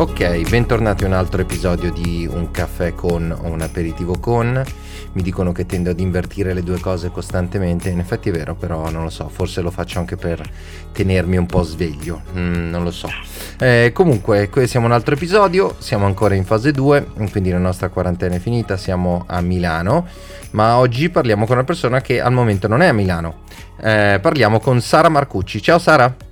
Ok, 0.00 0.48
bentornati 0.48 1.04
a 1.04 1.08
un 1.08 1.12
altro 1.12 1.42
episodio 1.42 1.92
di 1.92 2.26
Un 2.26 2.50
caffè 2.50 2.94
con 2.94 3.36
o 3.38 3.48
un 3.48 3.60
aperitivo 3.60 4.18
con. 4.18 4.64
Mi 5.12 5.20
dicono 5.20 5.52
che 5.52 5.66
tendo 5.66 5.90
ad 5.90 6.00
invertire 6.00 6.54
le 6.54 6.62
due 6.62 6.80
cose 6.80 7.10
costantemente, 7.10 7.90
in 7.90 7.98
effetti 7.98 8.30
è 8.30 8.32
vero, 8.32 8.54
però 8.54 8.88
non 8.88 9.02
lo 9.02 9.10
so, 9.10 9.28
forse 9.28 9.60
lo 9.60 9.70
faccio 9.70 9.98
anche 9.98 10.16
per 10.16 10.40
tenermi 10.92 11.36
un 11.36 11.44
po' 11.44 11.62
sveglio, 11.64 12.22
mm, 12.34 12.70
non 12.70 12.82
lo 12.82 12.90
so. 12.90 13.10
Eh, 13.58 13.90
comunque, 13.92 14.48
siamo 14.66 14.86
un 14.86 14.92
altro 14.92 15.12
episodio, 15.12 15.74
siamo 15.76 16.06
ancora 16.06 16.34
in 16.34 16.46
fase 16.46 16.72
2, 16.72 17.08
quindi 17.30 17.50
la 17.50 17.58
nostra 17.58 17.90
quarantena 17.90 18.36
è 18.36 18.38
finita, 18.38 18.78
siamo 18.78 19.24
a 19.26 19.42
Milano, 19.42 20.06
ma 20.52 20.78
oggi 20.78 21.10
parliamo 21.10 21.44
con 21.44 21.56
una 21.56 21.64
persona 21.64 22.00
che 22.00 22.22
al 22.22 22.32
momento 22.32 22.68
non 22.68 22.80
è 22.80 22.86
a 22.86 22.94
Milano. 22.94 23.40
Eh, 23.78 24.18
parliamo 24.18 24.60
con 24.60 24.80
Sara 24.80 25.10
Marcucci. 25.10 25.60
Ciao 25.60 25.78
Sara! 25.78 26.29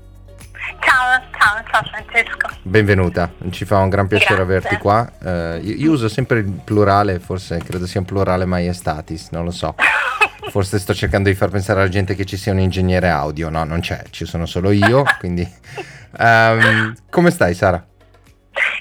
Ciao 1.79 1.91
Francesco. 1.93 2.49
Benvenuta, 2.63 3.31
ci 3.53 3.65
fa 3.65 3.79
un 3.79 3.89
gran 3.89 4.09
piacere 4.09 4.45
Grazie. 4.45 4.57
averti 4.57 4.77
qua. 4.79 5.09
Eh, 5.23 5.61
io, 5.63 5.75
io 5.77 5.91
uso 5.93 6.09
sempre 6.09 6.41
il 6.41 6.51
plurale, 6.51 7.21
forse 7.21 7.59
credo 7.59 7.87
sia 7.87 8.01
un 8.01 8.07
plurale 8.07 8.47
maiestatis, 8.47 9.29
non 9.31 9.45
lo 9.45 9.53
so. 9.53 9.77
Forse 10.51 10.79
sto 10.79 10.95
cercando 10.95 11.29
di 11.29 11.35
far 11.35 11.51
pensare 11.51 11.81
alla 11.81 11.91
gente 11.91 12.15
che 12.15 12.25
ci 12.25 12.39
sia 12.39 12.53
un 12.53 12.59
ingegnere 12.59 13.11
audio, 13.11 13.51
no, 13.51 13.65
non 13.65 13.81
c'è, 13.81 14.03
ci 14.11 14.25
sono 14.25 14.47
solo 14.47 14.71
io, 14.71 15.05
quindi... 15.19 15.47
Ehm, 16.19 16.97
come 17.11 17.31
stai 17.31 17.53
Sara? 17.55 17.85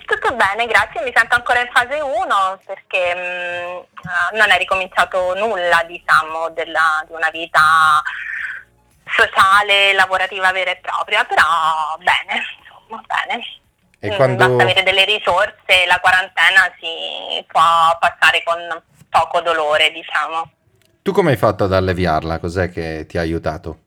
Tutto 0.06 0.34
bene, 0.34 0.66
grazie. 0.66 1.04
Mi 1.04 1.12
sento 1.14 1.36
ancora 1.36 1.60
in 1.60 1.70
fase 1.72 2.00
1 2.00 2.60
perché 2.66 3.14
mh, 3.14 3.20
eh, 3.20 4.38
non 4.38 4.50
è 4.50 4.58
ricominciato 4.58 5.36
nulla, 5.36 5.84
diciamo, 5.86 6.50
della- 6.56 7.04
di 7.06 7.14
una 7.14 7.30
vita 7.32 7.60
sociale, 9.16 9.94
lavorativa 9.94 10.52
vera 10.52 10.72
e 10.72 10.78
propria, 10.78 11.24
però 11.26 11.44
bene, 12.00 12.42
insomma, 12.88 13.04
bene. 13.08 13.44
E 14.00 14.12
Mm, 14.12 14.16
quando... 14.16 14.48
Basta 14.48 14.64
avere 14.64 14.84
delle 14.84 15.06
risorse, 15.06 15.86
la 15.88 16.00
quarantena 16.00 16.72
si 16.80 17.44
può 17.48 17.98
passare 18.00 18.44
con 18.44 18.84
poco 19.10 19.42
dolore, 19.42 19.92
diciamo. 19.92 20.52
Tu 21.02 21.12
come 21.12 21.32
hai 21.32 21.38
fatto 21.38 21.64
ad 21.64 21.74
alleviarla? 21.74 22.40
Cos'è 22.40 22.70
che 22.70 23.06
ti 23.08 23.18
ha 23.18 23.22
aiutato? 23.22 23.80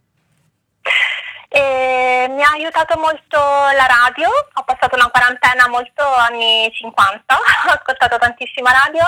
E 1.48 2.26
mi 2.30 2.42
ha 2.42 2.50
aiutato 2.52 2.96
molto 2.98 3.38
la 3.38 3.86
radio, 3.86 4.28
ho 4.28 4.62
passato 4.64 4.94
una 4.94 5.10
quarantena 5.10 5.68
molto 5.68 6.02
anni 6.02 6.70
50, 6.72 7.34
ho 7.34 7.70
ascoltato 7.72 8.18
tantissima 8.18 8.70
radio 8.70 9.04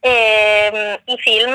e 0.00 0.70
mm, 0.72 0.94
i 1.06 1.18
film. 1.18 1.54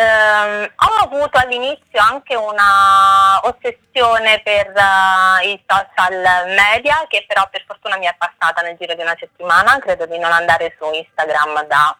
Ehm, 0.00 0.72
ho 0.76 1.02
avuto 1.02 1.38
all'inizio 1.38 2.00
anche 2.00 2.36
una 2.36 3.40
ossessione 3.42 4.40
per 4.44 4.68
eh, 4.68 5.48
i 5.48 5.64
social 5.66 6.46
media 6.54 7.04
che 7.08 7.24
però 7.26 7.48
per 7.50 7.64
fortuna 7.66 7.96
mi 7.96 8.06
è 8.06 8.14
passata 8.16 8.62
nel 8.62 8.76
giro 8.78 8.94
di 8.94 9.02
una 9.02 9.16
settimana, 9.18 9.76
credo 9.80 10.06
di 10.06 10.16
non 10.18 10.30
andare 10.30 10.76
su 10.78 10.88
Instagram 10.88 11.66
da 11.66 11.98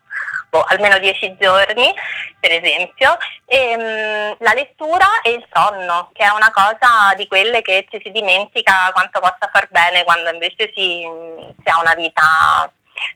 boh, 0.48 0.64
almeno 0.68 0.98
dieci 0.98 1.36
giorni 1.40 1.92
per 2.38 2.52
esempio, 2.52 3.16
e, 3.44 3.76
mm, 3.76 4.32
la 4.44 4.52
lettura 4.52 5.20
e 5.20 5.32
il 5.32 5.44
sonno, 5.52 6.10
che 6.12 6.22
è 6.22 6.28
una 6.28 6.52
cosa 6.52 7.14
di 7.16 7.26
quelle 7.26 7.62
che 7.62 7.84
ci 7.90 8.00
si 8.00 8.12
dimentica 8.12 8.90
quanto 8.92 9.18
possa 9.18 9.50
far 9.52 9.66
bene 9.70 10.04
quando 10.04 10.30
invece 10.30 10.70
si, 10.72 11.02
si 11.02 11.68
ha 11.68 11.80
una 11.80 11.94
vita 11.94 12.70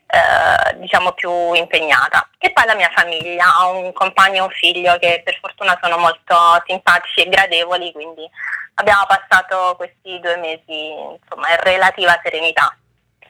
eh, 0.07 0.77
diciamo 0.79 1.13
più 1.13 1.53
impegnata. 1.55 2.29
E 2.39 2.53
poi 2.53 2.65
la 2.67 2.75
mia 2.75 2.91
famiglia, 2.95 3.47
ho 3.61 3.77
un 3.79 3.93
compagno 3.93 4.37
e 4.37 4.41
un 4.41 4.51
figlio 4.51 4.97
che 4.99 5.23
per 5.25 5.39
fortuna 5.41 5.79
sono 5.83 5.99
molto 5.99 6.37
simpatici 6.67 7.21
e 7.23 7.29
gradevoli, 7.29 7.93
quindi 7.93 8.29
abbiamo 8.75 9.05
passato 9.07 9.75
questi 9.77 10.19
due 10.21 10.37
mesi 10.37 10.91
insomma 11.21 11.51
in 11.51 11.61
relativa 11.63 12.19
serenità, 12.23 12.77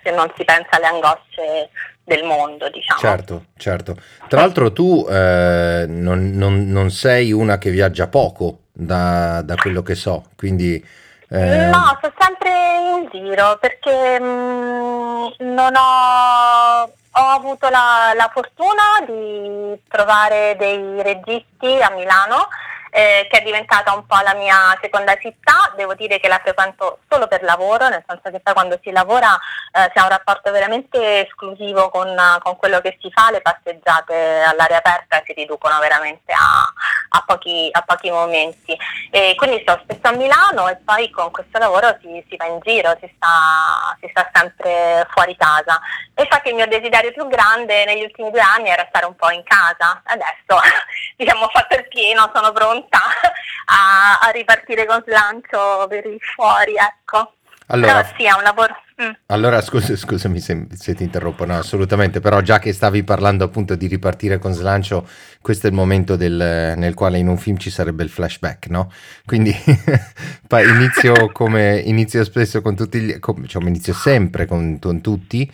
se 0.03 0.11
non 0.11 0.33
si 0.37 0.45
pensa 0.45 0.69
alle 0.71 0.87
angosce 0.87 1.71
del 2.05 2.25
mondo, 2.25 2.69
diciamo. 2.69 3.01
Certo, 3.01 3.45
certo. 3.57 3.97
Tra 4.29 4.41
l'altro 4.41 4.73
tu 4.73 5.07
eh, 5.09 5.85
non, 5.89 6.31
non- 6.33 6.67
non 6.69 6.91
sei 6.91 7.33
una 7.33 7.59
che 7.59 7.71
viaggia 7.71 8.09
poco, 8.09 8.59
da, 8.73 9.43
da 9.43 9.55
quello 9.57 9.83
che 9.83 9.95
so, 9.95 10.31
quindi... 10.37 11.01
eh, 11.33 11.67
No, 11.67 11.97
sto 11.99 12.13
sempre 12.19 12.51
in 12.97 13.09
giro 13.11 13.57
perché 13.59 14.21
mm, 14.21 15.27
non 15.39 15.75
ho, 15.75 16.83
ho 16.85 17.29
avuto 17.29 17.69
la, 17.69 18.13
la 18.15 18.31
fortuna 18.33 19.05
di 19.07 19.81
trovare 19.89 20.57
dei 20.59 21.03
registi 21.03 21.81
a 21.81 21.91
Milano 21.91 22.49
eh, 22.95 23.27
che 23.31 23.39
è 23.39 23.43
diventata 23.43 23.95
un 23.95 24.05
po' 24.05 24.19
la 24.23 24.35
mia 24.35 24.79
seconda 24.83 25.17
città, 25.17 25.73
devo 25.77 25.95
dire 25.95 26.21
che 26.21 26.29
la 26.29 26.39
frequento 26.43 26.99
solo 27.09 27.27
per 27.27 27.43
lavoro, 27.43 27.89
nel 27.89 28.05
senso 28.07 28.31
che 28.31 28.41
poi 28.41 28.53
quando 28.53 28.79
si 28.83 28.91
lavora 28.91 29.35
eh, 29.73 29.91
si 29.95 29.99
ha 29.99 30.03
un 30.03 30.11
rapporto 30.11 30.51
veramente 30.51 31.27
esclusivo 31.27 31.89
con, 31.89 32.15
con 32.43 32.57
quello 32.57 32.81
che 32.81 32.99
si 33.01 33.11
fa, 33.11 33.31
le 33.31 33.41
passeggiate 33.41 34.43
all'aria 34.43 34.77
aperta 34.77 35.23
si 35.25 35.33
riducono 35.33 35.79
veramente 35.79 36.33
a, 36.33 36.71
a 37.17 37.25
pochi, 37.27 37.71
a 37.73 37.81
pochi 37.81 38.11
momenti. 38.11 38.77
E 39.11 39.35
quindi 39.37 39.63
sto 39.63 39.81
spesso 39.85 40.09
a 40.09 40.13
Milano 40.13 40.69
e 40.69 40.77
poi 40.85 41.09
con 41.11 41.31
questo 41.31 41.59
lavoro 41.59 41.97
si, 42.03 42.23
si 42.29 42.37
va 42.37 42.45
in 42.45 42.59
giro, 42.61 42.95
si 43.01 43.11
sta, 43.17 43.97
si 44.01 44.09
sta 44.11 44.31
sempre 44.35 45.07
fuori 45.13 45.35
casa. 45.37 45.81
E 46.15 46.25
infatti 46.25 46.51
il 46.51 46.57
mio 46.57 46.67
desiderio 46.67 47.13
più 47.13 47.27
grande 47.27 47.87
negli 47.87 48.03
ultimi 48.03 48.31
due 48.31 48.43
anni 48.43 48.69
era 48.69 48.85
stare 48.91 49.07
un 49.07 49.17
po' 49.17 49.31
in 49.31 49.43
casa. 49.45 50.03
Adesso 50.05 50.61
diciamo 51.17 51.47
ho 51.47 51.49
fatto 51.49 51.75
il 51.75 51.89
pieno, 51.89 52.31
sono 52.35 52.53
pronta 52.53 52.81
a, 53.67 54.19
a 54.21 54.31
ripartire 54.31 54.87
con 54.87 55.03
slancio 55.07 55.87
per 55.89 56.07
il 56.07 56.19
fuori, 56.21 56.75
ecco. 56.77 57.35
allora, 57.69 58.05
sì, 58.17 58.25
è 58.25 58.33
un 58.33 58.43
lavoro. 58.43 58.75
mm. 59.03 59.11
allora, 59.27 59.61
scusa, 59.61 59.97
scusami 59.97 60.41
se, 60.41 60.67
se 60.73 60.95
ti 60.95 61.03
interrompo, 61.05 61.45
no, 61.45 61.57
assolutamente, 61.59 62.21
però 62.21 62.41
già 62.41 62.59
che 62.59 62.73
stavi 62.73 63.03
parlando 63.05 63.45
appunto 63.45 63.75
di 63.75 63.87
ripartire 63.87 64.39
con 64.39 64.53
slancio, 64.53 65.07
questo 65.41 65.67
è 65.67 65.71
il 65.71 65.77
momento 65.77 66.17
del- 66.17 66.75
nel 66.77 66.95
quale 66.95 67.19
in 67.19 67.29
un 67.29 67.39
film 67.39 67.57
ci 67.57 67.71
sarebbe 67.71 68.03
il 68.03 68.11
flashback, 68.11 68.69
no? 68.69 68.93
Quindi 69.25 69.55
inizio 70.51 71.31
come 71.33 71.79
inizio 71.85 72.25
spesso 72.25 72.61
con 72.61 72.77
tutti 72.77 73.01
gli, 73.01 73.19
com- 73.19 73.47
cioè, 73.47 73.63
inizio 73.63 73.95
sempre 73.95 74.47
con, 74.47 74.79
con 74.79 75.01
tutti, 75.01 75.51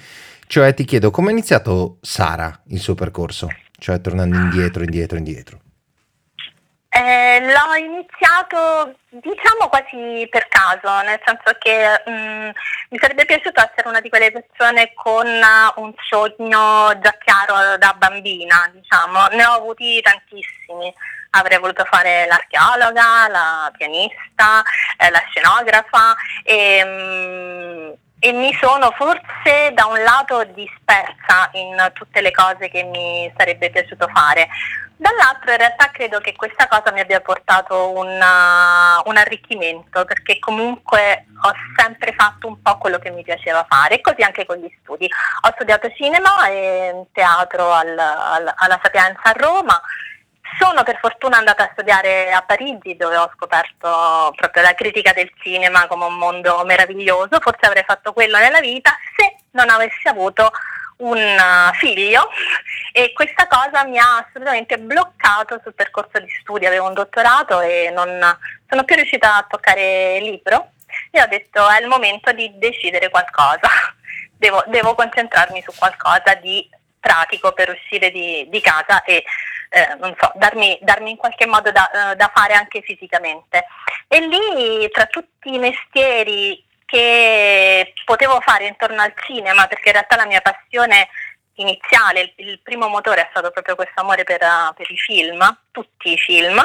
cioè 0.47 0.75
ti 0.75 0.85
chiedo 0.85 1.11
come 1.11 1.29
ha 1.29 1.33
iniziato 1.33 1.99
Sara 2.01 2.63
il 2.69 2.81
suo 2.81 2.95
percorso, 2.95 3.49
cioè 3.79 4.01
tornando 4.01 4.37
indietro, 4.37 4.83
indietro, 4.83 5.19
indietro. 5.19 5.61
Eh, 6.99 7.39
l'ho 7.41 7.75
iniziato 7.77 8.97
diciamo 9.09 9.69
quasi 9.69 10.27
per 10.29 10.49
caso, 10.49 11.01
nel 11.03 11.21
senso 11.25 11.57
che 11.61 12.03
mm, 12.11 12.51
mi 12.89 12.99
sarebbe 12.99 13.25
piaciuto 13.25 13.61
essere 13.61 13.89
una 13.89 14.01
di 14.01 14.09
quelle 14.09 14.33
persone 14.33 14.93
con 14.95 15.25
un 15.29 15.95
sogno 16.09 16.99
già 16.99 17.17
chiaro 17.23 17.77
da 17.77 17.95
bambina, 17.97 18.69
diciamo, 18.73 19.29
ne 19.29 19.47
ho 19.47 19.53
avuti 19.53 20.01
tantissimi. 20.01 20.93
Avrei 21.31 21.59
voluto 21.61 21.85
fare 21.85 22.27
l'archeologa, 22.27 23.29
la 23.29 23.73
pianista, 23.77 24.65
eh, 24.97 25.11
la 25.11 25.23
scenografa 25.31 26.17
e, 26.43 26.83
mm, 26.85 27.93
e 28.21 28.33
mi 28.33 28.53
sono 28.61 28.91
forse 28.97 29.73
da 29.75 29.87
un 29.87 30.03
lato 30.03 30.45
dispersa 30.45 31.51
in 31.53 31.91
tutte 31.95 32.21
le 32.21 32.31
cose 32.33 32.69
che 32.69 32.83
mi 32.83 33.33
sarebbe 33.37 33.71
piaciuto 33.71 34.09
fare. 34.13 34.49
Dall'altro 34.97 35.53
in 35.53 35.59
realtà 35.59 35.91
credo 35.93 36.19
che 36.19 36.35
questa 36.35 36.67
cosa 36.67 36.91
mi 36.91 36.99
abbia 36.99 37.21
portato 37.21 37.93
un, 37.93 38.09
uh, 38.09 39.09
un 39.09 39.17
arricchimento 39.17 40.05
perché 40.05 40.41
comunque 40.41 41.27
ho 41.43 41.53
sempre 41.77 42.13
fatto 42.15 42.49
un 42.49 42.61
po' 42.61 42.79
quello 42.79 42.99
che 42.99 43.11
mi 43.11 43.23
piaceva 43.23 43.65
fare 43.69 43.95
e 43.95 44.01
così 44.01 44.23
anche 44.23 44.45
con 44.45 44.57
gli 44.57 44.69
studi. 44.81 45.09
Ho 45.43 45.53
studiato 45.55 45.89
cinema 45.95 46.49
e 46.49 47.05
teatro 47.13 47.71
al- 47.73 47.97
al- 47.97 48.55
alla 48.57 48.81
Sapienza 48.83 49.23
a 49.23 49.33
Roma. 49.37 49.81
Sono 50.57 50.83
per 50.83 50.99
fortuna 50.99 51.39
andata 51.39 51.65
a 51.65 51.71
studiare 51.73 52.33
a 52.33 52.43
Parigi 52.43 52.97
dove 52.97 53.17
ho 53.17 53.31
scoperto 53.35 54.33
proprio 54.37 54.63
la 54.63 54.75
critica 54.75 55.13
del 55.13 55.31
cinema 55.43 55.87
come 55.87 56.05
un 56.05 56.17
mondo 56.17 56.65
meraviglioso. 56.65 57.41
Forse 57.41 57.67
avrei 57.67 57.85
fatto 57.85 58.13
quello 58.13 58.39
nella 58.39 58.61
vita 58.61 58.97
se 59.17 59.37
non 59.51 59.69
avessi 59.69 60.07
avuto 60.09 60.51
un 60.99 61.19
uh, 61.19 61.75
figlio. 61.75 62.29
E 62.93 63.13
questa 63.13 63.47
cosa 63.47 63.85
mi 63.85 63.99
ha 63.99 64.25
assolutamente 64.27 64.79
bloccato 64.79 65.61
sul 65.63 65.75
percorso 65.75 66.19
di 66.19 66.29
studi, 66.41 66.67
avevo 66.67 66.89
un 66.89 66.95
dottorato 66.95 67.61
e 67.61 67.91
non 67.95 68.09
sono 68.69 68.85
più 68.85 68.97
riuscita 68.97 69.37
a 69.37 69.47
toccare 69.49 70.17
il 70.17 70.25
libro. 70.25 70.73
E 71.11 71.21
ho 71.21 71.27
detto 71.27 71.69
è 71.69 71.81
il 71.81 71.87
momento 71.87 72.33
di 72.33 72.51
decidere 72.59 73.11
qualcosa, 73.11 73.69
devo, 74.37 74.65
devo 74.67 74.95
concentrarmi 74.95 75.63
su 75.63 75.73
qualcosa 75.77 76.35
di 76.35 76.69
pratico 76.99 77.53
per 77.53 77.71
uscire 77.71 78.11
di, 78.11 78.47
di 78.49 78.61
casa 78.61 79.03
e 79.05 79.23
eh, 79.71 79.95
non 79.99 80.15
so, 80.19 80.31
darmi, 80.35 80.79
darmi 80.83 81.11
in 81.11 81.17
qualche 81.17 81.47
modo 81.47 81.71
da, 81.71 82.13
eh, 82.13 82.17
da 82.17 82.31
fare 82.35 82.55
anche 82.55 82.83
fisicamente. 82.83 83.65
E 84.09 84.21
lì 84.21 84.89
tra 84.91 85.07
tutti 85.07 85.55
i 85.55 85.59
mestieri 85.59 86.65
che 86.85 87.93
potevo 88.05 88.41
fare 88.41 88.67
intorno 88.67 89.03
al 89.03 89.13
cinema, 89.27 89.67
perché 89.67 89.89
in 89.89 89.95
realtà 89.95 90.17
la 90.17 90.27
mia 90.27 90.41
passione 90.41 91.09
iniziale, 91.59 92.21
il, 92.21 92.33
il, 92.37 92.61
primo 92.63 92.89
motore 92.89 93.23
è 93.23 93.29
stato 93.31 93.51
proprio 93.51 93.75
questo 93.75 94.01
amore 94.01 94.25
per, 94.25 94.41
per 94.75 94.91
i 94.91 94.97
film, 94.97 95.59
tutti 95.71 96.13
i 96.13 96.17
film, 96.17 96.65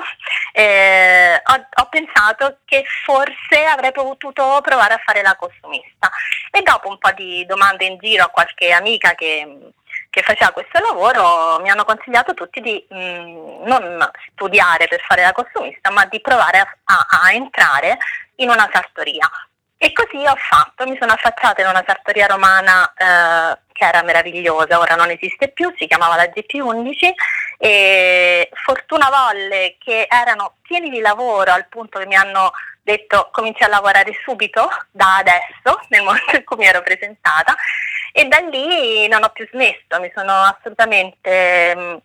eh, 0.54 1.34
ho, 1.34 1.82
ho, 1.82 1.88
pensato 1.90 2.60
che 2.66 2.84
forse 3.04 3.66
avrei 3.70 3.92
potuto 3.92 4.60
provare 4.62 4.94
a 4.94 5.02
fare 5.04 5.22
la 5.22 5.36
costumista. 5.36 6.10
E 6.52 6.62
dopo 6.62 6.90
un 6.90 6.98
po' 6.98 7.12
di 7.12 7.46
domande 7.46 7.86
in 7.86 7.98
giro 7.98 8.24
a 8.24 8.30
qualche 8.30 8.72
amica 8.72 9.14
che, 9.16 9.72
che 10.14 10.22
faceva 10.22 10.52
questo 10.52 10.80
lavoro, 10.80 11.60
mi 11.62 11.72
hanno 11.72 11.86
consigliato 11.86 12.36
tutti 12.36 12.62
di 12.62 12.86
mh, 12.88 12.96
mm, 12.96 13.64
non 13.64 14.12
studiare 14.32 14.88
per 14.88 15.02
fare 15.02 15.24
la 15.24 15.32
costumista, 15.32 15.90
ma 15.90 16.06
di 16.06 16.22
provare 16.22 16.60
a, 16.60 16.68
a, 16.84 17.22
a 17.24 17.34
entrare 17.34 17.98
in 18.36 18.50
una 18.50 18.70
sartoria. 18.72 19.28
E 19.76 19.92
così 19.92 20.24
ho 20.24 20.36
fatto, 20.36 20.86
mi 20.86 20.96
sono 21.00 21.14
affacciata 21.14 21.64
in 21.64 21.68
una 21.68 21.84
sartoria 21.84 22.28
romana 22.28 22.94
eh, 22.96 23.58
che 23.72 23.86
era 23.86 24.04
meravigliosa, 24.04 24.78
ora 24.78 24.94
non 24.94 25.10
esiste 25.10 25.48
più, 25.48 25.74
si 25.80 25.88
chiamava 25.88 26.16
la 26.16 26.26
GP11 26.26 27.12
e 27.58 28.50
fortuna 28.54 29.10
volle 29.10 29.78
che 29.80 30.06
erano 30.08 30.58
pieni 30.62 30.92
di 30.92 31.00
lavoro 31.00 31.52
al 31.52 31.68
punto 31.70 31.98
che 31.98 32.06
mi 32.06 32.16
hanno 32.16 32.52
detto 32.84 33.30
cominci 33.32 33.64
a 33.64 33.68
lavorare 33.68 34.14
subito, 34.24 34.70
da 34.92 35.16
adesso, 35.16 35.80
nel 35.90 36.04
momento 36.04 36.36
in 36.36 36.44
cui 36.44 36.58
mi 36.58 36.66
ero 36.66 36.84
presentata 36.84 37.56
e 38.16 38.28
da 38.28 38.38
lì 38.38 39.08
non 39.08 39.24
ho 39.24 39.30
più 39.30 39.48
smesso, 39.52 40.00
mi 40.00 40.12
sono 40.16 40.32
assolutamente 40.32 42.02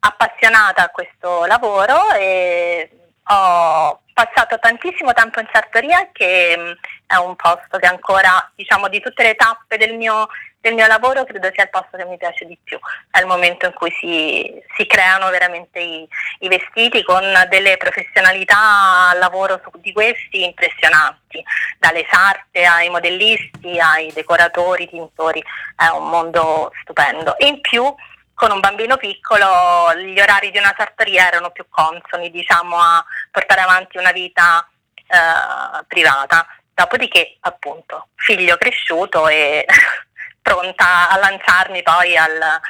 appassionata 0.00 0.84
a 0.84 0.90
questo 0.90 1.46
lavoro 1.46 2.12
e 2.12 2.90
ho 3.28 4.00
passato 4.16 4.58
tantissimo 4.58 5.12
tempo 5.12 5.40
in 5.40 5.48
sartoria 5.52 6.08
che 6.10 6.56
mh, 6.56 6.72
è 7.06 7.16
un 7.16 7.36
posto 7.36 7.76
che 7.76 7.84
ancora, 7.84 8.50
diciamo, 8.54 8.88
di 8.88 8.98
tutte 8.98 9.22
le 9.22 9.34
tappe 9.34 9.76
del 9.76 9.94
mio, 9.94 10.28
del 10.58 10.72
mio, 10.72 10.86
lavoro 10.86 11.24
credo 11.24 11.50
sia 11.52 11.64
il 11.64 11.70
posto 11.70 11.98
che 11.98 12.06
mi 12.06 12.16
piace 12.16 12.46
di 12.46 12.56
più. 12.64 12.78
È 13.10 13.20
il 13.20 13.26
momento 13.26 13.66
in 13.66 13.74
cui 13.74 13.90
si, 14.00 14.58
si 14.74 14.86
creano 14.86 15.28
veramente 15.28 15.80
i, 15.80 16.08
i, 16.38 16.48
vestiti 16.48 17.02
con 17.02 17.22
delle 17.50 17.76
professionalità 17.76 19.10
al 19.10 19.18
lavoro 19.18 19.60
su, 19.62 19.70
di 19.80 19.92
questi 19.92 20.44
impressionanti, 20.44 21.44
dalle 21.78 22.06
sarte 22.10 22.64
ai 22.64 22.88
modellisti, 22.88 23.78
ai 23.78 24.10
decoratori, 24.14 24.88
tintori, 24.88 25.44
è 25.76 25.88
un 25.88 26.08
mondo 26.08 26.72
stupendo. 26.80 27.34
In 27.40 27.60
più 27.60 27.94
con 28.36 28.50
un 28.50 28.60
bambino 28.60 28.98
piccolo 28.98 29.94
gli 29.94 30.20
orari 30.20 30.50
di 30.50 30.58
una 30.58 30.74
sartoria 30.76 31.26
erano 31.26 31.50
più 31.50 31.64
consoni 31.70 32.30
diciamo, 32.30 32.78
a 32.78 33.02
portare 33.30 33.62
avanti 33.62 33.96
una 33.96 34.12
vita 34.12 34.68
eh, 34.94 35.84
privata. 35.88 36.46
Dopodiché, 36.74 37.38
appunto, 37.40 38.08
figlio 38.14 38.58
cresciuto 38.58 39.26
e 39.26 39.64
pronta 40.42 41.08
a 41.08 41.16
lanciarmi 41.16 41.82
poi 41.82 42.14
al, 42.14 42.60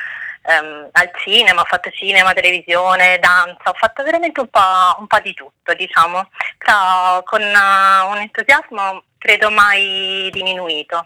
um, 0.61 0.89
al, 0.93 1.11
cinema, 1.17 1.63
ho 1.63 1.65
fatto 1.65 1.91
cinema, 1.91 2.33
televisione, 2.33 3.19
danza, 3.19 3.71
ho 3.71 3.75
fatto 3.75 4.05
veramente 4.05 4.39
un 4.39 4.49
po', 4.49 4.97
un 4.99 5.09
po 5.09 5.19
di 5.19 5.35
tutto, 5.35 5.75
diciamo, 5.75 6.31
però 6.59 7.25
con 7.25 7.43
uh, 7.43 8.11
un 8.13 8.19
entusiasmo 8.19 9.03
credo 9.19 9.51
mai 9.51 10.31
diminuito. 10.31 11.05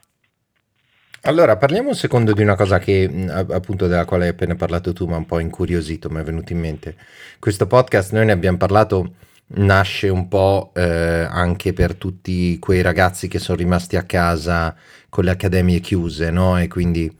Allora, 1.25 1.59
parliamo 1.59 1.91
un 1.91 1.95
secondo 1.95 2.33
di 2.33 2.41
una 2.41 2.57
cosa 2.57 2.79
che 2.79 3.29
appunto 3.51 3.87
della 3.87 4.07
quale 4.07 4.25
hai 4.25 4.31
appena 4.31 4.55
parlato 4.55 4.95
tu, 4.95 5.05
ma 5.05 5.19
un 5.19 5.27
po' 5.27 5.39
incuriosito, 5.39 6.09
mi 6.09 6.21
è 6.21 6.23
venuto 6.23 6.53
in 6.53 6.61
mente. 6.61 6.97
Questo 7.39 7.67
podcast 7.67 8.13
noi 8.13 8.25
ne 8.25 8.33
abbiamo 8.33 8.57
parlato, 8.57 9.13
nasce 9.49 10.09
un 10.09 10.29
po' 10.29 10.73
eh, 10.75 11.27
anche 11.29 11.75
per 11.75 11.95
tutti 11.97 12.59
quei 12.59 12.81
ragazzi 12.81 13.29
che 13.29 13.39
sono 13.39 13.59
rimasti 13.59 13.97
a 13.97 14.05
casa 14.05 14.75
con 15.11 15.25
le 15.25 15.33
accademie 15.33 15.81
chiuse, 15.81 16.31
no? 16.31 16.59
E 16.59 16.69
quindi 16.69 17.15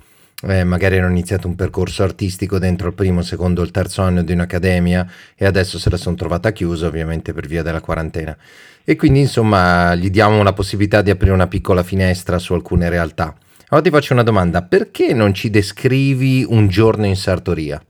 eh, 0.45 0.65
magari 0.65 0.97
hanno 0.97 1.11
iniziato 1.11 1.47
un 1.47 1.55
percorso 1.55 2.03
artistico 2.03 2.59
dentro 2.59 2.89
il 2.89 2.95
primo, 2.95 3.21
secondo, 3.21 3.61
il 3.63 3.71
terzo 3.71 4.01
anno 4.01 4.23
di 4.23 4.33
un'accademia 4.33 5.07
e 5.37 5.45
adesso 5.45 5.79
se 5.79 5.91
la 5.91 5.99
sono 5.99 6.17
trovata 6.17 6.53
chiusa, 6.53 6.87
ovviamente 6.87 7.35
per 7.35 7.47
via 7.47 7.63
della 7.63 7.83
quarantena. 7.83 8.35
E 8.83 8.97
quindi 8.97 9.21
insomma 9.21 9.95
gli 9.95 10.09
diamo 10.09 10.41
una 10.41 10.55
possibilità 10.55 11.03
di 11.03 11.11
aprire 11.11 11.35
una 11.35 11.49
piccola 11.49 11.83
finestra 11.83 12.39
su 12.39 12.55
alcune 12.55 12.89
realtà. 12.89 13.37
Allora 13.73 13.87
ti 13.87 13.95
faccio 13.95 14.15
una 14.15 14.25
domanda, 14.25 14.63
perché 14.63 15.15
non 15.15 15.33
ci 15.33 15.49
descrivi 15.49 16.45
un 16.45 16.67
giorno 16.67 17.07
in 17.07 17.15
sartoria? 17.15 17.81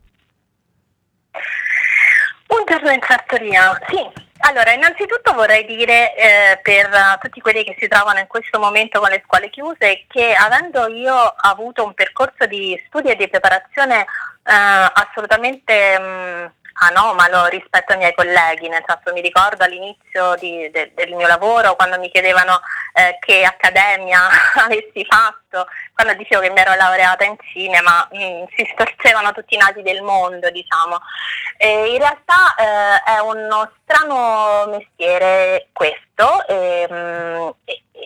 Un 2.48 2.64
giorno 2.66 2.90
in 2.90 3.00
sartoria, 3.00 3.80
sì. 3.88 4.28
Allora, 4.40 4.72
innanzitutto 4.72 5.32
vorrei 5.32 5.64
dire 5.64 6.14
eh, 6.16 6.60
per 6.62 7.18
tutti 7.22 7.40
quelli 7.40 7.64
che 7.64 7.76
si 7.78 7.88
trovano 7.88 8.18
in 8.18 8.26
questo 8.26 8.58
momento 8.58 9.00
con 9.00 9.08
le 9.08 9.22
scuole 9.24 9.48
chiuse 9.48 10.04
che 10.06 10.34
avendo 10.34 10.86
io 10.86 11.14
avuto 11.14 11.84
un 11.84 11.94
percorso 11.94 12.44
di 12.46 12.78
studio 12.86 13.12
e 13.12 13.16
di 13.16 13.28
preparazione 13.28 14.00
eh, 14.00 14.04
assolutamente 14.44 15.98
mh, 15.98 16.02
mm, 16.02 16.46
anomalo 16.80 17.46
rispetto 17.46 17.92
ai 17.92 17.98
miei 17.98 18.14
colleghi, 18.14 18.68
nel 18.68 18.84
senso 18.86 19.12
mi 19.12 19.20
ricordo 19.20 19.64
all'inizio 19.64 20.34
di, 20.36 20.70
de, 20.70 20.92
del 20.94 21.14
mio 21.14 21.26
lavoro 21.26 21.76
quando 21.76 21.98
mi 21.98 22.10
chiedevano 22.10 22.60
eh, 22.94 23.18
che 23.20 23.44
accademia 23.44 24.28
avessi 24.64 25.04
fatto, 25.04 25.66
quando 25.94 26.14
dicevo 26.14 26.42
che 26.42 26.50
mi 26.50 26.60
ero 26.60 26.74
laureata 26.74 27.24
in 27.24 27.36
cinema, 27.52 28.08
mh, 28.10 28.22
mm, 28.22 28.44
si 28.56 28.68
storcevano 28.72 29.32
tutti 29.32 29.54
i 29.54 29.58
nati 29.58 29.82
del 29.82 30.02
mondo, 30.02 30.50
diciamo. 30.50 31.00
E 31.56 31.92
in 31.92 31.98
realtà 31.98 32.54
eh, 32.54 33.16
è 33.16 33.18
uno 33.18 33.70
strano 33.82 34.66
mestiere 34.68 35.68
questo 35.72 36.46
e, 36.46 36.86
mh, 36.88 37.54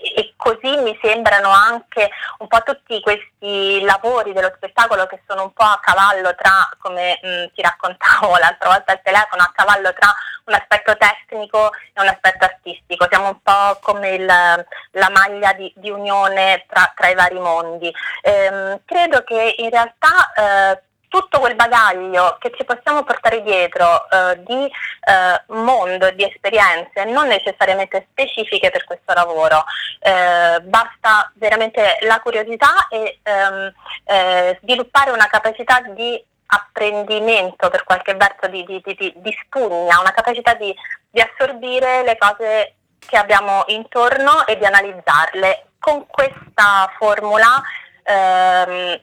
e, 0.00 0.34
così 0.36 0.76
mi 0.76 0.98
sembrano 1.00 1.48
anche 1.48 2.10
un 2.38 2.48
po' 2.48 2.62
tutti 2.62 3.00
questi 3.00 3.80
lavori 3.82 4.32
dello 4.32 4.52
spettacolo 4.54 5.06
che 5.06 5.22
sono 5.26 5.44
un 5.44 5.52
po' 5.52 5.64
a 5.64 5.80
cavallo 5.80 6.34
tra, 6.34 6.68
come 6.78 7.18
mh, 7.22 7.28
mm, 7.28 7.44
ti 7.54 7.62
raccontavo 7.62 8.36
l'altra 8.38 8.70
volta 8.70 8.92
al 8.92 9.02
telefono, 9.02 9.42
a 9.42 9.52
cavallo 9.54 9.92
tra 9.94 10.14
un 10.46 10.54
aspetto 10.54 10.96
tecnico 10.96 11.70
e 11.92 12.00
un 12.00 12.08
aspetto 12.08 12.44
artistico, 12.44 13.06
siamo 13.08 13.28
un 13.28 13.40
po' 13.42 13.78
come 13.80 14.10
il, 14.10 14.26
la 14.26 15.10
maglia 15.10 15.52
di, 15.54 15.72
di 15.76 15.90
unione 15.90 16.64
tra, 16.68 16.92
tra, 16.94 17.08
i 17.08 17.14
vari 17.14 17.38
mondi. 17.38 17.92
Ehm, 18.22 18.80
credo 18.84 19.22
che 19.24 19.54
in 19.58 19.70
realtà 19.70 20.32
eh, 20.36 20.82
tutto 21.14 21.38
quel 21.38 21.54
bagaglio 21.54 22.36
che 22.40 22.50
ci 22.56 22.64
possiamo 22.64 23.04
portare 23.04 23.40
dietro 23.42 24.10
eh, 24.10 24.42
di 24.42 24.64
eh, 24.64 25.54
mondo, 25.54 26.10
di 26.10 26.24
esperienze, 26.24 27.04
non 27.04 27.28
necessariamente 27.28 28.08
specifiche 28.10 28.70
per 28.70 28.82
questo 28.82 29.12
lavoro, 29.12 29.64
eh, 30.00 30.60
basta 30.62 31.30
veramente 31.36 31.98
la 32.00 32.18
curiosità 32.20 32.88
e 32.90 33.20
ehm, 33.22 33.72
eh, 34.06 34.58
sviluppare 34.60 35.12
una 35.12 35.28
capacità 35.28 35.82
di 35.94 36.20
apprendimento 36.46 37.70
per 37.70 37.84
qualche 37.84 38.14
verso 38.14 38.48
di, 38.48 38.64
di, 38.64 38.82
di, 38.82 39.12
di 39.14 39.38
spugna, 39.44 40.00
una 40.00 40.12
capacità 40.12 40.54
di, 40.54 40.74
assorbire 41.16 42.02
le 42.02 42.18
cose 42.18 42.74
che 42.98 43.16
abbiamo 43.16 43.62
intorno 43.68 44.44
e 44.48 44.58
di 44.58 44.64
analizzarle. 44.64 45.66
Con 45.78 46.08
questa 46.08 46.92
formula 46.98 47.62
ehm, 48.02 49.00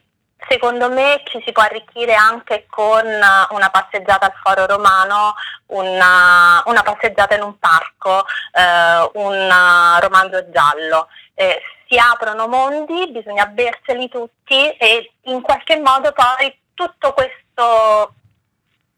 secondo 0.48 0.90
me 0.90 1.22
ci 1.26 1.42
si 1.46 1.52
può 1.52 1.64
arricchire 1.64 2.14
anche 2.14 2.66
con 2.70 3.06
una 3.06 3.70
passeggiata 3.70 4.26
al 4.26 4.34
foro 4.44 4.66
romano, 4.66 5.36
una, 5.68 6.62
una 6.66 6.82
passeggiata 6.82 7.36
in 7.36 7.44
un 7.44 7.58
parco, 7.60 8.26
eh, 8.54 9.10
un 9.14 9.54
romanzo 10.00 10.50
giallo. 10.50 11.08
Eh, 11.34 11.62
si 11.88 11.98
aprono 11.98 12.48
mondi, 12.48 13.12
bisogna 13.12 13.46
berseli 13.48 14.08
tutti 14.08 14.70
e 14.72 15.12
in 15.24 15.42
qualche 15.42 15.78
modo 15.80 16.14
poi 16.14 16.58
tutto 16.74 17.14
questo, 17.14 18.14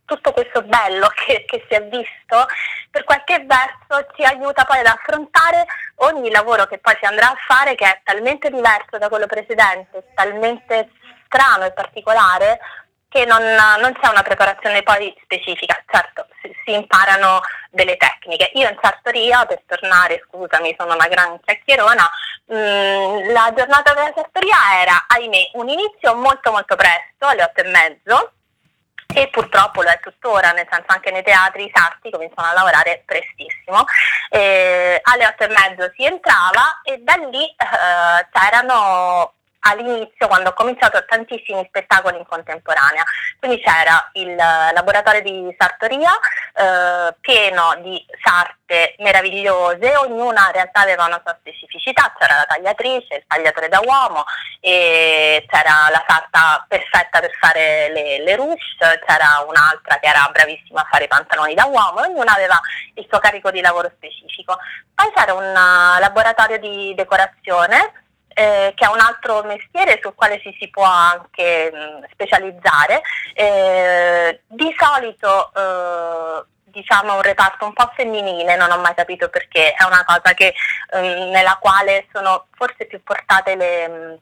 tutto 0.05 0.31
questo 0.31 0.62
bello 0.62 1.07
che, 1.25 1.45
che, 1.47 1.65
si 1.67 1.75
è 1.75 1.83
visto 1.83 2.45
per 2.91 3.03
qualche 3.03 3.43
verso 3.45 4.07
ci 4.15 4.23
aiuta 4.23 4.65
poi 4.65 4.79
ad 4.79 4.85
affrontare 4.85 5.65
ogni 5.95 6.29
lavoro 6.29 6.67
che 6.67 6.77
poi 6.77 6.95
si 7.00 7.05
andrà 7.05 7.29
a 7.29 7.38
fare 7.47 7.73
che 7.73 7.85
è 7.85 8.01
talmente 8.03 8.51
diverso 8.51 9.00
da 9.00 9.09
quello 9.09 9.25
precedente, 9.25 10.12
talmente 10.13 10.91
strano 11.33 11.65
e 11.65 11.71
particolare 11.71 12.59
che 13.09 13.25
non, 13.25 13.43
non, 13.43 13.93
c'è 13.99 14.09
una 14.09 14.23
preparazione 14.23 14.81
poi 14.81 15.15
specifica, 15.21 15.79
certo 15.87 16.25
si, 16.41 16.51
si, 16.65 16.73
imparano 16.73 17.41
delle 17.69 17.95
tecniche. 17.95 18.49
Io 18.55 18.67
in 18.67 18.77
sartoria, 18.81 19.45
per 19.45 19.61
tornare, 19.67 20.25
scusami, 20.27 20.75
sono 20.77 20.95
una 20.95 21.07
gran 21.07 21.39
chiacchierona, 21.41 22.09
mh, 22.45 22.55
mm, 22.55 23.31
la 23.31 23.53
giornata 23.55 23.93
della 23.93 24.11
sartoria 24.15 24.57
era, 24.81 25.05
ahimè, 25.07 25.51
un 25.53 25.69
inizio 25.69 26.15
molto 26.15 26.51
molto 26.51 26.75
presto, 26.75 27.27
alle 27.27 27.43
otto 27.43 27.61
e 27.61 27.69
mezzo, 27.69 28.31
e 29.13 29.27
purtroppo 29.27 29.83
lo 29.83 29.89
è 29.89 29.99
tuttora, 29.99 30.51
nel 30.51 30.67
senso 30.67 30.87
anche 30.87 31.11
nei 31.11 31.21
teatri 31.21 31.65
i 31.65 31.71
sarti 31.71 32.09
cominciano 32.09 32.47
a 32.47 32.53
lavorare 32.53 33.03
prestissimo. 33.05 33.85
E 34.31 34.99
alle 35.03 35.27
otto 35.27 35.43
e 35.43 35.47
mezzo 35.49 35.91
si 35.95 36.03
entrava 36.03 36.81
e 36.81 36.97
da 36.97 37.13
lì 37.29 37.45
eh, 37.45 38.27
c'erano 38.31 39.33
all'inizio 39.63 40.27
quando 40.27 40.50
ho 40.50 40.53
cominciato 40.53 41.03
tantissimi 41.05 41.65
spettacoli 41.67 42.17
in 42.17 42.25
contemporanea. 42.25 43.03
Quindi 43.39 43.62
c'era 43.62 44.10
il 44.13 44.36
laboratorio 44.36 45.22
di 45.22 45.55
sartoria 45.58 46.12
eh, 46.55 47.15
pieno 47.20 47.75
di 47.82 48.03
sarte 48.22 48.96
meravigliose, 49.00 49.96
ognuna 49.98 50.48
in 50.48 50.53
realtà 50.53 50.82
aveva 50.82 51.05
una 51.05 51.22
sua 51.24 51.36
specificità, 51.39 52.13
c'era 52.17 52.38
la 52.38 52.46
tagliatrice, 52.46 53.15
il 53.15 53.24
tagliatore 53.27 53.70
da 53.70 53.79
uomo, 53.84 54.24
c'era 54.60 55.89
la 55.91 56.03
sarta 56.08 56.65
perfetta 56.67 57.20
per 57.20 57.32
fare 57.39 57.91
le, 57.91 58.24
le 58.24 58.36
ruche, 58.36 59.01
c'era 59.05 59.43
un'altra 59.48 60.00
che 60.00 60.08
era 60.08 60.29
bravissima 60.32 60.82
a 60.82 60.88
fare 60.89 61.05
i 61.05 61.08
pantaloni 61.08 61.53
da 61.53 61.65
uomo, 61.65 62.01
ognuna 62.01 62.34
aveva 62.34 62.60
il 62.96 63.05
suo 63.10 63.20
carico 63.20 63.51
di 63.51 63.62
lavoro 63.62 63.91
specifico. 63.96 64.58
Poi 64.93 65.12
c'era 65.13 65.34
un 65.34 65.50
uh, 65.50 66.00
laboratorio 66.00 66.60
di 66.60 66.93
decorazione 66.96 68.02
eh, 68.33 68.73
che 68.75 68.85
è 68.85 68.89
un 68.89 68.99
altro 68.99 69.43
mestiere 69.43 69.99
sul 70.01 70.15
quale 70.15 70.39
ci 70.41 70.55
si 70.59 70.69
può 70.69 70.83
anche 70.83 71.71
mh, 71.71 72.11
specializzare. 72.11 73.01
Eh, 73.33 74.41
di 74.47 74.75
solito 74.77 75.51
eh, 75.53 76.45
diciamo 76.73 77.15
un 77.15 77.21
reparto 77.21 77.65
un 77.65 77.73
po' 77.73 77.91
femminile, 77.95 78.55
non 78.55 78.71
ho 78.71 78.79
mai 78.79 78.95
capito 78.95 79.29
perché, 79.29 79.73
è 79.73 79.83
una 79.83 80.03
cosa 80.03 80.33
che, 80.33 80.53
um, 80.93 81.29
nella 81.29 81.57
quale 81.61 82.07
sono 82.11 82.47
forse 82.55 82.85
più 82.85 83.01
portate 83.03 83.55
le, 83.55 83.85
um, 83.85 84.17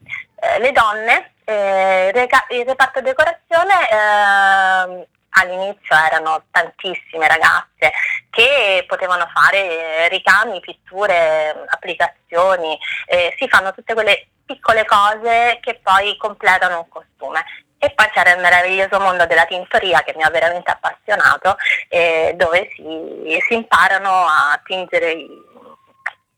le 0.59 0.71
donne. 0.73 1.33
Eh, 1.43 2.11
il 2.49 2.65
reparto 2.65 3.01
decorazione 3.01 3.73
eh, 3.89 5.07
all'inizio 5.31 5.95
erano 5.95 6.43
tantissime 6.51 7.27
ragazze 7.27 7.91
che 8.29 8.85
potevano 8.87 9.29
fare 9.33 10.07
ricami, 10.07 10.59
pitture, 10.59 11.65
applicazioni, 11.67 12.77
eh, 13.05 13.35
si 13.37 13.47
fanno 13.47 13.73
tutte 13.73 13.93
quelle 13.93 14.27
piccole 14.45 14.85
cose 14.85 15.59
che 15.61 15.79
poi 15.81 16.15
completano 16.17 16.79
un 16.79 16.89
costume. 16.89 17.43
E 17.83 17.89
poi 17.91 18.07
c'era 18.13 18.33
il 18.33 18.41
meraviglioso 18.41 18.99
mondo 18.99 19.25
della 19.25 19.45
tintoria 19.45 20.03
che 20.03 20.13
mi 20.15 20.21
ha 20.21 20.29
veramente 20.29 20.69
appassionato, 20.69 21.55
eh, 21.89 22.33
dove 22.35 22.69
si, 22.75 23.39
si, 23.47 23.55
imparano 23.55 24.11
a 24.11 24.59
tingere 24.63 25.11
i, 25.13 25.27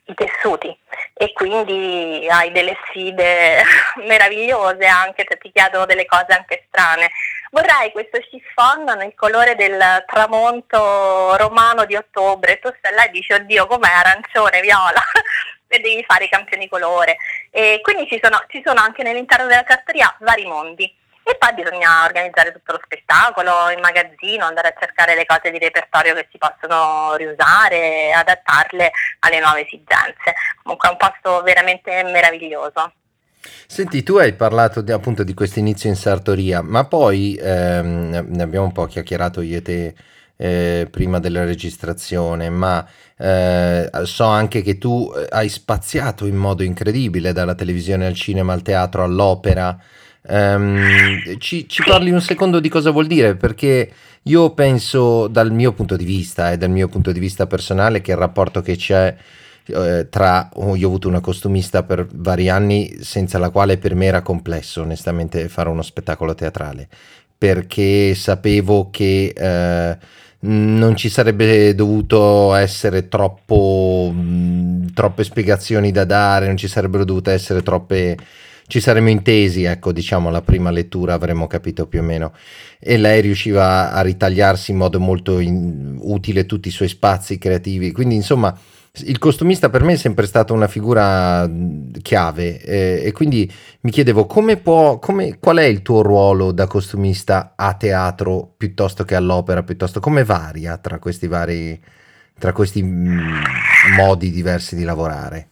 i 0.05 0.13
tessuti 0.13 0.73
e 1.13 1.33
quindi 1.33 2.25
hai 2.29 2.49
delle 2.53 2.77
sfide 2.85 3.61
meravigliose 4.07 4.85
anche 4.85 5.25
se 5.27 5.37
ti 5.37 5.51
chiedono 5.51 5.85
delle 5.85 6.05
cose 6.05 6.27
anche 6.27 6.65
strane 6.69 7.09
vorrei 7.53 7.91
questo 7.91 8.17
chiffon 8.19 8.83
nel 8.97 9.13
colore 9.15 9.55
del 9.55 10.03
tramonto 10.07 11.37
romano 11.37 11.85
di 11.85 11.95
ottobre, 11.95 12.59
tu 12.59 12.73
stai 12.79 12.93
là 12.93 13.05
e 13.05 13.11
dici 13.11 13.31
oddio 13.31 13.67
com'è 13.67 13.91
arancione, 13.91 14.59
viola 14.61 14.99
e 15.67 15.79
devi 15.79 16.03
fare 16.05 16.25
i 16.25 16.29
campioni 16.29 16.67
colore 16.67 17.17
e 17.51 17.79
quindi 17.83 18.07
ci 18.07 18.19
sono, 18.21 18.43
ci 18.47 18.61
sono 18.65 18.81
anche 18.81 19.07
all'interno 19.07 19.45
della 19.45 19.63
carteria 19.63 20.13
vari 20.19 20.45
mondi 20.45 21.01
e 21.25 21.37
poi 21.37 21.53
bisogna 21.53 22.03
organizzare 22.03 22.51
tutto 22.51 22.73
lo 22.73 22.81
spettacolo, 22.83 23.69
il 23.69 23.79
magazzino, 23.79 24.45
andare 24.45 24.69
a 24.69 24.75
cercare 24.77 25.15
le 25.15 25.25
cose 25.25 25.51
di 25.51 25.59
repertorio 25.59 26.15
che 26.15 26.27
si 26.31 26.37
possono 26.37 27.15
riusare, 27.15 28.11
adattarle 28.11 28.91
alle 29.19 29.39
nuove 29.39 29.65
esigenze. 29.65 30.33
Comunque 30.61 30.89
è 30.89 30.91
un 30.91 30.97
posto 30.97 31.41
veramente 31.43 32.03
meraviglioso. 32.03 32.91
Senti, 33.67 34.03
tu 34.03 34.15
hai 34.17 34.33
parlato 34.33 34.81
di, 34.81 34.91
appunto 34.91 35.23
di 35.23 35.33
questo 35.33 35.59
inizio 35.59 35.89
in 35.89 35.95
sartoria, 35.95 36.61
ma 36.61 36.85
poi 36.85 37.37
ehm, 37.41 38.25
ne 38.27 38.43
abbiamo 38.43 38.65
un 38.65 38.71
po' 38.71 38.85
chiacchierato 38.85 39.41
io 39.41 39.57
e 39.57 39.61
te 39.61 39.95
eh, 40.37 40.87
prima 40.89 41.19
della 41.19 41.43
registrazione, 41.43 42.49
ma 42.49 42.85
eh, 43.17 43.89
so 44.03 44.25
anche 44.25 44.61
che 44.61 44.77
tu 44.77 45.11
eh, 45.15 45.27
hai 45.29 45.49
spaziato 45.49 46.25
in 46.25 46.35
modo 46.35 46.63
incredibile 46.63 47.33
dalla 47.33 47.55
televisione 47.55 48.05
al 48.05 48.15
cinema, 48.15 48.53
al 48.53 48.61
teatro, 48.61 49.03
all'opera. 49.03 49.77
Um, 50.25 51.37
ci, 51.37 51.67
ci, 51.67 51.83
parli 51.83 52.09
un 52.09 52.21
secondo 52.21 52.59
di 52.61 52.69
cosa 52.69 52.91
vuol 52.91 53.07
dire? 53.07 53.35
Perché 53.35 53.91
io 54.23 54.51
penso 54.51 55.27
dal 55.27 55.51
mio 55.51 55.73
punto 55.73 55.97
di 55.97 56.05
vista 56.05 56.49
e 56.49 56.53
eh, 56.53 56.57
dal 56.57 56.69
mio 56.69 56.87
punto 56.87 57.11
di 57.11 57.19
vista 57.19 57.45
personale 57.45 57.99
che 58.01 58.11
il 58.11 58.17
rapporto 58.17 58.61
che 58.61 58.77
c'è 58.77 59.15
eh, 59.67 60.07
tra 60.09 60.49
oh, 60.53 60.75
io 60.75 60.85
ho 60.85 60.89
avuto 60.89 61.07
una 61.07 61.21
costumista 61.21 61.83
per 61.83 62.07
vari 62.11 62.49
anni 62.49 62.97
senza 63.01 63.37
la 63.37 63.49
quale 63.49 63.77
per 63.77 63.95
me 63.95 64.05
era 64.05 64.21
complesso 64.21 64.81
onestamente 64.81 65.47
fare 65.47 65.69
uno 65.69 65.81
spettacolo 65.81 66.35
teatrale 66.35 66.87
perché 67.37 68.15
sapevo 68.15 68.89
che 68.89 69.33
eh, 69.35 69.97
non 70.39 70.95
ci 70.95 71.09
sarebbe 71.09 71.73
dovuto 71.75 72.53
essere 72.55 73.07
troppo 73.07 74.11
mh, 74.13 74.93
troppe 74.93 75.23
spiegazioni 75.23 75.91
da 75.91 76.05
dare 76.05 76.47
non 76.47 76.57
ci 76.57 76.67
sarebbero 76.67 77.05
dovute 77.05 77.31
essere 77.31 77.61
troppe 77.63 78.17
ci 78.67 78.79
saremmo 78.79 79.09
intesi, 79.09 79.63
ecco, 79.63 79.91
diciamo, 79.91 80.29
la 80.29 80.41
prima 80.41 80.71
lettura 80.71 81.13
avremmo 81.13 81.47
capito 81.47 81.85
più 81.85 81.99
o 81.99 82.03
meno. 82.03 82.33
E 82.79 82.97
lei 82.97 83.21
riusciva 83.21 83.91
a 83.91 84.01
ritagliarsi 84.01 84.71
in 84.71 84.77
modo 84.77 84.99
molto 84.99 85.39
in, 85.39 85.97
utile 86.01 86.45
tutti 86.45 86.69
i 86.69 86.71
suoi 86.71 86.87
spazi 86.87 87.37
creativi. 87.37 87.91
Quindi, 87.91 88.15
insomma, 88.15 88.57
il 88.95 89.17
costumista 89.17 89.71
per 89.71 89.81
me 89.81 89.93
è 89.93 89.97
sempre 89.97 90.27
stata 90.27 90.53
una 90.53 90.67
figura 90.67 91.49
chiave 92.03 92.61
eh, 92.61 93.01
e 93.03 93.11
quindi 93.11 93.51
mi 93.81 93.89
chiedevo 93.89 94.27
come 94.27 94.57
può, 94.57 94.99
come, 94.99 95.39
qual 95.39 95.57
è 95.57 95.63
il 95.63 95.81
tuo 95.81 96.03
ruolo 96.03 96.51
da 96.51 96.67
costumista 96.67 97.53
a 97.55 97.73
teatro 97.73 98.53
piuttosto 98.55 99.03
che 99.03 99.15
all'opera, 99.15 99.63
piuttosto 99.63 99.99
come 99.99 100.23
varia 100.23 100.77
tra 100.77 100.99
questi 100.99 101.25
vari, 101.25 101.83
tra 102.37 102.51
questi 102.51 102.83
modi 102.83 104.29
diversi 104.29 104.75
di 104.75 104.83
lavorare? 104.83 105.47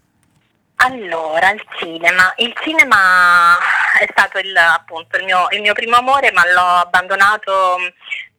Allora, 0.76 1.52
il 1.52 1.64
cinema. 1.78 2.34
Il 2.38 2.54
cinema 2.62 3.56
è 4.00 4.08
stato 4.10 4.38
il, 4.38 4.56
appunto 4.56 5.18
il 5.18 5.26
mio, 5.26 5.48
il 5.52 5.62
mio 5.62 5.74
primo 5.74 5.96
amore, 5.96 6.32
ma 6.32 6.44
l'ho 6.52 6.82
abbandonato 6.82 7.78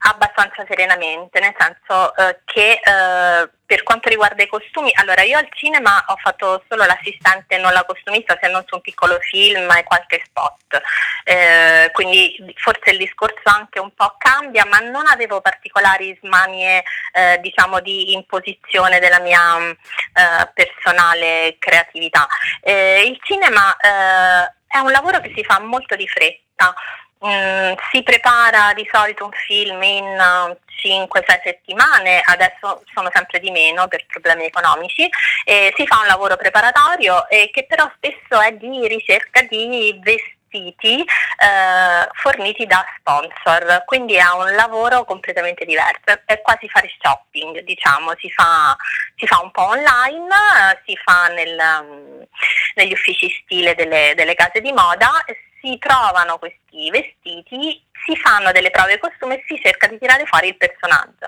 abbastanza 0.04 0.64
serenamente, 0.66 1.38
nel 1.40 1.54
senso 1.56 2.14
eh, 2.16 2.40
che 2.44 2.80
eh, 2.82 3.50
per 3.64 3.82
quanto 3.84 4.08
riguarda 4.08 4.42
i 4.42 4.48
costumi, 4.48 4.90
allora 4.94 5.22
io 5.22 5.38
al 5.38 5.48
cinema 5.52 6.04
ho 6.08 6.16
fatto 6.16 6.62
solo 6.68 6.84
l'assistente, 6.84 7.56
non 7.56 7.72
la 7.72 7.84
costumista, 7.84 8.38
se 8.40 8.48
non 8.48 8.64
su 8.66 8.74
un 8.74 8.80
piccolo 8.80 9.18
film 9.20 9.70
e 9.70 9.84
qualche 9.84 10.22
spot, 10.26 10.82
eh, 11.24 11.90
quindi 11.92 12.36
forse 12.56 12.90
il 12.90 12.98
discorso 12.98 13.42
anche 13.44 13.78
un 13.78 13.94
po' 13.94 14.14
cambia, 14.18 14.66
ma 14.66 14.78
non 14.78 15.06
avevo 15.06 15.40
particolari 15.40 16.18
smanie 16.20 16.82
eh, 17.12 17.38
diciamo 17.40 17.80
di 17.80 18.12
imposizione 18.12 18.98
della 18.98 19.20
mia 19.20 19.58
eh, 19.58 20.50
personale 20.52 21.56
creativita. 21.58 22.26
Eh, 22.60 23.04
il 23.06 23.18
cinema 23.22 23.74
è 23.76 24.78
un 24.78 24.90
lavoro 24.90 25.20
che 25.20 25.32
si 25.34 25.44
fa 25.44 25.60
molto 25.60 25.96
di 25.96 26.08
fretta. 26.08 26.74
Mm, 27.24 27.74
si 27.92 28.02
prepara 28.02 28.72
di 28.74 28.88
solito 28.90 29.26
un 29.26 29.30
film 29.30 29.80
in 29.82 30.04
uh, 30.04 30.56
5-6 30.82 31.40
settimane, 31.44 32.20
adesso 32.24 32.82
sono 32.92 33.10
sempre 33.14 33.38
di 33.38 33.52
meno 33.52 33.86
per 33.86 34.04
problemi 34.06 34.46
economici, 34.46 35.08
e 35.44 35.72
si 35.76 35.86
fa 35.86 36.00
un 36.00 36.06
lavoro 36.06 36.36
preparatorio 36.36 37.28
e 37.28 37.50
che 37.52 37.64
però 37.64 37.88
spesso 37.94 38.40
è 38.40 38.52
di 38.54 38.88
ricerca 38.88 39.42
di 39.42 39.96
vestiti 40.02 40.98
eh, 41.00 42.08
forniti 42.12 42.66
da 42.66 42.84
sponsor, 42.98 43.84
quindi 43.86 44.14
è 44.14 44.28
un 44.36 44.54
lavoro 44.56 45.04
completamente 45.04 45.64
diverso, 45.64 46.20
è 46.26 46.40
quasi 46.42 46.68
fare 46.68 46.90
shopping, 47.00 47.60
diciamo, 47.60 48.14
si 48.18 48.28
fa, 48.30 48.76
si 49.16 49.26
fa 49.28 49.40
un 49.40 49.50
po' 49.52 49.68
online, 49.68 50.26
eh, 50.26 50.82
si 50.84 50.96
fa 50.96 51.28
nel, 51.28 51.56
um, 51.80 52.26
negli 52.74 52.92
uffici 52.92 53.30
stile 53.42 53.76
delle, 53.76 54.12
delle 54.16 54.34
case 54.34 54.60
di 54.60 54.72
moda, 54.72 55.10
si 55.60 55.78
trovano 55.78 56.38
questi 56.38 56.61
vestiti, 56.90 57.82
si 58.04 58.16
fanno 58.16 58.52
delle 58.52 58.70
prove 58.70 58.98
costume 58.98 59.36
e 59.36 59.44
si 59.46 59.60
cerca 59.62 59.86
di 59.86 59.98
tirare 59.98 60.26
fuori 60.26 60.48
il 60.48 60.56
personaggio. 60.56 61.26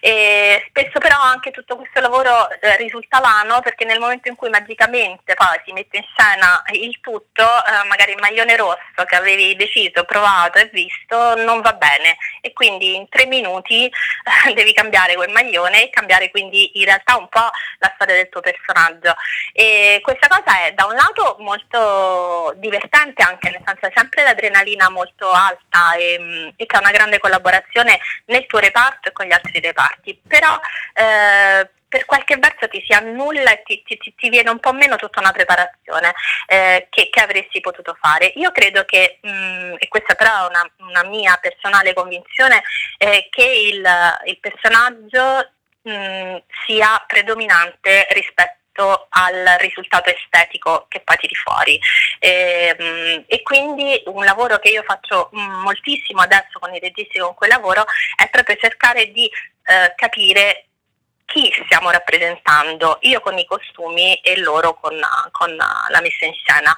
E 0.00 0.64
spesso 0.68 1.00
però 1.00 1.20
anche 1.20 1.50
tutto 1.50 1.76
questo 1.76 2.00
lavoro 2.00 2.48
eh, 2.50 2.76
risulta 2.76 3.18
vano 3.18 3.60
perché 3.60 3.84
nel 3.84 3.98
momento 3.98 4.28
in 4.28 4.36
cui 4.36 4.48
magicamente 4.48 5.34
poi 5.34 5.60
si 5.64 5.72
mette 5.72 5.96
in 5.96 6.04
scena 6.04 6.62
il 6.72 7.00
tutto, 7.00 7.42
eh, 7.42 7.86
magari 7.88 8.12
il 8.12 8.20
maglione 8.20 8.56
rosso 8.56 9.04
che 9.06 9.16
avevi 9.16 9.56
deciso, 9.56 10.04
provato 10.04 10.58
e 10.58 10.70
visto 10.72 11.34
non 11.42 11.60
va 11.60 11.72
bene 11.72 12.16
e 12.40 12.52
quindi 12.52 12.94
in 12.94 13.08
tre 13.08 13.26
minuti 13.26 13.86
eh, 13.86 14.52
devi 14.54 14.72
cambiare 14.72 15.14
quel 15.14 15.30
maglione 15.30 15.84
e 15.84 15.90
cambiare 15.90 16.30
quindi 16.30 16.78
in 16.78 16.84
realtà 16.84 17.16
un 17.16 17.28
po' 17.28 17.50
la 17.78 17.92
storia 17.96 18.14
del 18.14 18.28
tuo 18.28 18.40
personaggio. 18.40 19.16
E 19.52 19.98
questa 20.02 20.28
cosa 20.28 20.64
è 20.64 20.72
da 20.74 20.86
un 20.86 20.94
lato 20.94 21.36
molto 21.40 22.52
divertente 22.56 23.22
anche 23.24 23.50
nel 23.50 23.62
senso 23.64 23.90
sempre 23.94 24.22
l'adrenalina 24.22 24.77
molto 24.88 25.30
alta 25.30 25.94
e, 25.96 26.54
e 26.56 26.66
c'è 26.66 26.78
una 26.78 26.90
grande 26.90 27.18
collaborazione 27.18 27.98
nel 28.26 28.46
tuo 28.46 28.58
reparto 28.58 29.08
e 29.08 29.12
con 29.12 29.26
gli 29.26 29.32
altri 29.32 29.60
reparti, 29.60 30.20
però 30.26 30.58
eh, 30.94 31.68
per 31.88 32.04
qualche 32.04 32.36
verso 32.36 32.68
ti 32.68 32.84
si 32.86 32.92
annulla 32.92 33.50
e 33.50 33.62
ti, 33.64 33.82
ti, 33.82 33.98
ti, 34.14 34.28
viene 34.28 34.50
un 34.50 34.60
po' 34.60 34.72
meno 34.72 34.96
tutta 34.96 35.20
una 35.20 35.32
preparazione 35.32 36.12
eh, 36.46 36.86
che, 36.90 37.08
che, 37.10 37.20
avresti 37.20 37.60
potuto 37.60 37.96
fare. 37.98 38.32
Io 38.36 38.52
credo 38.52 38.84
che, 38.84 39.18
mh, 39.22 39.30
mm, 39.30 39.74
e 39.78 39.88
questa 39.88 40.14
però 40.14 40.44
è 40.44 40.48
una, 40.48 40.70
una 40.88 41.04
mia 41.04 41.36
personale 41.40 41.94
convinzione, 41.94 42.62
eh, 42.98 43.28
che 43.30 43.44
il, 43.44 43.88
il 44.26 44.38
personaggio 44.38 45.50
mh, 45.82 45.90
mm, 45.90 46.36
sia 46.66 47.02
predominante 47.06 48.06
rispetto 48.10 48.57
rispetto 48.78 49.06
al 49.10 49.56
risultato 49.58 50.10
estetico 50.10 50.86
che 50.88 51.00
poi 51.00 51.16
tiri 51.16 51.34
fuori. 51.34 51.80
E, 52.18 52.76
ehm, 52.78 53.24
e, 53.26 53.42
quindi 53.42 54.00
un 54.06 54.24
lavoro 54.24 54.58
che 54.58 54.68
io 54.68 54.82
faccio 54.84 55.28
moltissimo 55.32 56.22
adesso 56.22 56.58
con 56.60 56.72
i 56.74 56.78
registi 56.78 57.18
con 57.18 57.34
cui 57.34 57.48
lavoro 57.48 57.84
è 58.16 58.28
proprio 58.30 58.56
cercare 58.56 59.10
di 59.10 59.26
eh, 59.26 59.92
capire 59.96 60.64
chi 61.26 61.52
stiamo 61.66 61.90
rappresentando, 61.90 62.98
io 63.02 63.20
con 63.20 63.36
i 63.36 63.44
costumi 63.44 64.14
e 64.16 64.38
loro 64.38 64.74
con, 64.74 64.98
con 65.32 65.54
la 65.54 66.00
messa 66.00 66.24
in 66.24 66.32
scena. 66.32 66.74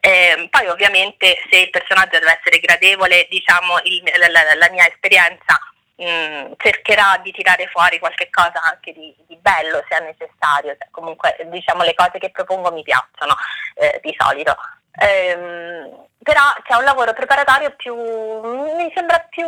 Eh, 0.00 0.46
poi 0.48 0.68
ovviamente 0.68 1.42
se 1.50 1.58
il 1.58 1.70
personaggio 1.70 2.20
deve 2.20 2.38
essere 2.38 2.60
gradevole, 2.60 3.26
diciamo 3.28 3.80
il, 3.82 4.00
la, 4.04 4.28
la, 4.28 4.54
la, 4.54 4.70
mia 4.70 4.86
esperienza 4.86 5.58
mm, 6.02 6.52
cercherà 6.56 7.18
di 7.22 7.32
tirare 7.32 7.66
fuori 7.68 7.98
qualche 7.98 8.28
cosa 8.30 8.62
anche 8.62 8.92
di, 8.92 9.14
di 9.26 9.36
bello 9.36 9.82
se 9.88 9.96
è 9.96 10.00
necessario, 10.00 10.76
se 10.78 10.88
comunque 10.90 11.36
diciamo 11.46 11.82
le 11.82 11.94
cose 11.94 12.18
che 12.18 12.30
propongo 12.30 12.72
mi 12.72 12.82
piacciono 12.82 13.34
eh, 13.74 14.00
di 14.02 14.14
solito. 14.18 14.56
Eh, 15.00 16.06
però 16.22 16.42
c'è 16.64 16.74
un 16.74 16.84
lavoro 16.84 17.12
preparatorio 17.12 17.74
più, 17.76 17.94
mi 17.94 18.90
sembra 18.94 19.18
più 19.28 19.46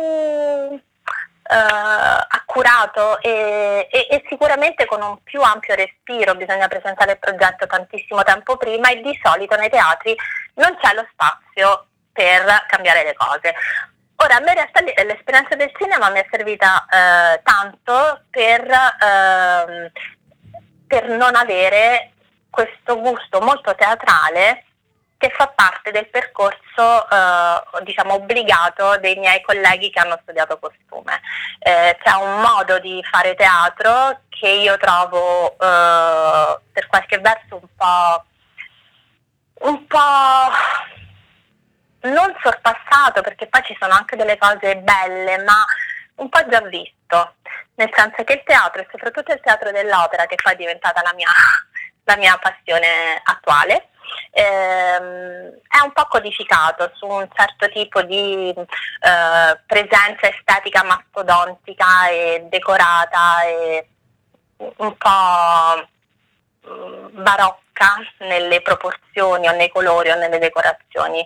Uh, 1.43 2.23
accurato 2.29 3.19
e, 3.19 3.85
e, 3.91 4.07
e, 4.09 4.23
sicuramente 4.29 4.85
con 4.85 5.01
un 5.01 5.21
più 5.21 5.41
ampio 5.41 5.75
respiro 5.75 6.33
bisogna 6.35 6.67
presentare 6.69 7.13
il 7.13 7.19
progetto 7.19 7.67
tantissimo 7.67 8.23
tempo 8.23 8.55
prima 8.55 8.89
e 8.89 9.01
di 9.01 9.19
solito 9.21 9.57
nei 9.57 9.69
teatri 9.69 10.15
non 10.53 10.77
c'è 10.79 10.93
lo 10.93 11.05
spazio 11.11 11.87
per 12.13 12.65
cambiare 12.67 13.03
le 13.03 13.13
cose. 13.15 13.53
Ora, 14.23 14.35
a 14.35 14.39
me 14.39 14.51
in 14.51 14.55
realtà 14.55 14.81
l'esperienza 14.81 15.55
del 15.55 15.71
cinema 15.77 16.09
mi 16.11 16.19
è 16.19 16.27
servita 16.29 16.85
uh, 16.85 17.41
tanto 17.43 18.21
per, 18.29 18.61
uh, 18.61 19.91
per 20.85 21.09
non 21.09 21.35
avere 21.35 22.11
questo 22.51 22.99
gusto 22.99 23.41
molto 23.41 23.73
teatrale 23.73 24.65
che 25.17 25.31
fa 25.35 25.47
parte 25.47 25.91
del 25.91 26.07
percorso 26.09 27.07
eh, 27.07 27.83
diciamo 27.83 28.15
obbligato 28.15 28.97
dei 28.97 29.15
miei 29.17 29.39
colleghi 29.43 29.91
che 29.91 29.99
hanno 29.99 30.17
studiato 30.23 30.57
costume. 30.57 31.21
Eh, 31.59 31.95
c'è 32.03 32.15
un 32.15 32.41
modo 32.41 32.79
di 32.79 32.99
fare 33.09 33.35
teatro 33.35 34.21
che 34.29 34.49
io 34.49 34.77
trovo 34.77 35.51
eh, 35.51 36.59
per 36.71 36.87
qualche 36.87 37.19
verso 37.19 37.61
un 37.61 37.67
po', 37.77 38.23
un 39.67 39.85
po' 39.85 40.99
non 42.01 42.35
sorpassato 42.41 43.21
perché 43.21 43.47
poi 43.47 43.61
ci 43.63 43.75
sono 43.79 43.93
anche 43.93 44.15
delle 44.15 44.37
cose 44.37 44.77
belle, 44.77 45.37
ma 45.43 45.65
un 46.15 46.29
po' 46.29 46.47
già 46.47 46.61
visto, 46.61 47.35
nel 47.75 47.89
senso 47.93 48.23
che 48.23 48.33
il 48.33 48.43
teatro 48.43 48.81
e 48.81 48.87
soprattutto 48.89 49.33
il 49.33 49.41
teatro 49.41 49.71
dell'opera 49.71 50.25
che 50.25 50.35
poi 50.41 50.53
è 50.53 50.55
diventata 50.55 51.01
la 51.01 51.13
mia, 51.13 51.29
la 52.05 52.17
mia 52.17 52.37
passione 52.37 53.21
attuale, 53.23 53.89
ehm, 54.31 55.59
è 55.67 55.79
un 55.83 55.91
po' 55.93 56.05
codificato 56.05 56.91
su 56.95 57.07
un 57.07 57.27
certo 57.33 57.69
tipo 57.69 58.01
di 58.01 58.49
eh, 58.49 59.59
presenza 59.65 60.27
estetica 60.27 60.83
mastodontica 60.83 62.09
e 62.09 62.45
decorata 62.49 63.43
e 63.45 63.87
un 64.57 64.95
po' 64.97 65.87
mm, 66.67 67.23
barocca 67.23 67.97
nelle 68.19 68.61
proporzioni 68.61 69.47
o 69.47 69.53
nei 69.53 69.69
colori 69.69 70.11
o 70.11 70.15
nelle 70.15 70.37
decorazioni 70.37 71.25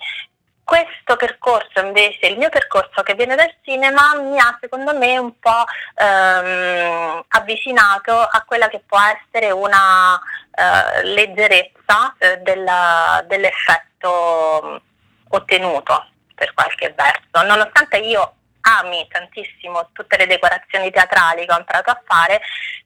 questo 0.65 1.15
percorso 1.15 1.79
invece, 1.79 2.25
il 2.27 2.37
mio 2.37 2.49
percorso 2.49 3.03
che 3.03 3.13
viene 3.13 3.35
dal 3.35 3.53
cinema, 3.63 4.15
mi 4.15 4.37
ha 4.39 4.57
secondo 4.59 4.97
me 4.97 5.17
un 5.17 5.39
po' 5.39 5.63
ehm, 5.95 7.23
avvicinato 7.29 8.19
a 8.19 8.43
quella 8.45 8.67
che 8.67 8.81
può 8.85 8.97
essere 8.99 9.51
una 9.51 10.19
eh, 10.51 11.03
leggerezza 11.05 12.15
eh, 12.17 12.37
della, 12.39 13.23
dell'effetto 13.27 14.81
ottenuto 15.29 16.07
per 16.33 16.53
qualche 16.53 16.93
verso. 16.97 17.45
Nonostante 17.47 17.97
io 17.97 18.33
ami 18.65 19.05
tantissimo 19.09 19.89
tutte 19.91 20.17
le 20.17 20.27
decorazioni 20.27 20.91
teatrali 20.91 21.45
che 21.45 21.53
ho 21.53 21.59
imparato 21.59 21.91
a 21.91 22.01
fare, 22.05 22.41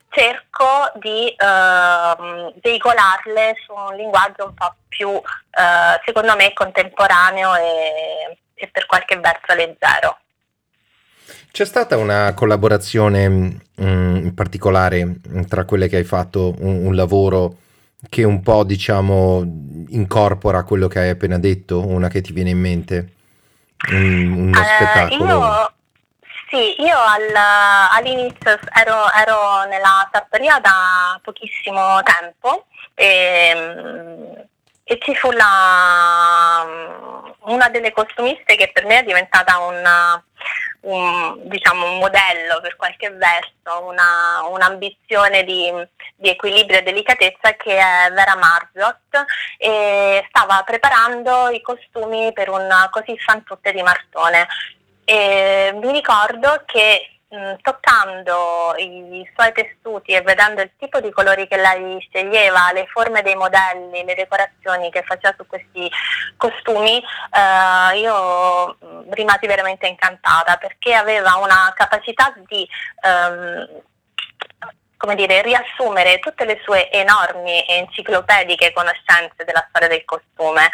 cerco 0.09 0.91
di 0.95 1.29
eh, 1.29 2.53
veicolarle 2.61 3.55
su 3.65 3.73
un 3.73 3.95
linguaggio 3.95 4.45
un 4.45 4.53
po' 4.53 4.75
più, 4.87 5.09
eh, 5.09 6.01
secondo 6.05 6.35
me, 6.35 6.53
contemporaneo 6.53 7.55
e, 7.55 8.37
e, 8.55 8.67
per 8.71 8.85
qualche 8.85 9.17
verso 9.19 9.53
leggero. 9.53 10.17
C'è 11.51 11.65
stata 11.65 11.97
una 11.97 12.33
collaborazione 12.33 13.27
mh, 13.27 13.61
mm, 13.81 14.15
in 14.17 14.33
particolare 14.33 15.15
tra 15.47 15.65
quelle 15.65 15.87
che 15.87 15.97
hai 15.97 16.03
fatto, 16.03 16.55
un, 16.59 16.85
un, 16.85 16.95
lavoro 16.95 17.57
che 18.09 18.23
un 18.23 18.41
po' 18.41 18.63
diciamo 18.63 19.41
incorpora 19.89 20.63
quello 20.63 20.87
che 20.87 20.99
hai 20.99 21.09
appena 21.09 21.37
detto, 21.37 21.85
una 21.85 22.07
che 22.07 22.21
ti 22.21 22.33
viene 22.33 22.51
in 22.51 22.59
mente? 22.59 23.13
Un, 23.91 24.31
uno 24.31 24.59
uh, 24.59 24.63
spettacolo? 24.63 25.39
Io 25.39 25.73
sì, 26.49 26.81
io 26.81 26.97
al, 26.97 27.33
all'inizio 27.91 28.59
ero, 28.73 29.11
ero, 29.11 29.63
nella 29.65 30.07
sartoria 30.11 30.59
da 30.59 31.19
pochissimo 31.21 32.01
tempo 32.03 32.65
e, 32.95 34.47
e 34.83 34.99
ci 35.01 35.15
fu 35.15 35.31
la, 35.31 36.65
una 37.41 37.69
delle 37.69 37.91
costumiste 37.91 38.55
che 38.55 38.71
per 38.73 38.85
me 38.85 38.99
è 38.99 39.03
diventata 39.03 39.59
una, 39.59 40.23
un, 40.81 41.39
diciamo, 41.43 41.91
un 41.91 41.97
modello 41.99 42.59
per 42.61 42.75
qualche 42.75 43.11
verso, 43.11 43.83
una, 43.83 44.43
un'ambizione 44.49 45.43
di, 45.43 45.71
di, 46.15 46.29
equilibrio 46.29 46.79
e 46.79 46.83
delicatezza 46.83 47.53
che 47.53 47.77
è 47.77 48.11
Vera 48.11 48.35
Marzot 48.35 49.25
e 49.57 50.25
stava 50.29 50.63
preparando 50.65 51.49
i 51.49 51.61
costumi 51.61 52.33
per 52.33 52.49
un 52.49 52.67
così 52.89 53.17
fan 53.19 53.43
tutte 53.43 53.71
di 53.71 53.83
Martone 53.83 54.47
e 55.09 55.71
mi 55.73 55.91
ricordo 55.91 56.61
che 56.67 57.21
mh, 57.29 57.55
toccando 57.63 58.75
i, 58.77 59.21
i, 59.21 59.31
suoi 59.33 59.51
tessuti 59.53 60.11
e 60.11 60.21
vedendo 60.21 60.61
il 60.61 60.69
tipo 60.77 60.99
di 60.99 61.09
colori 61.09 61.47
che 61.47 61.57
lei 61.57 61.99
sceglieva, 61.99 62.71
le 62.73 62.85
forme 62.85 63.23
dei 63.23 63.33
modelli, 63.33 64.03
le 64.03 64.13
decorazioni 64.13 64.91
che 64.91 65.01
faceva 65.01 65.33
su 65.35 65.47
questi 65.47 65.89
costumi, 66.37 67.01
eh, 67.01 67.97
io 67.97 68.77
rimasi 69.09 69.47
veramente 69.47 69.87
incantata 69.87 70.57
perché 70.57 70.93
aveva 70.93 71.37
una 71.37 71.73
capacità 71.75 72.31
di 72.47 72.69
ehm, 73.01 73.81
come 74.95 75.15
dire, 75.15 75.41
riassumere 75.41 76.19
tutte 76.19 76.45
le 76.45 76.59
sue 76.63 76.91
enormi 76.91 77.65
e 77.65 77.77
enciclopediche 77.77 78.73
conoscenze 78.73 79.43
della 79.43 79.65
storia 79.69 79.87
del 79.87 80.05
costume. 80.05 80.69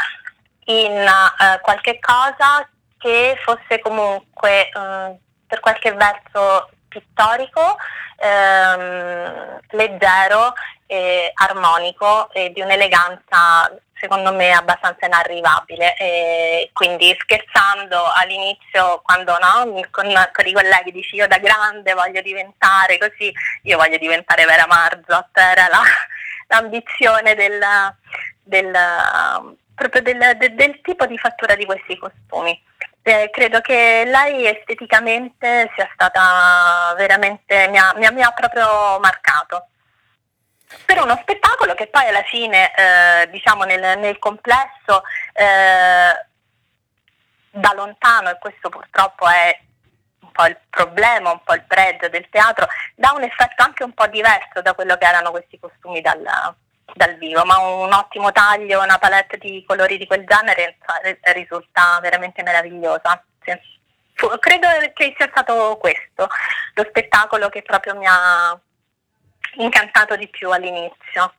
In 0.65 0.97
eh, 0.97 1.61
qualche 1.61 1.99
cosa 1.99 2.67
che 3.05 3.37
fosse 3.43 3.79
comunque 3.81 4.67
eh, 4.67 5.15
per 5.45 5.59
qualche 5.59 5.93
verso 5.93 6.69
pittorico, 6.87 7.77
ehm, 8.17 9.59
leggero, 9.69 10.53
e 10.87 11.31
armonico 11.33 12.31
e 12.31 12.51
di 12.51 12.61
un'eleganza 12.61 13.71
secondo 13.99 14.31
me 14.33 14.51
abbastanza 14.51 15.07
inarrivabile 15.07 15.95
e 15.97 16.69
quindi 16.73 17.15
scherzando 17.17 18.03
all'inizio 18.13 19.01
quando 19.03 19.35
no, 19.39 19.83
con, 19.89 20.13
con, 20.31 20.45
i 20.45 20.53
colleghi 20.53 20.91
dici 20.91 21.15
io 21.15 21.27
da 21.27 21.39
grande 21.39 21.93
voglio 21.93 22.21
diventare 22.21 22.99
così, 22.99 23.33
io 23.63 23.77
voglio 23.77 23.97
diventare 23.97 24.45
Vera 24.45 24.67
Marzot, 24.67 25.35
era 25.35 25.67
la, 25.71 25.81
l'ambizione 26.49 27.33
del, 27.33 27.59
del, 28.43 28.71
del, 30.03 30.37
del 30.53 30.81
tipo 30.81 31.07
di 31.07 31.17
fattura 31.17 31.55
di 31.55 31.65
questi 31.65 31.97
costumi. 31.97 32.61
Eh, 33.07 33.29
credo 33.29 33.61
che 33.61 34.01
lei 34.03 34.47
esteticamente 34.47 35.71
sia 35.75 35.87
stata 35.93 36.95
veramente, 36.97 37.67
mi 37.67 37.77
ha, 37.77 37.93
mi 37.95 38.03
ha, 38.07 38.11
mi 38.11 38.23
ha 38.23 38.31
proprio 38.31 38.99
marcato. 38.99 39.67
Per 40.83 40.99
uno 40.99 41.15
spettacolo 41.21 41.75
che 41.75 41.85
poi 41.85 42.07
alla 42.07 42.23
fine, 42.23 42.73
eh, 42.73 43.29
diciamo 43.29 43.63
nel, 43.63 43.99
nel 43.99 44.17
complesso, 44.17 45.03
eh, 45.33 46.25
da 47.51 47.73
lontano, 47.75 48.31
e 48.31 48.39
questo 48.39 48.69
purtroppo 48.69 49.27
è 49.27 49.55
un 50.21 50.31
po' 50.31 50.45
il 50.47 50.57
problema, 50.67 51.29
un 51.31 51.43
po' 51.43 51.53
il 51.53 51.63
pregio 51.63 52.09
del 52.09 52.27
teatro, 52.31 52.65
dà 52.95 53.11
un 53.11 53.21
effetto 53.21 53.61
anche 53.61 53.83
un 53.83 53.93
po' 53.93 54.07
diverso 54.07 54.63
da 54.63 54.73
quello 54.73 54.97
che 54.97 55.05
erano 55.05 55.29
questi 55.29 55.59
costumi 55.59 56.01
dal, 56.01 56.25
dal 56.93 57.15
vivo, 57.17 57.43
ma 57.45 57.57
un 57.57 57.91
ottimo 57.91 58.31
taglio, 58.31 58.81
una 58.81 58.97
palette 58.97 59.37
di 59.37 59.63
colori 59.65 59.97
di 59.97 60.05
quel 60.05 60.25
genere 60.25 60.77
risulta 61.33 61.99
veramente 62.01 62.43
meravigliosa. 62.43 63.23
Sì. 63.43 63.51
Credo 64.39 64.67
che 64.93 65.13
sia 65.17 65.27
stato 65.29 65.77
questo 65.79 66.27
lo 66.75 66.85
spettacolo 66.87 67.49
che 67.49 67.61
proprio 67.61 67.95
mi 67.95 68.05
ha 68.07 68.57
incantato 69.57 70.15
di 70.15 70.27
più 70.27 70.49
all'inizio. 70.51 71.33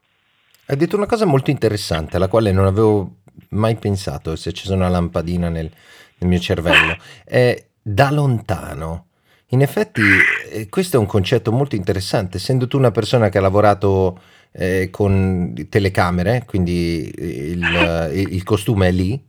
Hai 0.66 0.76
detto 0.76 0.96
una 0.96 1.06
cosa 1.06 1.24
molto 1.24 1.50
interessante 1.50 2.16
alla 2.16 2.28
quale 2.28 2.52
non 2.52 2.66
avevo 2.66 3.16
mai 3.50 3.76
pensato, 3.76 4.36
si 4.36 4.48
è 4.48 4.50
accesa 4.50 4.74
una 4.74 4.88
lampadina 4.88 5.48
nel, 5.48 5.70
nel 6.18 6.28
mio 6.28 6.38
cervello. 6.38 6.96
È 7.24 7.64
da 7.80 8.10
lontano. 8.10 9.04
In 9.50 9.62
effetti 9.62 10.02
eh, 10.50 10.68
questo 10.68 10.96
è 10.96 10.98
un 10.98 11.06
concetto 11.06 11.52
molto 11.52 11.76
interessante, 11.76 12.38
essendo 12.38 12.66
tu 12.66 12.76
una 12.76 12.90
persona 12.90 13.28
che 13.28 13.38
ha 13.38 13.40
lavorato 13.40 14.20
eh, 14.58 14.88
con 14.90 15.52
telecamere, 15.68 16.44
quindi 16.46 17.12
il, 17.16 18.10
il, 18.30 18.42
costume 18.42 18.88
è 18.88 18.92
lì, 18.92 19.22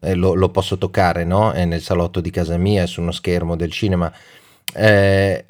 eh, 0.00 0.14
lo, 0.14 0.34
lo, 0.34 0.48
posso 0.48 0.78
toccare, 0.78 1.24
no? 1.24 1.52
È 1.52 1.64
nel 1.66 1.82
salotto 1.82 2.20
di 2.20 2.30
casa 2.30 2.56
mia, 2.56 2.82
è 2.82 2.86
su 2.86 3.02
uno 3.02 3.12
schermo 3.12 3.56
del 3.56 3.70
cinema. 3.70 4.10
Eh, 4.72 5.44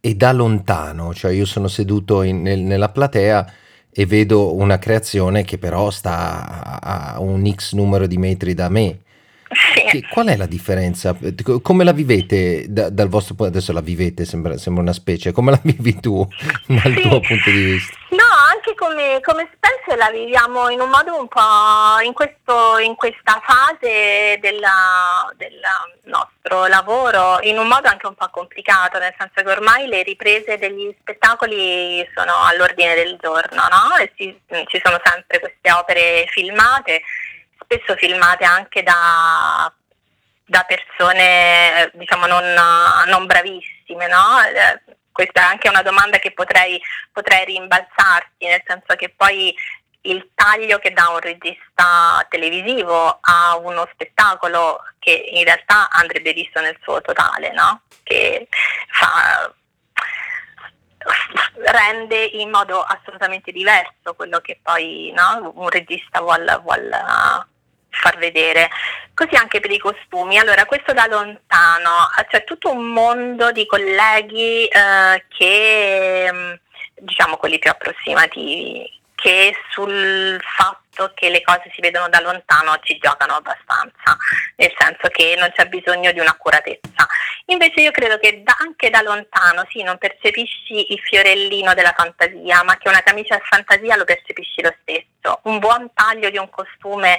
e 0.00 0.14
da 0.14 0.32
lontano, 0.32 1.12
cioè 1.12 1.32
io 1.32 1.44
sono 1.44 1.66
seduto 1.66 2.22
in, 2.22 2.40
nel, 2.40 2.60
nella 2.60 2.88
platea 2.90 3.52
e 3.90 4.06
vedo 4.06 4.54
una 4.54 4.78
creazione 4.78 5.42
che 5.42 5.58
però 5.58 5.90
sta 5.90 6.80
a 6.80 7.20
un 7.20 7.50
x 7.52 7.72
numero 7.72 8.06
di 8.06 8.16
metri 8.16 8.54
da 8.54 8.68
me. 8.68 9.00
Che, 9.48 10.04
qual 10.10 10.26
è 10.26 10.36
la 10.36 10.46
differenza? 10.46 11.16
Come 11.62 11.84
la 11.84 11.92
vivete 11.92 12.66
da, 12.68 12.90
dal 12.90 13.08
vostro 13.08 13.34
punto 13.34 13.50
adesso 13.52 13.72
la 13.72 13.80
vivete, 13.80 14.26
sembra, 14.26 14.58
sembra, 14.58 14.82
una 14.82 14.92
specie, 14.92 15.32
come 15.32 15.52
la 15.52 15.60
vivi 15.62 15.98
tu 16.00 16.26
dal 16.66 16.92
sì. 16.94 17.00
tuo 17.00 17.20
punto 17.20 17.50
di 17.50 17.62
vista? 17.62 17.96
No, 18.10 18.24
anche 18.52 18.74
come, 18.74 19.20
come, 19.22 19.48
specie 19.54 19.96
la 19.96 20.10
viviamo 20.10 20.68
in 20.68 20.80
un 20.80 20.90
modo 20.90 21.18
un 21.18 21.28
po' 21.28 22.00
in, 22.04 22.12
questo, 22.12 22.78
in 22.78 22.94
questa 22.94 23.40
fase 23.42 24.38
del 24.40 24.60
nostro 26.04 26.66
lavoro, 26.66 27.38
in 27.42 27.58
un 27.58 27.66
modo 27.68 27.88
anche 27.88 28.06
un 28.06 28.14
po' 28.14 28.28
complicato, 28.30 28.98
nel 28.98 29.14
senso 29.16 29.42
che 29.42 29.50
ormai 29.50 29.86
le 29.86 30.02
riprese 30.02 30.58
degli 30.58 30.94
spettacoli 31.00 32.06
sono 32.14 32.32
all'ordine 32.44 32.94
del 32.94 33.16
giorno, 33.20 33.62
no? 33.62 33.96
E 33.98 34.12
ci, 34.14 34.38
ci 34.66 34.80
sono 34.82 35.00
sempre 35.02 35.40
queste 35.40 35.72
opere 35.72 36.26
filmate 36.28 37.00
spesso 37.68 37.96
filmate 37.96 38.44
anche 38.44 38.82
da, 38.82 39.70
da 40.46 40.64
persone 40.66 41.90
diciamo 41.92 42.26
non, 42.26 42.44
non 43.06 43.26
bravissime, 43.26 44.06
no? 44.06 44.42
Eh, 44.42 44.96
questa 45.12 45.40
è 45.42 45.44
anche 45.44 45.68
una 45.68 45.82
domanda 45.82 46.18
che 46.18 46.32
potrei, 46.32 46.80
potrei 47.12 47.44
rimbalzarti, 47.44 48.46
nel 48.46 48.62
senso 48.64 48.94
che 48.96 49.12
poi 49.14 49.54
il 50.02 50.30
taglio 50.34 50.78
che 50.78 50.92
dà 50.92 51.08
un 51.08 51.18
regista 51.18 52.24
televisivo 52.30 53.18
a 53.20 53.56
uno 53.56 53.86
spettacolo 53.92 54.80
che 54.98 55.10
in 55.32 55.44
realtà 55.44 55.90
andrebbe 55.90 56.32
visto 56.32 56.60
nel 56.60 56.78
suo 56.82 57.00
totale, 57.02 57.52
no? 57.52 57.82
che 58.04 58.48
fa, 58.90 59.52
rende 61.64 62.24
in 62.24 62.48
modo 62.50 62.80
assolutamente 62.80 63.50
diverso 63.50 64.14
quello 64.14 64.40
che 64.40 64.60
poi 64.62 65.12
no? 65.14 65.52
un 65.56 65.68
regista 65.68 66.20
vuole 66.20 66.44
far 68.00 68.16
vedere. 68.18 68.70
Così 69.14 69.34
anche 69.34 69.60
per 69.60 69.70
i 69.70 69.78
costumi. 69.78 70.38
Allora, 70.38 70.64
questo 70.64 70.92
da 70.92 71.06
lontano, 71.06 72.08
c'è 72.28 72.44
tutto 72.44 72.70
un 72.70 72.86
mondo 72.86 73.50
di 73.52 73.66
colleghi 73.66 74.66
eh, 74.66 75.24
che, 75.28 76.30
mm, 76.32 76.52
diciamo 77.00 77.36
quelli 77.36 77.58
più 77.58 77.70
approssimativi, 77.70 78.98
che 79.20 79.52
sul 79.70 80.40
fatto 80.40 81.10
che 81.14 81.28
le 81.28 81.42
cose 81.42 81.70
si 81.74 81.80
vedono 81.80 82.08
da 82.08 82.20
lontano 82.20 82.78
ci 82.82 82.98
giocano 82.98 83.34
abbastanza, 83.34 84.16
nel 84.56 84.72
senso 84.78 85.08
che 85.08 85.34
non 85.36 85.50
c'è 85.54 85.66
bisogno 85.66 86.12
di 86.12 86.20
un'accuratezza. 86.20 87.06
Invece 87.46 87.80
io 87.80 87.90
credo 87.90 88.18
che 88.18 88.42
da, 88.44 88.56
anche 88.60 88.90
da 88.90 89.02
lontano 89.02 89.66
sì, 89.70 89.82
non 89.82 89.98
percepisci 89.98 90.92
il 90.92 91.00
fiorellino 91.00 91.74
della 91.74 91.94
fantasia, 91.96 92.62
ma 92.62 92.76
che 92.76 92.88
una 92.88 93.02
camicia 93.02 93.34
a 93.34 93.40
fantasia 93.42 93.96
lo 93.96 94.04
percepisci 94.04 94.62
lo 94.62 94.74
stesso. 94.82 95.40
Un 95.44 95.58
buon 95.58 95.90
taglio 95.94 96.30
di 96.30 96.38
un 96.38 96.48
costume 96.50 97.18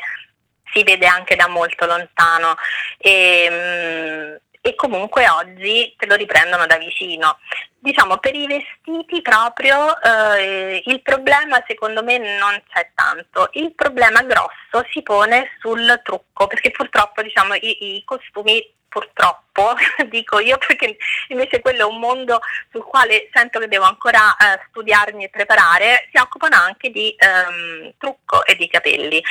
si 0.74 0.84
vede 0.84 1.08
anche 1.08 1.36
da 1.36 1.48
molto 1.48 1.86
lontano 1.86 2.56
e, 2.98 3.48
mm, 3.52 4.36
e 4.62 4.76
comunque 4.76 5.28
oggi 5.30 5.94
te 5.98 6.06
lo 6.06 6.16
riprendono 6.16 6.66
da 6.66 6.78
vicino. 6.78 7.40
Diciamo 7.82 8.18
per 8.18 8.36
i 8.36 8.46
vestiti 8.46 9.22
proprio 9.22 10.00
eh, 10.02 10.82
il 10.86 11.02
problema 11.02 11.64
secondo 11.66 12.04
me 12.04 12.18
non 12.18 12.62
c'è 12.72 12.92
tanto, 12.94 13.50
il 13.54 13.74
problema 13.74 14.22
grosso 14.24 14.86
si 14.92 15.02
pone 15.02 15.52
sul 15.60 16.02
trucco 16.04 16.48
perché 16.48 16.72
purtroppo 16.72 17.22
diciamo 17.22 17.54
i, 17.56 17.96
i 17.96 18.04
costumi 18.04 18.62
purtroppo, 18.90 19.76
dico 20.10 20.40
io 20.40 20.58
perché 20.58 20.98
invece 21.30 21.62
quello 21.62 21.82
è 21.82 21.86
un 21.86 22.00
mondo 22.00 22.42
sul 22.72 22.84
quale 22.84 23.30
sento 23.32 23.60
che 23.60 23.68
devo 23.68 23.86
ancora 23.86 24.36
eh, 24.36 24.60
studiarmi 24.70 25.24
e 25.24 25.30
preparare, 25.30 26.10
si 26.12 26.20
occupano 26.20 26.56
anche 26.58 26.90
di 26.90 27.16
ehm, 27.18 27.94
trucco 27.98 28.44
e 28.46 28.56
di 28.56 28.68
capelli. 28.68 29.24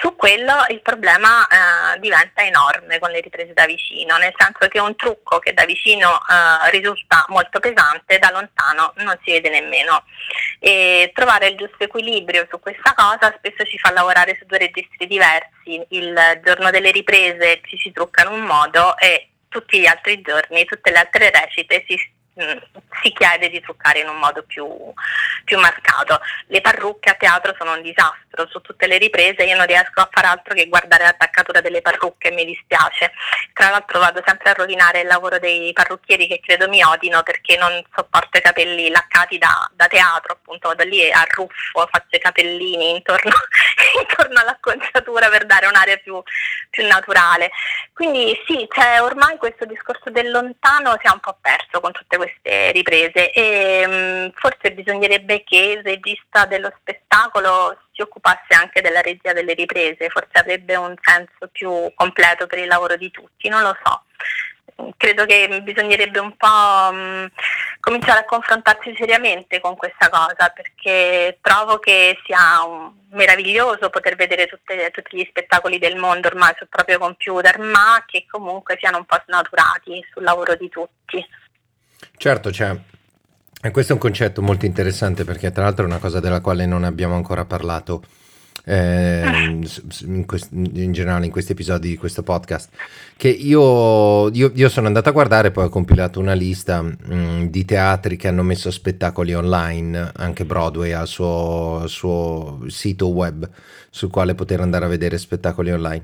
Su 0.00 0.14
quello 0.14 0.64
il 0.68 0.80
problema 0.80 1.46
eh, 1.46 1.98
diventa 1.98 2.42
enorme 2.42 2.98
con 2.98 3.10
le 3.10 3.20
riprese 3.20 3.52
da 3.52 3.66
vicino, 3.66 4.16
nel 4.16 4.32
senso 4.36 4.68
che 4.68 4.78
un 4.78 4.94
trucco 4.94 5.38
che 5.38 5.54
da 5.54 5.64
vicino 5.64 6.08
eh, 6.10 6.70
risulta 6.70 7.24
molto 7.28 7.58
pesante, 7.58 8.18
da 8.18 8.30
lontano 8.30 8.92
non 8.96 9.18
si 9.24 9.32
vede 9.32 9.50
nemmeno. 9.50 10.04
E 10.60 11.10
trovare 11.14 11.48
il 11.48 11.56
giusto 11.56 11.82
equilibrio 11.84 12.46
su 12.48 12.60
questa 12.60 12.94
cosa 12.94 13.34
spesso 13.36 13.64
ci 13.64 13.78
fa 13.78 13.90
lavorare 13.92 14.36
su 14.38 14.46
due 14.46 14.58
registri 14.58 15.06
diversi. 15.06 15.84
Il 15.90 16.40
giorno 16.44 16.70
delle 16.70 16.92
riprese 16.92 17.60
ci 17.64 17.76
si 17.78 17.90
trucca 17.90 18.22
in 18.22 18.32
un 18.32 18.42
modo 18.42 18.96
e 18.98 19.30
tutti 19.48 19.80
gli 19.80 19.86
altri 19.86 20.20
giorni, 20.20 20.64
tutte 20.64 20.90
le 20.90 20.98
altre 20.98 21.30
recite 21.30 21.84
si 21.88 21.98
Si 23.02 23.12
chiede 23.12 23.48
di 23.48 23.60
truccare 23.60 24.00
in 24.00 24.08
un 24.08 24.16
modo 24.16 24.44
più, 24.44 24.66
più, 25.44 25.58
marcato. 25.58 26.20
Le 26.46 26.60
parrucche 26.60 27.10
a 27.10 27.14
teatro 27.14 27.54
sono 27.58 27.72
un 27.72 27.82
disastro, 27.82 28.46
su 28.48 28.60
tutte 28.60 28.86
le 28.86 28.98
riprese 28.98 29.42
io 29.42 29.56
non 29.56 29.66
riesco 29.66 30.00
a 30.00 30.08
fare 30.10 30.28
altro 30.28 30.54
che 30.54 30.68
guardare 30.68 31.04
l'attaccatura 31.04 31.60
delle 31.60 31.82
parrucche, 31.82 32.30
mi 32.30 32.44
dispiace. 32.44 33.12
Tra 33.52 33.70
l'altro 33.70 33.98
vado 33.98 34.22
sempre 34.24 34.50
a 34.50 34.52
rovinare 34.52 35.00
il 35.00 35.08
lavoro 35.08 35.38
dei 35.38 35.72
parrucchieri 35.72 36.28
che 36.28 36.40
credo 36.40 36.68
mi 36.68 36.82
odino 36.82 37.22
perché 37.24 37.56
non 37.56 37.82
sopporto 37.94 38.38
i 38.38 38.42
capelli 38.42 38.88
laccati 38.88 39.36
da, 39.38 39.68
da 39.74 39.88
teatro, 39.88 40.34
appunto 40.34 40.68
vado 40.68 40.84
lì 40.84 41.10
a 41.10 41.24
ruffo, 41.28 41.88
faccio 41.90 42.16
i 42.16 42.20
capellini 42.20 42.90
intorno, 42.90 43.32
intorno 43.98 44.40
all'acconciatura 44.40 45.28
per 45.28 45.44
dare 45.46 45.66
un'area 45.66 45.96
più, 45.96 46.22
più 46.70 46.86
naturale. 46.86 47.50
Quindi 47.92 48.38
sì, 48.46 48.66
cioè, 48.70 49.02
ormai 49.02 49.38
questo 49.38 49.64
discorso 49.64 50.10
del 50.10 50.30
lontano 50.30 50.96
si 51.00 51.06
è 51.08 51.10
un 51.10 51.18
po' 51.20 51.36
perso 51.40 51.80
con 51.80 51.90
tutte 51.92 52.16
queste 52.16 52.27
queste 52.28 52.72
riprese 52.72 53.32
e 53.32 53.86
mh, 53.86 53.92
mm, 53.92 54.28
forse 54.34 54.72
bisognerebbe 54.72 55.42
che 55.44 55.78
il 55.78 55.82
regista 55.82 56.44
dello 56.44 56.72
spettacolo 56.78 57.78
si 57.92 58.02
occupasse 58.02 58.54
anche 58.54 58.80
della 58.80 59.00
regia 59.00 59.32
delle 59.32 59.54
riprese, 59.54 60.10
forse 60.10 60.38
avrebbe 60.38 60.76
un 60.76 60.94
senso 61.00 61.48
più 61.50 61.90
completo 61.94 62.46
per 62.46 62.58
il 62.58 62.66
lavoro 62.66 62.96
di 62.96 63.10
tutti, 63.10 63.48
non 63.48 63.62
lo 63.62 63.76
so. 63.82 64.02
Credo 64.96 65.24
che 65.24 65.60
bisognerebbe 65.62 66.20
un 66.20 66.36
po' 66.36 66.92
mh, 66.92 66.96
mm, 66.96 67.26
cominciare 67.80 68.20
a 68.20 68.24
confrontarsi 68.24 68.94
seriamente 68.96 69.60
con 69.60 69.76
questa 69.76 70.08
cosa 70.08 70.50
perché 70.50 71.38
trovo 71.40 71.78
che 71.78 72.16
sia 72.24 72.62
un, 72.64 72.92
meraviglioso 73.10 73.90
poter 73.90 74.14
vedere 74.14 74.46
tutte, 74.46 74.90
tutti 74.90 75.16
gli 75.16 75.26
spettacoli 75.28 75.78
del 75.78 75.96
mondo 75.96 76.28
ormai 76.28 76.54
sul 76.56 76.68
proprio 76.68 76.98
computer, 76.98 77.58
ma 77.58 78.04
che 78.06 78.26
comunque 78.28 78.76
siano 78.78 78.98
un 78.98 79.04
po' 79.04 79.20
snaturati 79.26 80.06
sul 80.12 80.22
lavoro 80.22 80.54
di 80.54 80.68
tutti. 80.68 81.26
Certo, 82.16 82.50
cioè, 82.50 82.78
e 83.60 83.70
questo 83.70 83.92
è 83.92 83.94
un 83.94 84.00
concetto 84.00 84.42
molto 84.42 84.66
interessante 84.66 85.24
perché 85.24 85.50
tra 85.50 85.64
l'altro 85.64 85.84
è 85.84 85.88
una 85.88 85.98
cosa 85.98 86.20
della 86.20 86.40
quale 86.40 86.66
non 86.66 86.84
abbiamo 86.84 87.14
ancora 87.14 87.44
parlato 87.44 88.02
eh, 88.68 89.58
in, 90.04 90.26
quest- 90.26 90.52
in, 90.52 90.92
generale 90.92 91.24
in 91.24 91.30
questi 91.30 91.52
episodi 91.52 91.88
di 91.88 91.96
questo 91.96 92.22
podcast, 92.22 92.70
che 93.16 93.28
io, 93.28 94.30
io, 94.30 94.52
io 94.54 94.68
sono 94.68 94.86
andato 94.86 95.08
a 95.08 95.12
guardare, 95.12 95.50
poi 95.50 95.64
ho 95.64 95.68
compilato 95.70 96.20
una 96.20 96.34
lista 96.34 96.82
mh, 96.82 96.96
mm, 97.10 97.42
di 97.46 97.64
teatri 97.64 98.16
che 98.16 98.28
hanno 98.28 98.42
messo 98.42 98.70
spettacoli 98.70 99.34
online, 99.34 100.12
anche 100.16 100.44
Broadway 100.44 100.92
ha 100.92 101.00
il 101.00 101.08
suo, 101.08 101.84
suo 101.86 102.60
sito 102.66 103.08
web 103.08 103.48
sul 103.88 104.10
quale 104.10 104.34
poter 104.34 104.60
andare 104.60 104.84
a 104.84 104.88
vedere 104.88 105.16
spettacoli 105.16 105.72
online. 105.72 106.02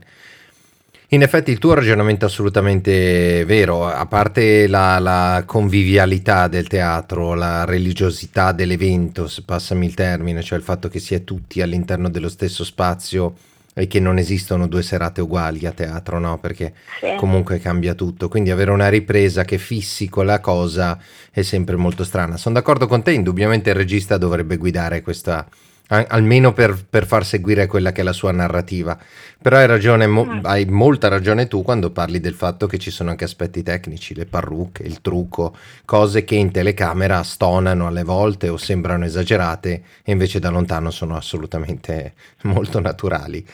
In 1.08 1.22
effetti 1.22 1.50
il 1.50 1.58
tuo 1.58 1.74
ragionamento 1.74 2.24
è 2.24 2.28
assolutamente 2.28 3.44
vero, 3.44 3.86
a 3.86 4.06
parte 4.06 4.66
la, 4.66 4.98
la, 4.98 5.44
convivialità 5.46 6.48
del 6.48 6.66
teatro, 6.66 7.34
la 7.34 7.64
religiosità 7.64 8.52
dell'evento, 8.52 9.28
se 9.28 9.42
passami 9.42 9.86
il 9.86 9.94
termine, 9.94 10.42
cioè 10.42 10.58
il 10.58 10.64
fatto 10.64 10.88
che 10.88 10.98
si 10.98 11.14
è 11.14 11.22
tutti 11.22 11.60
all'interno 11.60 12.08
dello 12.08 12.30
stesso 12.30 12.64
spazio 12.64 13.34
e 13.74 13.86
che 13.86 14.00
non 14.00 14.18
esistono 14.18 14.66
due 14.66 14.82
serate 14.82 15.20
uguali 15.20 15.66
a 15.66 15.72
teatro, 15.72 16.18
no? 16.18 16.38
Perché 16.38 16.72
sì. 17.00 17.14
comunque 17.16 17.58
cambia 17.58 17.94
tutto. 17.94 18.28
Quindi 18.28 18.50
avere 18.50 18.70
una 18.70 18.88
ripresa 18.88 19.44
che 19.44 19.58
fissi 19.58 20.08
quella 20.08 20.40
cosa 20.40 20.98
è 21.30 21.42
sempre 21.42 21.76
molto 21.76 22.04
strana. 22.04 22.36
Sono 22.36 22.54
d'accordo 22.54 22.86
con 22.86 23.02
te, 23.02 23.12
indubbiamente 23.12 23.70
il 23.70 23.76
regista 23.76 24.16
dovrebbe 24.16 24.56
guidare 24.56 25.02
questa 25.02 25.46
almeno 25.88 26.52
per, 26.52 26.82
per, 26.88 27.06
far 27.06 27.26
seguire 27.26 27.66
quella 27.66 27.92
che 27.92 28.00
è 28.00 28.04
la 28.04 28.12
sua 28.12 28.32
narrativa. 28.32 28.98
Però 29.40 29.56
hai 29.56 29.66
ragione, 29.66 30.06
mo- 30.06 30.24
mm. 30.24 30.38
hai 30.42 30.64
molta 30.64 31.08
ragione 31.08 31.46
tu 31.46 31.62
quando 31.62 31.90
parli 31.90 32.20
del 32.20 32.34
fatto 32.34 32.66
che 32.66 32.78
ci 32.78 32.90
sono 32.90 33.10
anche 33.10 33.24
aspetti 33.24 33.62
tecnici, 33.62 34.14
le 34.14 34.24
parrucche, 34.24 34.82
il 34.82 35.02
trucco, 35.02 35.54
cose 35.84 36.24
che 36.24 36.36
in 36.36 36.50
telecamera 36.50 37.22
stonano 37.22 37.86
alle 37.86 38.02
volte 38.02 38.48
o 38.48 38.56
sembrano 38.56 39.04
esagerate 39.04 39.82
e 40.02 40.12
invece 40.12 40.38
da 40.38 40.48
lontano 40.48 40.90
sono 40.90 41.16
assolutamente 41.16 42.14
molto 42.44 42.80
naturali. 42.80 43.44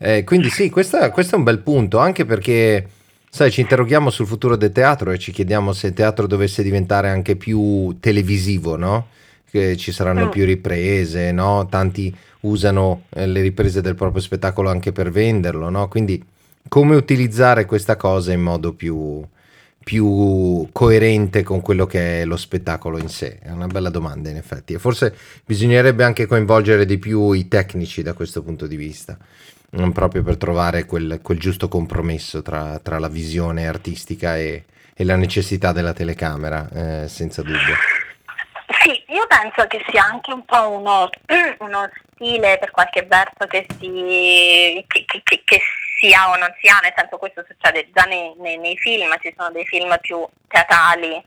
Eh, 0.00 0.24
quindi 0.24 0.50
sì, 0.50 0.68
questa, 0.68 1.10
questo 1.10 1.34
è 1.34 1.38
un 1.38 1.44
bel 1.44 1.58
punto, 1.60 1.98
anche 1.98 2.24
perché... 2.24 2.88
Sai, 3.30 3.50
ci 3.50 3.60
interroghiamo 3.60 4.08
sul 4.08 4.26
futuro 4.26 4.56
del 4.56 4.72
teatro 4.72 5.10
e 5.10 5.18
ci 5.18 5.32
chiediamo 5.32 5.74
se 5.74 5.88
il 5.88 5.92
teatro 5.92 6.26
dovesse 6.26 6.62
diventare 6.62 7.10
anche 7.10 7.36
più 7.36 7.94
televisivo, 8.00 8.74
no? 8.74 9.08
Che 9.50 9.76
ci 9.76 9.92
saranno 9.92 10.26
mm. 10.26 10.30
più 10.30 10.44
riprese, 10.44 11.32
no? 11.32 11.66
Tanti 11.68 12.14
usano 12.40 13.04
eh, 13.10 13.26
le 13.26 13.40
riprese 13.40 13.80
del 13.80 13.94
proprio 13.94 14.22
spettacolo 14.22 14.70
anche 14.70 14.92
per 14.92 15.10
venderlo, 15.10 15.68
no? 15.70 15.88
Quindi 15.88 16.22
come 16.68 16.96
utilizzare 16.96 17.64
questa 17.64 17.96
cosa 17.96 18.32
in 18.32 18.42
modo 18.42 18.74
più, 18.74 19.24
più 19.82 20.68
coerente 20.70 21.42
con 21.42 21.60
quello 21.60 21.86
che 21.86 22.20
è 22.20 22.24
lo 22.24 22.36
spettacolo 22.36 22.98
in 22.98 23.08
sé? 23.08 23.38
È 23.40 23.50
una 23.50 23.66
bella 23.66 23.88
domanda 23.90 24.28
in 24.28 24.36
effetti 24.36 24.74
e 24.74 24.78
forse 24.78 25.14
bisognerebbe 25.44 26.04
anche 26.04 26.26
coinvolgere 26.26 26.84
di 26.84 26.98
più 26.98 27.32
i 27.32 27.48
tecnici 27.48 28.02
da 28.02 28.12
questo 28.12 28.42
punto 28.42 28.66
di 28.66 28.76
vista, 28.76 29.16
proprio 29.92 30.22
per 30.22 30.36
trovare 30.36 30.84
quel, 30.84 31.20
quel 31.22 31.38
giusto 31.38 31.68
compromesso 31.68 32.42
tra, 32.42 32.78
tra, 32.82 32.98
la 32.98 33.08
visione 33.08 33.66
artistica 33.66 34.36
e, 34.36 34.64
e, 34.94 35.04
la 35.04 35.16
necessità 35.16 35.72
della 35.72 35.94
telecamera, 35.94 37.04
eh, 37.04 37.08
senza 37.08 37.42
dubbio. 37.42 37.74
Penso 39.48 39.66
che 39.66 39.82
sia 39.88 40.04
anche 40.04 40.32
un 40.32 40.44
po' 40.44 40.70
uno, 40.70 41.08
uno 41.60 41.90
stile 42.12 42.58
per 42.58 42.70
qualche 42.70 43.02
verso 43.02 43.46
che 43.46 43.66
si, 43.78 44.84
che, 44.86 45.04
che, 45.06 45.42
che 45.44 45.60
sia 45.98 46.30
o 46.30 46.36
non 46.36 46.54
sia, 46.60 46.78
nel 46.82 46.92
senso 46.94 47.16
questo 47.16 47.44
succede 47.46 47.88
già 47.92 48.02
nei, 48.04 48.34
nei, 48.36 48.58
nei 48.58 48.76
film, 48.76 49.16
ci 49.20 49.32
sono 49.36 49.50
dei 49.50 49.64
film 49.64 49.96
più 50.00 50.26
teatrali 50.48 51.22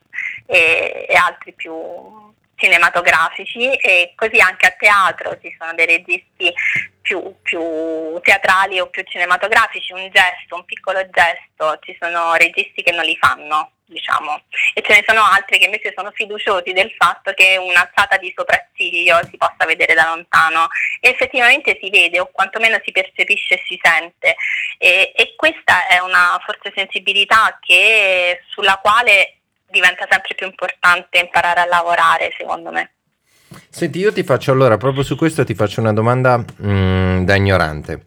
e, 0.46 1.06
e 1.10 1.16
altri 1.16 1.54
più 1.54 1.74
cinematografici 2.62 3.74
e 3.74 4.14
così 4.16 4.40
anche 4.40 4.68
a 4.68 4.76
teatro 4.78 5.38
ci 5.42 5.54
sono 5.58 5.74
dei 5.74 5.88
registi 5.88 6.54
più, 7.02 7.36
più, 7.42 8.20
teatrali 8.22 8.80
o 8.80 8.88
più 8.88 9.04
cinematografici, 9.04 9.92
un 9.92 10.08
gesto, 10.12 10.56
un 10.56 10.66
piccolo 10.66 11.02
gesto, 11.10 11.80
ci 11.82 11.98
sono 12.00 12.36
registi 12.36 12.84
che 12.84 12.92
non 12.92 13.04
li 13.04 13.18
fanno, 13.20 13.72
diciamo, 13.86 14.44
e 14.74 14.82
ce 14.82 14.94
ne 14.94 15.04
sono 15.06 15.24
altri 15.24 15.58
che 15.58 15.66
invece 15.66 15.94
sono 15.96 16.12
fiduciosi 16.12 16.72
del 16.72 16.94
fatto 16.98 17.34
che 17.34 17.58
un'alzata 17.58 18.18
di 18.18 18.32
sopracciglio 18.36 19.20
si 19.30 19.36
possa 19.38 19.66
vedere 19.66 19.96
da 19.96 20.14
lontano. 20.14 20.68
E 21.00 21.10
effettivamente 21.10 21.78
si 21.82 21.90
vede 21.90 22.20
o 22.20 22.30
quantomeno 22.32 22.80
si 22.86 22.92
percepisce 22.92 23.56
e 23.56 23.64
si 23.66 23.80
sente. 23.82 24.36
E, 24.78 25.12
e 25.16 25.34
questa 25.36 25.88
è 25.88 26.00
una 26.00 26.40
forte 26.46 26.72
sensibilità 26.76 27.58
che, 27.60 28.44
sulla 28.50 28.80
quale 28.82 29.41
diventa 29.72 30.06
sempre 30.10 30.36
più 30.36 30.46
importante 30.46 31.20
imparare 31.20 31.62
a 31.62 31.66
lavorare, 31.66 32.30
secondo 32.38 32.72
me. 32.72 32.92
Senti, 33.70 34.00
io 34.00 34.14
ti 34.14 34.24
faccio 34.24 34.52
allora, 34.52 34.78
proprio 34.78 35.04
su 35.04 35.16
questo 35.16 35.44
ti 35.44 35.56
faccio 35.56 35.82
una 35.82 35.94
domanda 35.94 36.38
mh, 36.38 36.44
mm, 36.68 37.24
da 37.24 37.36
ignorante. 37.36 38.06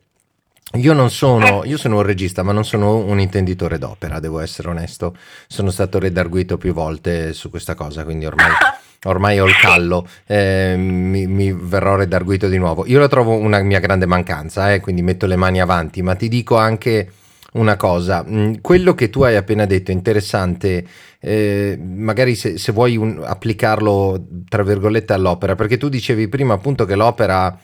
Io 0.74 0.92
non 0.92 1.10
sono, 1.10 1.62
io 1.64 1.76
sono 1.76 1.96
un 1.96 2.02
regista, 2.02 2.42
ma 2.42 2.50
non 2.50 2.64
sono 2.64 2.96
un 2.96 3.20
intenditore 3.20 3.78
d'opera, 3.78 4.18
devo 4.18 4.40
essere 4.40 4.68
onesto. 4.68 5.16
Sono 5.46 5.70
stato 5.70 5.98
redarguito 5.98 6.58
più 6.58 6.72
volte 6.72 7.32
su 7.32 7.48
questa 7.48 7.74
cosa, 7.74 8.02
quindi 8.02 8.26
ormai, 8.26 8.50
ormai 9.04 9.38
ho 9.38 9.46
il 9.46 9.56
callo, 9.56 10.08
eh, 10.26 10.74
mi, 10.76 11.26
mi, 11.26 11.52
verrò 11.52 11.94
redarguito 11.94 12.48
di 12.48 12.58
nuovo. 12.58 12.86
Io 12.86 12.98
la 12.98 13.08
trovo 13.08 13.36
una 13.36 13.60
mia 13.60 13.78
grande 13.78 14.06
mancanza, 14.06 14.72
eh, 14.72 14.80
quindi 14.80 15.02
metto 15.02 15.26
le 15.26 15.36
mani 15.36 15.60
avanti, 15.60 16.02
ma 16.02 16.16
ti 16.16 16.28
dico 16.28 16.56
anche 16.56 17.12
una 17.54 17.76
cosa, 17.76 18.24
mm, 18.26 18.54
quello 18.60 18.94
che 18.94 19.10
tu 19.10 19.22
hai 19.22 19.36
appena 19.36 19.64
detto 19.64 19.90
è 19.90 19.94
interessante, 19.94 20.84
eh, 21.20 21.78
magari 21.80 22.34
se, 22.34 22.58
se 22.58 22.72
vuoi 22.72 22.96
un, 22.96 23.22
applicarlo 23.24 24.26
tra 24.48 24.62
virgolette 24.62 25.12
all'opera, 25.12 25.54
perché 25.54 25.76
tu 25.76 25.88
dicevi 25.88 26.28
prima 26.28 26.54
appunto 26.54 26.84
che 26.84 26.96
l'opera 26.96 27.56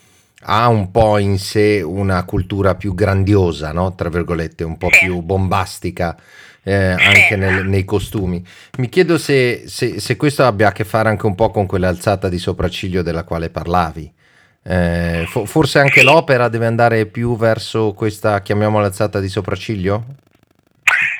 ha 0.42 0.68
un 0.68 0.90
po' 0.90 1.18
in 1.18 1.38
sé 1.38 1.82
una 1.82 2.24
cultura 2.24 2.74
più 2.74 2.94
grandiosa, 2.94 3.72
no? 3.72 3.94
tra 3.94 4.08
virgolette, 4.08 4.64
un 4.64 4.78
po' 4.78 4.88
più 4.88 5.20
bombastica. 5.20 6.16
Eh, 6.62 6.74
anche 6.74 7.36
nel, 7.36 7.66
nei 7.66 7.86
costumi. 7.86 8.44
Mi 8.76 8.90
chiedo 8.90 9.16
se, 9.16 9.62
se, 9.66 9.98
se, 9.98 10.16
questo 10.16 10.44
abbia 10.44 10.68
a 10.68 10.72
che 10.72 10.84
fare 10.84 11.08
anche 11.08 11.24
un 11.24 11.34
po' 11.34 11.50
con 11.50 11.64
quell'alzata 11.64 12.28
di 12.28 12.38
sopracciglio 12.38 13.00
della 13.00 13.24
quale 13.24 13.48
parlavi. 13.48 14.12
Eh, 14.62 15.24
fo- 15.26 15.46
forse 15.46 15.78
anche 15.78 16.02
l'opera 16.02 16.48
deve 16.48 16.66
andare 16.66 17.06
più 17.06 17.36
verso 17.36 17.92
questa, 17.94 18.40
chiamiamola 18.40 18.86
alzata 18.86 19.18
di 19.18 19.28
sopracciglio? 19.28 20.04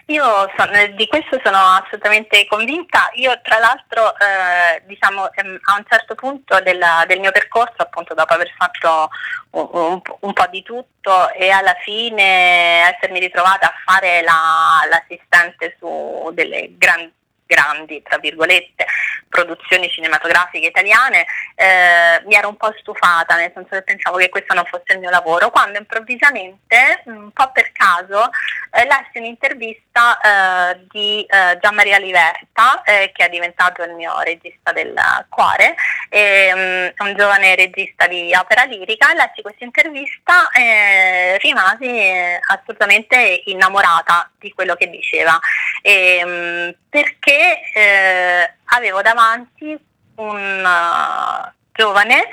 Io 0.07 0.25
so, 0.57 0.69
eh, 0.73 0.93
di 0.95 1.07
questo 1.07 1.41
sono 1.43 1.57
assolutamente 1.57 2.45
convinta. 2.49 3.11
Io 3.15 3.39
tra 3.43 3.59
l'altro 3.61 4.13
eh, 4.19 4.83
diciamo, 4.87 5.33
ehm, 5.33 5.59
a 5.73 5.77
un 5.77 5.85
certo 5.89 6.17
punto 6.17 6.61
della, 6.61 7.05
del 7.07 7.21
mio 7.21 7.31
percorso, 7.31 7.77
appunto 7.77 8.13
dopo 8.13 8.33
aver 8.35 8.53
fatto 8.59 9.09
un, 9.51 9.69
un, 9.71 10.01
un, 10.21 10.33
po' 10.33 10.47
di 10.51 10.63
tutto 10.63 11.31
e 11.33 11.51
alla 11.51 11.77
fine 11.85 12.91
essermi 12.93 13.21
ritrovata 13.21 13.69
a 13.69 13.75
fare 13.85 14.23
la, 14.23 14.81
l'assistente 14.91 15.77
su 15.79 16.31
delle 16.35 16.75
grandi 16.77 17.13
grandi, 17.51 18.01
tra 18.03 18.19
virgolette, 18.19 18.87
produzioni 19.29 19.91
cinematografiche 19.91 20.69
italiane, 20.69 21.27
eh, 21.57 22.23
mi 22.27 22.35
ero 22.35 22.49
un 22.49 22.57
po' 22.57 22.73
stufata, 22.79 23.35
nel 23.37 23.51
senso 23.53 23.71
che 23.71 23.83
pensavo 23.83 24.17
che 24.19 24.29
questo 24.29 24.55
non 24.55 24.65
fosse 24.65 24.93
il 24.93 25.01
mio 25.01 25.11
lavoro, 25.11 25.51
quando 25.51 25.79
improvvisamente, 25.79 27.03
un 27.07 27.31
po' 27.33 27.51
per 27.53 27.73
caso, 27.73 28.31
eh, 28.73 28.85
lessi 28.85 29.19
un'intervista 29.19 30.21
eh, 30.21 30.87
di 30.91 31.25
eh, 31.25 31.59
Gian 31.61 31.75
Maria 31.75 31.99
Liverta, 31.99 32.83
eh, 32.85 33.11
che 33.13 33.27
è 33.27 33.29
diventato 33.29 33.83
il 33.83 33.93
mio 33.93 34.19
regista 34.21 34.73
del 34.73 34.95
cuore, 35.29 35.75
e, 36.09 36.53
um, 36.99 37.07
un 37.07 37.17
giovane 37.17 37.55
regista 37.55 38.07
di 38.07 38.35
opera 38.35 38.65
lirica, 38.65 39.13
lessi 39.15 39.43
questa 39.43 39.65
intervista 39.65 40.51
e 40.51 41.39
rimasi 41.39 41.87
eh, 41.87 42.41
assolutamente 42.49 43.43
innamorata 43.47 44.31
di 44.39 44.53
quello 44.53 44.75
che 44.75 44.91
diceva. 44.91 45.39
E, 45.83 46.21
um, 46.25 46.75
perché 46.91 47.40
eh, 47.75 48.55
avevo 48.67 49.03
davanti 49.03 49.79
un 50.17 50.65
uh, 50.65 51.51
giovane 51.73 52.29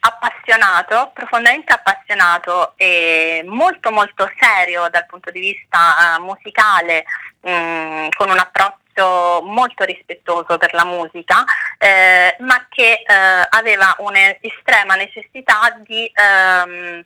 appassionato, 0.00 1.10
profondamente 1.12 1.72
appassionato 1.72 2.74
e 2.76 3.42
molto 3.46 3.90
molto 3.90 4.30
serio 4.38 4.88
dal 4.88 5.06
punto 5.06 5.30
di 5.30 5.40
vista 5.40 6.16
uh, 6.18 6.22
musicale, 6.22 7.04
mh, 7.40 7.50
mm, 7.50 8.08
con 8.16 8.30
un 8.30 8.38
approccio 8.38 9.42
molto 9.42 9.84
rispettoso 9.84 10.56
per 10.56 10.72
la 10.72 10.84
musica, 10.84 11.44
eh, 11.76 12.34
ma 12.40 12.66
che 12.70 13.04
eh, 13.06 13.46
aveva 13.50 13.94
un'estrema 13.98 14.94
necessità 14.94 15.76
di 15.84 16.10
ehm, 16.14 17.04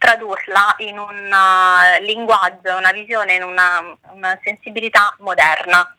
tradurla 0.00 0.76
in 0.78 0.98
un 0.98 1.30
uh, 1.30 2.02
linguaggio, 2.02 2.74
una 2.74 2.90
visione, 2.90 3.34
in 3.34 3.42
una, 3.42 3.96
una, 4.12 4.38
sensibilità 4.42 5.14
moderna, 5.18 5.94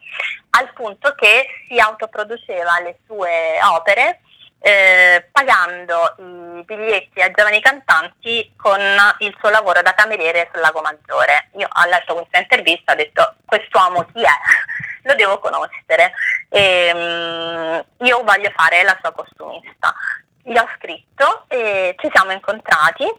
al 0.49 0.73
punto 0.73 1.13
che 1.13 1.45
si 1.67 1.77
autoproduceva 1.77 2.79
le 2.81 2.97
sue 3.05 3.59
opere 3.63 4.21
eh, 4.63 5.27
pagando 5.31 6.15
i 6.17 6.63
biglietti 6.63 7.21
a 7.21 7.31
giovani 7.31 7.61
cantanti 7.61 8.53
con 8.55 8.79
il 9.19 9.35
suo 9.39 9.49
lavoro 9.49 9.81
da 9.81 9.93
cameriere 9.93 10.49
sul 10.51 10.61
Lago 10.61 10.81
Maggiore. 10.81 11.49
Io 11.57 11.67
ho 11.67 11.89
letto 11.89 12.15
questa 12.15 12.39
intervista, 12.39 12.93
ho 12.93 12.95
detto 12.95 13.35
quest'uomo 13.45 14.05
chi 14.13 14.21
è? 14.21 14.35
Lo 15.03 15.15
devo 15.15 15.39
conoscere. 15.39 16.11
E, 16.49 16.91
um, 16.93 18.05
io 18.05 18.23
voglio 18.23 18.51
fare 18.55 18.83
la 18.83 18.97
sua 18.99 19.11
costumista. 19.11 19.93
Gli 20.43 20.57
ho 20.57 20.67
scritto 20.77 21.45
e 21.47 21.95
ci 21.99 22.09
siamo 22.11 22.31
incontrati 22.31 23.11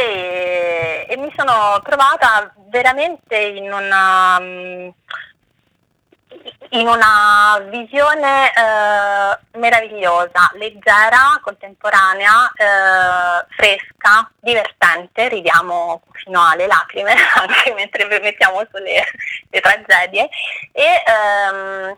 e, 0.00 1.06
e 1.08 1.16
mi 1.16 1.32
sono 1.36 1.80
trovata 1.82 2.52
veramente 2.68 3.36
in 3.36 3.72
una, 3.72 4.38
in 6.70 6.86
una 6.86 7.58
visione 7.68 8.48
eh, 8.48 9.58
meravigliosa, 9.58 10.50
leggera, 10.54 11.38
contemporanea, 11.42 12.52
eh, 12.54 13.46
fresca, 13.50 14.30
divertente, 14.40 15.28
ridiamo 15.28 16.02
fino 16.12 16.46
alle 16.46 16.66
lacrime 16.66 17.14
anche 17.36 17.74
mentre 17.74 18.06
mettiamo 18.20 18.62
sulle 18.70 19.04
le 19.50 19.60
tragedie. 19.60 20.28
E 20.72 21.02
ehm, 21.06 21.96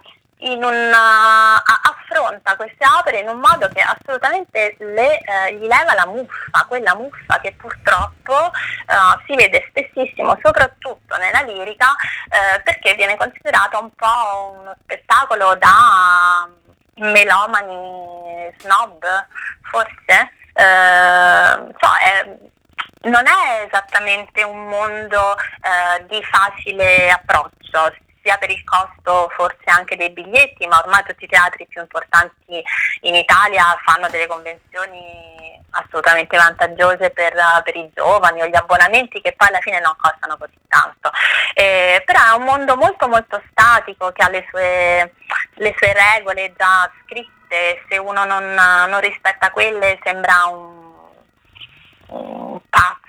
una, 0.51 1.63
affronta 1.63 2.57
queste 2.57 2.85
opere 2.99 3.21
in 3.21 3.29
un 3.29 3.39
modo 3.39 3.69
che 3.69 3.81
assolutamente 3.81 4.77
le, 4.79 5.19
eh, 5.19 5.55
gli 5.55 5.67
leva 5.67 5.95
la 5.95 6.07
muffa, 6.07 6.65
quella 6.69 6.95
muffa 6.95 7.39
che 7.41 7.53
purtroppo 7.53 8.51
eh, 8.53 9.23
si 9.27 9.35
vede 9.35 9.67
spessissimo, 9.69 10.39
soprattutto 10.43 11.17
nella 11.17 11.41
lirica, 11.41 11.95
eh, 12.29 12.61
perché 12.63 12.95
viene 12.95 13.17
considerata 13.17 13.79
un 13.79 13.91
po' 13.95 14.57
uno 14.61 14.75
spettacolo 14.83 15.55
da 15.57 16.49
melomani 16.97 18.53
snob, 18.59 19.05
forse. 19.63 20.33
Eh, 20.55 21.75
so, 21.79 21.89
è, 22.01 22.37
non 23.09 23.25
è 23.27 23.65
esattamente 23.67 24.43
un 24.43 24.69
mondo 24.69 25.37
eh, 25.37 26.07
di 26.07 26.23
facile 26.23 27.11
approccio, 27.11 27.95
sia 28.23 28.39
per 28.39 28.51
il 28.51 28.63
costo 28.65 29.29
forse 29.35 29.65
anche 29.65 29.97
dei 29.97 30.11
biglietti, 30.11 30.67
ma 30.67 30.79
ormai 30.79 31.03
tutti 31.05 31.25
i 31.25 31.29
teatri 31.29 31.67
più 31.67 31.81
importanti 31.81 32.63
in 33.03 33.15
Italia 33.15 33.77
fanno 33.85 34.09
delle 34.09 34.27
convenzioni 34.27 35.61
assolutamente 35.73 36.37
vantaggiose 36.37 37.11
per, 37.11 37.35
per 37.65 37.77
i 37.77 37.91
giovani 37.95 38.43
o 38.43 38.47
gli 38.47 38.57
abbonamenti 38.57 39.21
che 39.21 39.33
poi 39.33 39.49
alla 39.49 39.61
fine 39.61 39.81
non 39.81 39.95
costano 39.99 40.37
così 40.37 40.59
tanto. 40.69 41.11
Eh, 41.55 42.03
però 42.05 42.21
è 42.33 42.37
un 42.37 42.45
mondo 42.45 42.77
molto 42.77 43.09
molto 43.09 43.41
statico 43.51 44.13
che 44.13 44.23
ha 44.23 44.29
le 44.29 44.47
sue, 44.51 45.15
le 45.55 45.75
sue 45.77 45.93
regole 45.93 46.53
già 46.57 46.91
scritte, 47.05 47.85
se 47.89 47.99
uno 47.99 48.25
non, 48.25 48.55
non 48.55 49.01
rispetta 49.01 49.51
quelle 49.51 49.99
sembra 50.03 50.45
un, 50.47 50.93
un 52.09 52.61
pazzo 52.69 53.02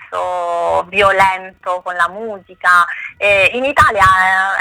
violento 0.88 1.80
con 1.82 1.94
la 1.94 2.08
musica 2.08 2.86
Eh, 3.16 3.50
in 3.54 3.64
Italia 3.64 4.04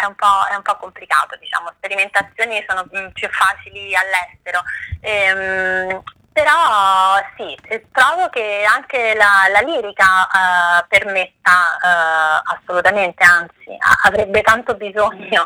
è, 0.02 0.06
un 0.06 0.16
è, 0.16 0.56
un 0.56 0.62
po', 0.62 0.78
complicato, 0.78 1.36
diciamo, 1.40 1.72
sperimentazioni 1.78 2.64
sono 2.68 2.86
mm, 2.96 3.08
più 3.10 3.28
facili 3.30 3.94
all'estero. 3.96 4.62
Ehm, 5.02 6.02
però 6.34 7.22
sì, 7.38 7.56
trovo 7.92 8.28
che 8.30 8.66
anche 8.68 9.14
la, 9.16 9.48
la 9.52 9.60
lirica 9.60 10.28
eh, 10.28 10.86
permetta 10.88 11.78
eh, 11.78 12.56
assolutamente, 12.56 13.24
anzi 13.24 13.78
avrebbe 14.06 14.42
tanto 14.42 14.74
bisogno 14.74 15.46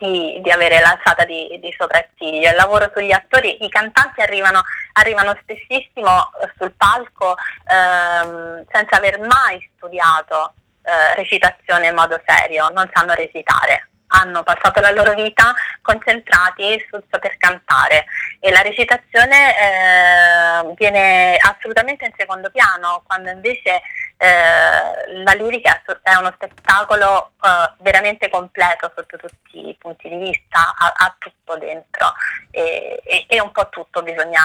di, 0.00 0.40
di 0.40 0.50
avere 0.50 0.80
l'alzata 0.80 1.24
di, 1.24 1.58
di, 1.60 1.74
sopracciglio. 1.76 2.48
Il 2.48 2.56
lavoro 2.56 2.90
sugli 2.94 3.12
attori, 3.12 3.62
i 3.64 3.68
cantanti 3.68 4.22
arrivano, 4.22 4.62
arrivano 4.94 5.36
spessissimo 5.42 6.30
sul 6.56 6.72
palco 6.76 7.36
ehm, 7.70 8.64
senza 8.72 8.96
aver 8.96 9.20
mai 9.20 9.70
studiato 9.76 10.54
eh, 10.82 11.14
recitazione 11.14 11.88
in 11.88 11.94
modo 11.94 12.20
serio, 12.24 12.68
non 12.70 12.90
sanno 12.92 13.14
recitare 13.14 13.84
hanno 14.12 14.42
passato 14.42 14.80
la 14.80 14.90
loro 14.90 15.14
vita 15.14 15.54
concentrati 15.82 16.84
sul 16.88 17.02
saper 17.08 17.36
cantare 17.36 18.06
e 18.40 18.50
la 18.50 18.60
recitazione 18.60 19.50
eh, 19.50 20.74
viene 20.76 21.36
assolutamente 21.36 22.06
in 22.06 22.12
secondo 22.16 22.50
piano, 22.50 23.02
quando 23.06 23.30
invece 23.30 23.82
eh, 24.22 25.22
la 25.24 25.32
lirica 25.32 25.82
è 26.02 26.14
uno 26.14 26.30
spettacolo 26.34 27.32
eh, 27.42 27.72
veramente 27.78 28.28
completo 28.28 28.92
sotto 28.94 29.16
tutti 29.16 29.68
i 29.68 29.76
punti 29.78 30.10
di 30.10 30.16
vista, 30.18 30.74
ha, 30.76 30.92
ha 30.94 31.16
tutto 31.18 31.56
dentro 31.56 32.12
e, 32.50 33.00
e, 33.02 33.24
e, 33.26 33.40
un 33.40 33.50
po' 33.50 33.70
tutto 33.70 34.02
bisogna, 34.02 34.44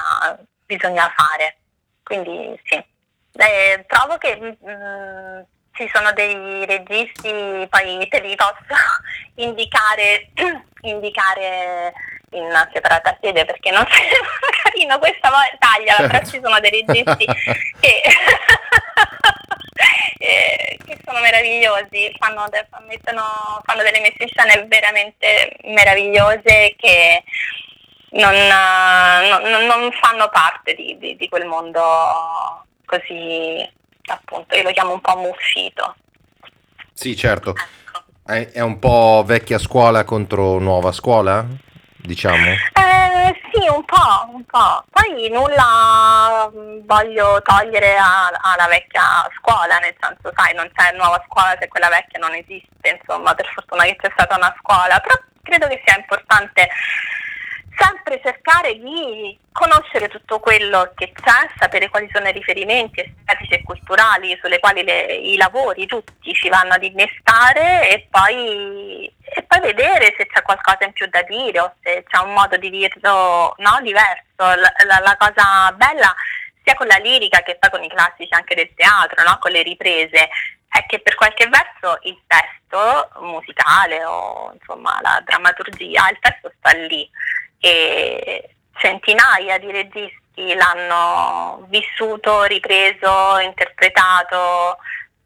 bisogna 0.66 1.12
fare. 1.14 1.58
Quindi 2.04 2.58
sì, 2.64 2.76
eh, 3.34 3.84
trovo 3.86 4.18
che 4.18 4.38
mh, 4.38 4.72
mm, 4.72 5.42
ci 5.74 5.92
sono 5.94 6.14
dei 6.14 6.66
registi, 6.66 7.68
poi 7.70 8.08
te 8.08 8.22
li 8.22 8.36
posso 8.36 8.80
indicare, 9.36 10.30
indicare 10.84 11.94
in 12.32 12.50
separata 12.72 13.18
sede 13.22 13.44
perché 13.44 13.72
non 13.72 13.86
carino 14.64 14.98
questa 15.00 15.30
taglia, 15.60 15.96
però 16.08 16.24
ci 16.26 16.40
sono 16.42 16.60
dei 16.62 16.72
registi 16.72 17.26
che, 17.80 18.02
eh, 20.18 20.78
che, 20.86 20.98
sono 21.16 21.22
meravigliosi, 21.22 22.14
fanno, 22.18 22.48
mettono, 22.88 23.24
fanno, 23.64 23.84
delle 23.84 24.02
messe 24.02 24.24
in 24.24 24.28
scena 24.28 24.62
veramente 24.68 25.56
meravigliose 25.64 26.76
che 26.78 27.24
non, 28.12 28.34
non, 28.34 29.66
non 29.66 29.92
fanno 29.94 30.30
parte 30.30 30.74
di, 30.74 30.98
di, 30.98 31.16
di 31.16 31.30
quel 31.30 31.46
mondo 31.46 31.82
così 32.86 33.68
appunto 34.08 34.56
io 34.56 34.64
lo 34.64 34.72
chiamo 34.72 34.94
un 34.94 35.02
po' 35.02 35.16
muffito. 35.18 35.96
Sì, 36.94 37.16
certo. 37.16 37.52
Ecco. 37.52 38.04
È, 38.26 38.52
è, 38.52 38.60
un 38.60 38.80
po' 38.80 39.24
vecchia 39.26 39.58
scuola 39.58 40.04
contro 40.04 40.60
nuova 40.60 40.92
scuola, 40.92 41.46
diciamo? 42.06 42.52
Eh, 42.74 43.42
sì, 43.52 43.68
un 43.68 43.84
po', 43.86 44.30
un 44.34 44.44
po'. 44.46 44.84
Poi 44.90 45.30
nulla 45.30 46.50
mm, 46.54 46.86
voglio 46.86 47.42
togliere 47.42 47.96
alla 47.98 48.68
vecchia 48.68 49.28
scuola, 49.38 49.78
nel 49.80 49.96
senso, 50.00 50.32
sai, 50.36 50.54
non 50.54 50.70
c'è 50.74 50.96
nuova 50.96 51.24
scuola 51.28 51.56
se 51.60 51.68
quella 51.68 51.90
vecchia 51.90 52.20
non 52.20 52.34
esiste, 52.34 53.00
insomma, 53.00 53.34
per 53.34 53.48
fortuna 53.54 53.84
che 53.84 53.96
c'è 53.96 54.10
stata 54.14 54.36
una 54.36 54.54
scuola, 54.60 55.00
però 55.00 55.16
credo 55.44 55.68
che 55.68 55.82
sia 55.86 55.98
importante 55.98 56.70
sempre 57.78 58.20
cercare 58.24 58.78
di 58.78 59.38
conoscere 59.52 60.08
tutto 60.08 60.40
quello 60.40 60.92
che 60.96 61.12
c'è, 61.12 61.50
sapere 61.58 61.90
quali 61.90 62.10
sono 62.12 62.28
i 62.28 62.32
riferimenti 62.32 63.00
estetici 63.00 63.54
e 63.54 63.64
culturali 63.64 64.38
sulle 64.42 64.60
quali 64.60 64.84
le, 64.84 65.06
i 65.14 65.38
lavori 65.38 65.86
tutti 65.86 66.34
ci 66.34 66.50
vanno 66.50 66.74
ad 66.74 66.84
innestare 66.84 67.90
e 67.90 68.08
poi, 68.10 69.12
e 69.20 69.44
poi, 69.44 69.60
vedere 69.60 70.14
se 70.18 70.28
c'è 70.28 70.42
qualcosa 70.42 70.86
in 70.86 70.94
più 70.94 71.08
da 71.08 71.22
dire 71.24 71.60
o 71.60 71.74
se 71.82 72.04
c'è 72.08 72.22
un 72.22 72.34
modo 72.34 72.58
di 72.58 72.70
dirlo 72.70 73.56
no, 73.58 73.80
diverso. 73.82 74.24
La, 74.38 74.74
la, 74.86 75.00
la, 75.00 75.16
cosa 75.18 75.72
bella 75.74 76.14
sia 76.64 76.76
con 76.76 76.88
la 76.88 76.98
lirica 76.98 77.40
che 77.40 77.58
poi 77.58 77.70
con 77.70 77.84
i 77.84 77.90
classici 77.90 78.34
anche 78.34 78.56
del 78.56 78.74
teatro, 78.76 79.24
no, 79.24 79.38
con 79.40 79.52
le 79.52 79.64
riprese, 79.64 80.30
è 80.68 80.86
che 80.88 81.00
per 81.00 81.16
qualche 81.16 81.48
verso 81.48 82.00
il 82.04 82.20
testo 82.28 83.10
musicale 83.22 84.04
o 84.04 84.52
insomma 84.54 85.00
la 85.02 85.22
drammaturgia, 85.24 86.10
il 86.10 86.20
testo 86.20 86.52
sta 86.58 86.72
lì 86.72 87.10
e 87.60 88.56
centinaia 88.74 89.58
di 89.58 89.72
registi 89.72 90.54
l'hanno 90.56 91.66
vissuto, 91.70 92.44
ripreso, 92.44 93.40
interpretato, 93.40 94.78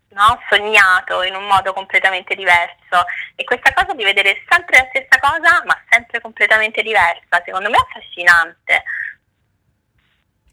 no? 0.10 0.40
sognato 0.50 1.24
in 1.24 1.36
un 1.36 1.46
modo 1.46 1.74
completamente 1.74 2.36
diverso 2.36 3.06
e 3.36 3.44
questa 3.44 3.74
cosa 3.74 3.94
di 3.94 4.04
vedere 4.04 4.44
sempre 4.50 4.78
la 4.78 4.88
stessa 4.90 5.20
cosa 5.20 5.64
ma 5.66 5.78
sempre 5.90 6.22
completamente 6.22 6.82
diversa 6.82 7.42
secondo 7.44 7.70
me 7.70 7.78
è 7.78 7.82
affascinante. 7.82 8.84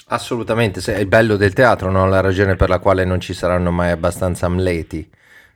Assolutamente, 0.08 0.80
è 0.92 0.98
il 0.98 1.06
bello 1.06 1.36
del 1.36 1.52
teatro, 1.52 1.90
no? 1.90 2.06
la 2.06 2.20
ragione 2.20 2.54
per 2.54 2.68
la 2.68 2.78
quale 2.78 3.04
non 3.04 3.20
ci 3.20 3.34
saranno 3.34 3.72
mai 3.72 3.90
abbastanza 3.90 4.46
Amleti. 4.46 5.10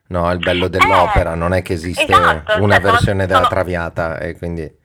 No, 0.09 0.29
è 0.29 0.33
il 0.33 0.41
bello 0.41 0.67
dell'opera, 0.67 1.35
eh, 1.35 1.37
non 1.37 1.55
è 1.55 1.63
che 1.63 1.75
esiste 1.75 2.03
esatto, 2.03 2.61
una 2.61 2.81
cioè, 2.81 2.83
versione 2.83 3.23
sono, 3.23 3.27
della 3.27 3.49
Traviata 3.49 4.19
e 4.19 4.37
quindi... 4.37 4.79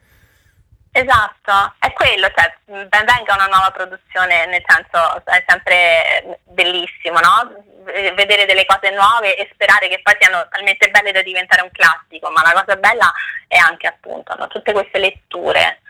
Esatto, 0.97 1.75
è 1.79 1.91
quello, 1.91 2.31
cioè, 2.33 2.55
ben 2.87 3.03
venga 3.03 3.33
una 3.33 3.47
nuova 3.47 3.69
produzione, 3.71 4.45
nel 4.45 4.63
senso 4.65 5.21
è 5.25 5.43
sempre 5.45 6.39
bellissimo, 6.45 7.19
no? 7.19 7.51
Vedere 7.83 8.45
delle 8.45 8.65
cose 8.65 8.91
nuove 8.91 9.35
e 9.35 9.49
sperare 9.51 9.89
che 9.89 9.99
poi 10.01 10.15
siano 10.17 10.47
talmente 10.49 10.89
belle 10.91 11.11
da 11.11 11.21
diventare 11.21 11.63
un 11.63 11.71
classico, 11.73 12.31
ma 12.31 12.41
la 12.43 12.53
cosa 12.53 12.77
bella 12.77 13.11
è 13.49 13.57
anche 13.57 13.87
appunto 13.87 14.35
no? 14.35 14.47
tutte 14.47 14.71
queste 14.71 14.99
letture, 14.99 15.81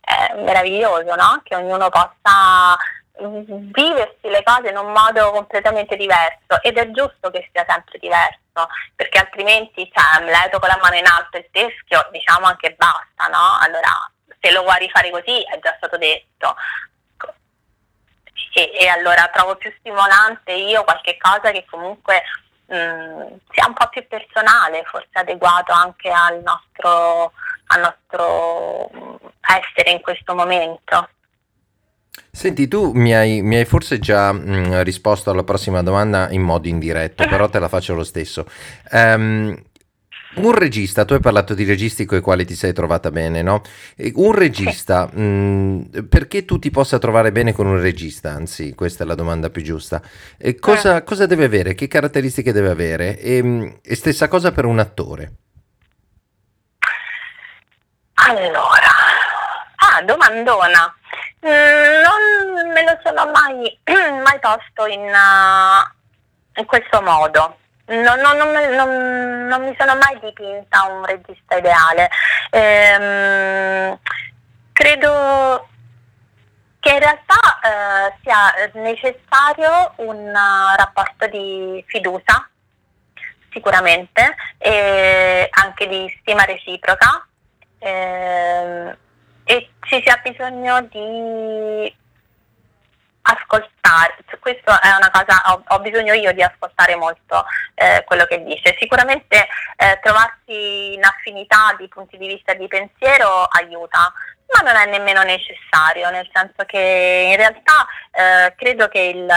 è 0.00 0.32
meraviglioso, 0.36 1.14
no? 1.14 1.42
Che 1.44 1.54
ognuno 1.54 1.90
possa 1.90 2.74
viversi 3.18 4.28
le 4.30 4.42
cose 4.44 4.70
in 4.70 4.78
un 4.78 4.92
modo 4.92 5.30
completamente 5.30 5.94
diverso 5.94 6.62
ed 6.62 6.78
è 6.78 6.90
giusto 6.90 7.28
che 7.30 7.50
sia 7.52 7.66
sempre 7.68 7.98
diverso 7.98 8.66
perché 8.94 9.18
altrimenti 9.18 9.90
cioè, 9.92 10.20
Amleto 10.22 10.58
con 10.58 10.68
la 10.68 10.78
mano 10.80 10.94
in 10.94 11.06
alto 11.06 11.36
e 11.36 11.40
il 11.40 11.48
teschio 11.50 12.08
diciamo 12.12 12.46
anche 12.46 12.76
basta 12.78 13.26
no? 13.26 13.58
allora 13.60 13.90
se 14.40 14.52
lo 14.52 14.62
vuoi 14.62 14.78
rifare 14.78 15.10
così 15.10 15.42
è 15.42 15.58
già 15.60 15.74
stato 15.76 15.96
detto. 15.96 16.54
E, 18.54 18.72
e 18.80 18.88
allora 18.88 19.30
trovo 19.32 19.56
più 19.56 19.72
stimolante 19.78 20.52
io 20.52 20.82
qualche 20.82 21.16
cosa 21.16 21.52
che 21.52 21.64
comunque 21.68 22.22
mh, 22.66 22.76
mm, 22.76 23.20
sia 23.50 23.66
un 23.66 23.74
po' 23.74 23.88
più 23.88 24.06
personale, 24.06 24.82
forse 24.84 25.10
adeguato 25.12 25.72
anche 25.72 26.10
al 26.10 26.42
nostro, 26.42 27.32
al 27.66 27.80
nostro 27.80 28.90
mm, 28.94 29.14
essere 29.40 29.90
in 29.90 30.00
questo 30.00 30.34
momento. 30.34 31.08
Senti, 32.30 32.68
tu 32.68 32.92
mi 32.92 33.14
hai, 33.14 33.42
mi 33.42 33.56
hai 33.56 33.64
forse 33.64 33.98
già 33.98 34.32
mh, 34.32 34.38
mm, 34.38 34.80
risposto 34.82 35.30
alla 35.30 35.44
prossima 35.44 35.82
domanda 35.82 36.30
in 36.30 36.42
modo 36.42 36.68
indiretto, 36.68 37.26
però 37.26 37.48
te 37.48 37.58
la 37.58 37.68
faccio 37.68 37.94
lo 37.94 38.04
stesso. 38.04 38.46
Um, 38.92 39.60
un 40.36 40.52
regista, 40.52 41.04
tu 41.04 41.14
hai 41.14 41.20
parlato 41.20 41.54
di 41.54 41.64
registi 41.64 42.04
con 42.04 42.18
i 42.18 42.20
quali 42.20 42.44
ti 42.44 42.54
sei 42.54 42.72
trovata 42.72 43.10
bene, 43.10 43.42
no? 43.42 43.62
Un 44.14 44.32
regista, 44.32 45.08
mh, 45.10 45.20
mm, 45.20 45.80
perché 46.08 46.44
tu 46.44 46.58
ti 46.58 46.70
possa 46.70 46.98
trovare 46.98 47.32
bene 47.32 47.52
con 47.52 47.66
un 47.66 47.80
regista, 47.80 48.30
anzi, 48.30 48.74
questa 48.74 49.04
è 49.04 49.06
la 49.06 49.14
domanda 49.14 49.50
più 49.50 49.62
giusta, 49.62 50.02
e 50.36 50.58
cosa, 50.58 50.98
eh. 50.98 51.04
cosa 51.04 51.26
deve 51.26 51.46
avere, 51.46 51.74
che 51.74 51.88
caratteristiche 51.88 52.52
deve 52.52 52.70
avere? 52.70 53.18
E, 53.18 53.42
mm, 53.42 53.68
e, 53.82 53.94
stessa 53.94 54.28
cosa 54.28 54.52
per 54.52 54.66
un 54.66 54.78
attore. 54.78 55.32
Allora, 58.14 58.90
ah, 59.76 60.02
domandona. 60.02 60.94
Mm, 61.46 62.02
non 62.02 62.72
me 62.72 62.82
lo 62.82 62.98
sono 63.02 63.30
mai, 63.30 63.78
mai 64.22 64.38
posto 64.40 64.86
in, 64.86 65.00
uh, 65.00 66.60
in 66.60 66.66
questo 66.66 67.00
modo 67.00 67.56
non, 67.88 68.20
non, 68.20 68.36
non, 68.36 69.46
non, 69.46 69.62
mi 69.62 69.74
sono 69.78 69.96
mai 69.96 70.18
dipinta 70.20 70.84
un 70.84 71.04
regista 71.04 71.56
ideale. 71.56 72.10
Ehm, 72.50 73.98
credo 74.72 75.68
che 76.80 76.90
in 76.92 76.98
realtà 76.98 77.58
eh, 77.62 78.14
sia 78.22 78.70
necessario 78.74 79.92
un 79.96 80.32
rapporto 80.76 81.26
di 81.28 81.82
fiducia, 81.86 82.48
sicuramente, 83.50 84.34
e 84.58 85.48
anche 85.50 85.86
di 85.86 86.18
stima 86.20 86.44
reciproca. 86.44 87.26
Ehm, 87.78 88.96
e 89.44 89.70
ci 89.80 90.02
sia 90.04 90.20
bisogno 90.22 90.82
di 90.82 91.96
ascoltare, 93.28 94.16
questa 94.40 94.80
è 94.80 94.88
una 94.96 95.10
cosa, 95.10 95.42
ho, 95.52 95.62
ho, 95.66 95.80
bisogno 95.80 96.14
io 96.14 96.32
di 96.32 96.42
ascoltare 96.42 96.96
molto 96.96 97.44
eh, 97.74 98.02
quello 98.06 98.24
che 98.24 98.42
dice. 98.42 98.76
Sicuramente 98.78 99.46
eh, 99.76 99.98
trovarsi 100.02 100.94
in 100.94 101.04
affinità 101.04 101.74
di 101.78 101.88
punti 101.88 102.16
di 102.16 102.26
vista 102.26 102.54
di 102.54 102.66
pensiero 102.66 103.44
aiuta, 103.44 104.12
ma 104.54 104.70
non 104.70 104.80
è 104.80 104.86
nemmeno 104.86 105.22
necessario, 105.22 106.08
nel 106.10 106.28
senso 106.32 106.64
che 106.64 107.28
in 107.30 107.36
realtà 107.36 107.86
eh, 108.12 108.54
credo 108.56 108.88
che 108.88 109.00
il, 109.00 109.30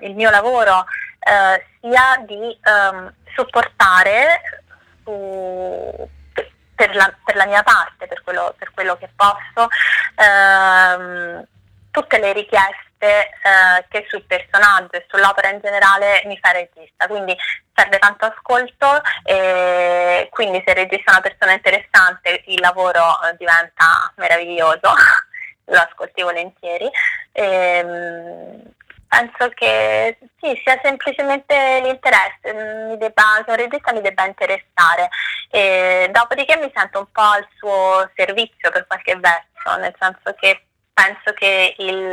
il 0.00 0.14
mio 0.14 0.30
lavoro 0.30 0.84
eh, 1.20 1.64
sia 1.80 2.20
di 2.26 2.58
ehm, 2.64 3.14
supportare 3.36 4.62
su, 5.04 6.08
per, 6.74 6.96
la, 6.96 7.14
per, 7.24 7.36
la, 7.36 7.46
mia 7.46 7.62
parte, 7.62 8.08
per 8.08 8.22
quello, 8.24 8.54
per 8.58 8.72
quello 8.72 8.96
che 8.96 9.08
posso, 9.14 9.68
ehm, 10.16 11.46
tutte 11.92 12.18
le 12.18 12.32
richieste 12.32 12.91
eh, 13.06 13.86
che 13.88 14.06
sul 14.08 14.24
personaggio 14.24 14.92
e 14.92 15.06
sull'opera 15.08 15.50
in 15.50 15.60
generale 15.60 16.22
mi 16.26 16.38
fa 16.40 16.50
regista, 16.50 17.06
quindi 17.06 17.36
serve 17.74 17.98
tanto 17.98 18.26
ascolto 18.26 19.00
e 19.24 20.28
quindi 20.30 20.62
se 20.66 20.74
regista 20.74 21.12
una 21.12 21.20
persona 21.20 21.52
interessante 21.52 22.42
il 22.46 22.60
lavoro 22.60 23.00
eh, 23.22 23.36
diventa 23.36 24.12
meraviglioso, 24.16 24.92
lo 25.66 25.78
ascolti 25.78 26.22
volentieri. 26.22 26.88
E, 27.32 27.42
ehm, 27.42 28.62
penso 29.12 29.50
che 29.54 30.16
sì, 30.40 30.58
sia 30.64 30.80
semplicemente 30.82 31.80
l'interesse, 31.82 32.88
mi 32.88 32.96
debba, 32.96 33.42
che 33.44 33.50
un 33.50 33.56
regista 33.56 33.92
mi 33.92 34.00
debba 34.00 34.24
interessare. 34.24 35.08
E 35.50 36.08
dopodiché 36.10 36.56
mi 36.56 36.70
sento 36.74 37.00
un 37.00 37.10
po' 37.12 37.20
al 37.20 37.46
suo 37.56 38.10
servizio 38.16 38.70
per 38.70 38.86
qualche 38.86 39.16
verso, 39.16 39.78
nel 39.78 39.94
senso 39.98 40.34
che 40.38 40.64
penso 40.92 41.32
che 41.34 41.74
il, 41.78 42.08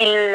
il 0.00 0.34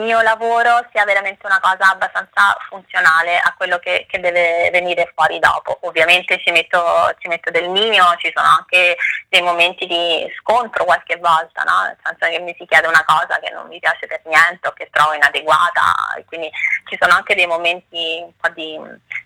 mio 0.00 0.20
lavoro 0.22 0.84
sia 0.90 1.04
veramente 1.04 1.46
una 1.46 1.60
cosa 1.60 1.90
abbastanza 1.92 2.56
funzionale 2.68 3.38
a 3.38 3.54
quello 3.56 3.78
che, 3.78 4.06
che 4.08 4.18
deve 4.18 4.70
venire 4.72 5.12
fuori 5.14 5.38
dopo. 5.38 5.78
Ovviamente 5.82 6.40
ci 6.40 6.50
metto, 6.50 7.14
ci 7.18 7.28
metto, 7.28 7.50
del 7.50 7.68
mio, 7.68 8.04
ci 8.18 8.32
sono 8.34 8.48
anche 8.48 8.96
dei 9.28 9.42
momenti 9.42 9.86
di 9.86 10.26
scontro 10.40 10.84
qualche 10.84 11.16
volta, 11.16 11.62
no? 11.62 11.82
nel 11.84 11.96
senso 12.02 12.28
che 12.28 12.42
mi 12.42 12.54
si 12.58 12.66
chiede 12.66 12.88
una 12.88 13.04
cosa 13.04 13.38
che 13.38 13.50
non 13.50 13.68
mi 13.68 13.78
piace 13.78 14.06
per 14.06 14.20
niente 14.24 14.66
o 14.66 14.72
che 14.72 14.88
trovo 14.90 15.14
inadeguata, 15.14 15.94
quindi 16.26 16.50
ci 16.88 16.96
sono 17.00 17.14
anche 17.14 17.34
dei 17.34 17.46
momenti 17.46 18.20
un 18.22 18.32
po' 18.36 18.48
di, 18.48 18.78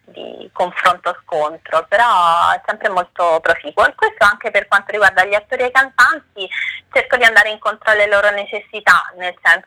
di 0.04 0.50
confronto-scontro, 0.52 1.86
però 1.88 2.50
è 2.50 2.60
sempre 2.66 2.90
molto 2.90 3.40
proficuo 3.40 3.86
e 3.86 3.94
questo 3.94 4.24
anche 4.24 4.50
per 4.50 4.68
quanto 4.68 4.92
riguarda 4.92 5.24
gli 5.24 5.34
attori 5.34 5.62
e 5.62 5.66
i 5.66 5.72
cantanti, 5.72 6.48
cerco 6.92 7.16
di 7.16 7.24
andare 7.24 7.50
incontro 7.50 7.90
alle 7.90 8.06
loro 8.06 8.30
necessità, 8.30 9.10
nel 9.16 9.34
senso 9.42 9.61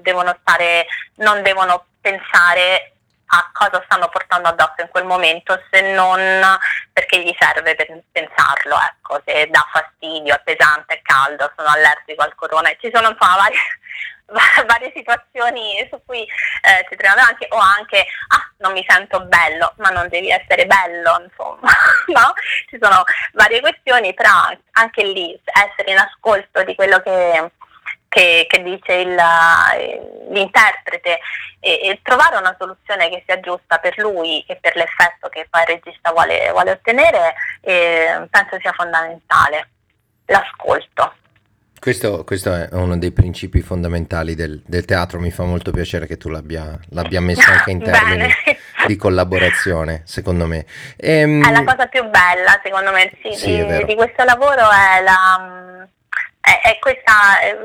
devono 0.00 0.36
stare, 0.40 0.86
non 1.16 1.42
devono 1.42 1.86
pensare 2.00 2.92
a 3.28 3.50
cosa 3.52 3.82
stanno 3.86 4.08
portando 4.08 4.48
addosso 4.48 4.82
in 4.82 4.88
quel 4.88 5.04
momento 5.04 5.60
se 5.70 5.80
non 5.92 6.20
perché 6.92 7.22
gli 7.22 7.34
serve 7.38 7.74
per 7.74 7.88
pensarlo, 8.12 8.76
ecco, 8.76 9.20
se 9.24 9.48
dà 9.50 9.66
fastidio, 9.70 10.34
è 10.34 10.40
pesante, 10.44 10.94
è 10.94 11.02
caldo, 11.02 11.52
sono 11.56 11.68
allergico 11.68 12.22
al 12.22 12.34
cotone, 12.34 12.76
ci 12.80 12.90
sono 12.92 13.10
insomma 13.10 13.36
varie, 13.36 13.58
varie 14.66 14.92
situazioni 14.94 15.86
su 15.90 16.00
cui 16.04 16.22
eh, 16.22 16.86
si 16.88 16.96
trovano 16.96 17.26
anche 17.28 17.46
o 17.50 17.56
anche 17.56 18.06
ah 18.28 18.50
non 18.58 18.72
mi 18.72 18.84
sento 18.88 19.20
bello 19.20 19.72
ma 19.76 19.90
non 19.90 20.08
devi 20.08 20.30
essere 20.30 20.66
bello 20.66 21.20
insomma 21.22 21.70
no? 22.06 22.32
Ci 22.68 22.78
sono 22.80 23.04
varie 23.34 23.60
questioni 23.60 24.14
però 24.14 24.30
anche 24.72 25.04
lì 25.04 25.38
essere 25.44 25.92
in 25.92 25.98
ascolto 25.98 26.62
di 26.64 26.74
quello 26.74 27.00
che 27.00 27.50
che, 28.08 28.46
che 28.48 28.62
dice 28.62 28.92
il, 28.94 29.16
l'interprete 30.30 31.18
e, 31.60 31.80
e, 31.82 32.00
trovare 32.02 32.36
una 32.36 32.54
soluzione 32.58 33.08
che 33.08 33.22
sia 33.26 33.40
giusta 33.40 33.78
per 33.78 33.98
lui 33.98 34.44
e 34.46 34.56
per 34.56 34.76
l'effetto 34.76 35.28
che 35.28 35.46
poi 35.50 35.62
il 35.62 35.68
regista 35.68 36.12
vuole, 36.12 36.50
vuole 36.50 36.70
ottenere 36.72 37.34
eh, 37.60 38.26
penso 38.30 38.58
sia 38.60 38.72
fondamentale. 38.72 39.70
L'ascolto. 40.26 41.14
Questo, 41.78 42.24
questo, 42.24 42.52
è 42.52 42.68
uno 42.72 42.98
dei 42.98 43.12
principi 43.12 43.60
fondamentali 43.60 44.34
del, 44.34 44.60
del, 44.66 44.84
teatro, 44.84 45.20
mi 45.20 45.30
fa 45.30 45.44
molto 45.44 45.70
piacere 45.70 46.06
che 46.06 46.16
tu 46.16 46.28
l'abbia, 46.28 46.76
l'abbia 46.90 47.20
messo 47.20 47.48
anche 47.48 47.70
in 47.70 47.78
termini 47.84 48.28
di 48.86 48.96
collaborazione, 48.96 50.02
secondo 50.04 50.46
me. 50.46 50.66
Ehm... 50.96 51.46
È 51.46 51.52
la 51.52 51.62
cosa 51.62 51.86
più 51.86 52.02
bella, 52.08 52.58
secondo 52.62 52.90
me, 52.90 53.12
sì, 53.22 53.32
sì, 53.34 53.64
di, 53.64 53.84
di, 53.84 53.94
questo 53.94 54.24
lavoro 54.24 54.68
è, 54.68 55.02
la, 55.02 55.88
è, 56.40 56.70
è 56.70 56.78
questa 56.80 57.40
è 57.40 57.56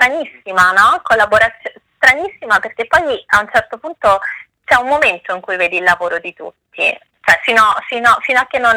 stranissima 0.00 0.72
no? 0.72 1.00
collaborazione, 1.02 1.76
stranissima 1.96 2.58
perché 2.58 2.86
poi 2.86 3.22
a 3.26 3.40
un 3.40 3.48
certo 3.52 3.76
punto 3.76 4.20
c'è 4.64 4.76
un 4.76 4.88
momento 4.88 5.34
in 5.34 5.40
cui 5.40 5.56
vedi 5.56 5.76
il 5.76 5.82
lavoro 5.82 6.18
di 6.18 6.32
tutti, 6.32 6.98
cioè 7.20 7.40
fino, 7.42 7.62
fino, 7.86 8.16
fino 8.22 8.40
a 8.40 8.46
che 8.46 8.58
non 8.58 8.76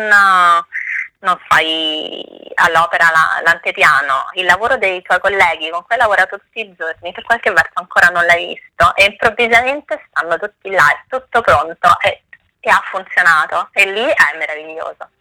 non 1.23 1.39
fai 1.47 2.51
all'opera 2.55 3.09
la, 3.09 3.41
l'antepiano, 3.45 4.31
il 4.33 4.43
lavoro 4.43 4.75
dei 4.75 5.01
tuoi 5.01 5.21
colleghi 5.21 5.69
con 5.69 5.81
cui 5.83 5.95
hai 5.95 6.01
lavorato 6.01 6.37
tutti 6.37 6.59
i 6.59 6.75
giorni, 6.77 7.13
per 7.13 7.23
qualche 7.23 7.49
verso 7.49 7.71
ancora 7.75 8.07
non 8.07 8.25
l'hai 8.25 8.47
visto 8.47 8.93
e 8.95 9.05
improvvisamente 9.05 10.03
stanno 10.09 10.37
tutti 10.37 10.69
là, 10.69 10.85
è 10.91 10.99
tutto 11.07 11.39
pronto 11.39 11.97
e, 12.01 12.23
e 12.59 12.69
ha 12.69 12.83
funzionato. 12.91 13.69
E 13.71 13.89
lì 13.89 14.03
è 14.03 14.37
meraviglioso 14.37 15.11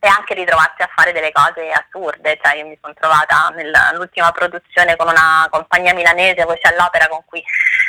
e 0.00 0.06
anche 0.06 0.34
ritrovarsi 0.34 0.82
a 0.82 0.90
fare 0.94 1.12
delle 1.12 1.32
cose 1.32 1.70
assurde, 1.70 2.38
cioè 2.42 2.56
io 2.56 2.66
mi 2.66 2.78
sono 2.80 2.94
trovata 2.94 3.52
nell'ultima 3.54 4.30
produzione 4.32 4.96
con 4.96 5.08
una 5.08 5.46
compagnia 5.50 5.94
milanese, 5.94 6.44
Voce 6.44 6.68
all'Opera, 6.68 7.08
con 7.08 7.22
cui 7.24 7.42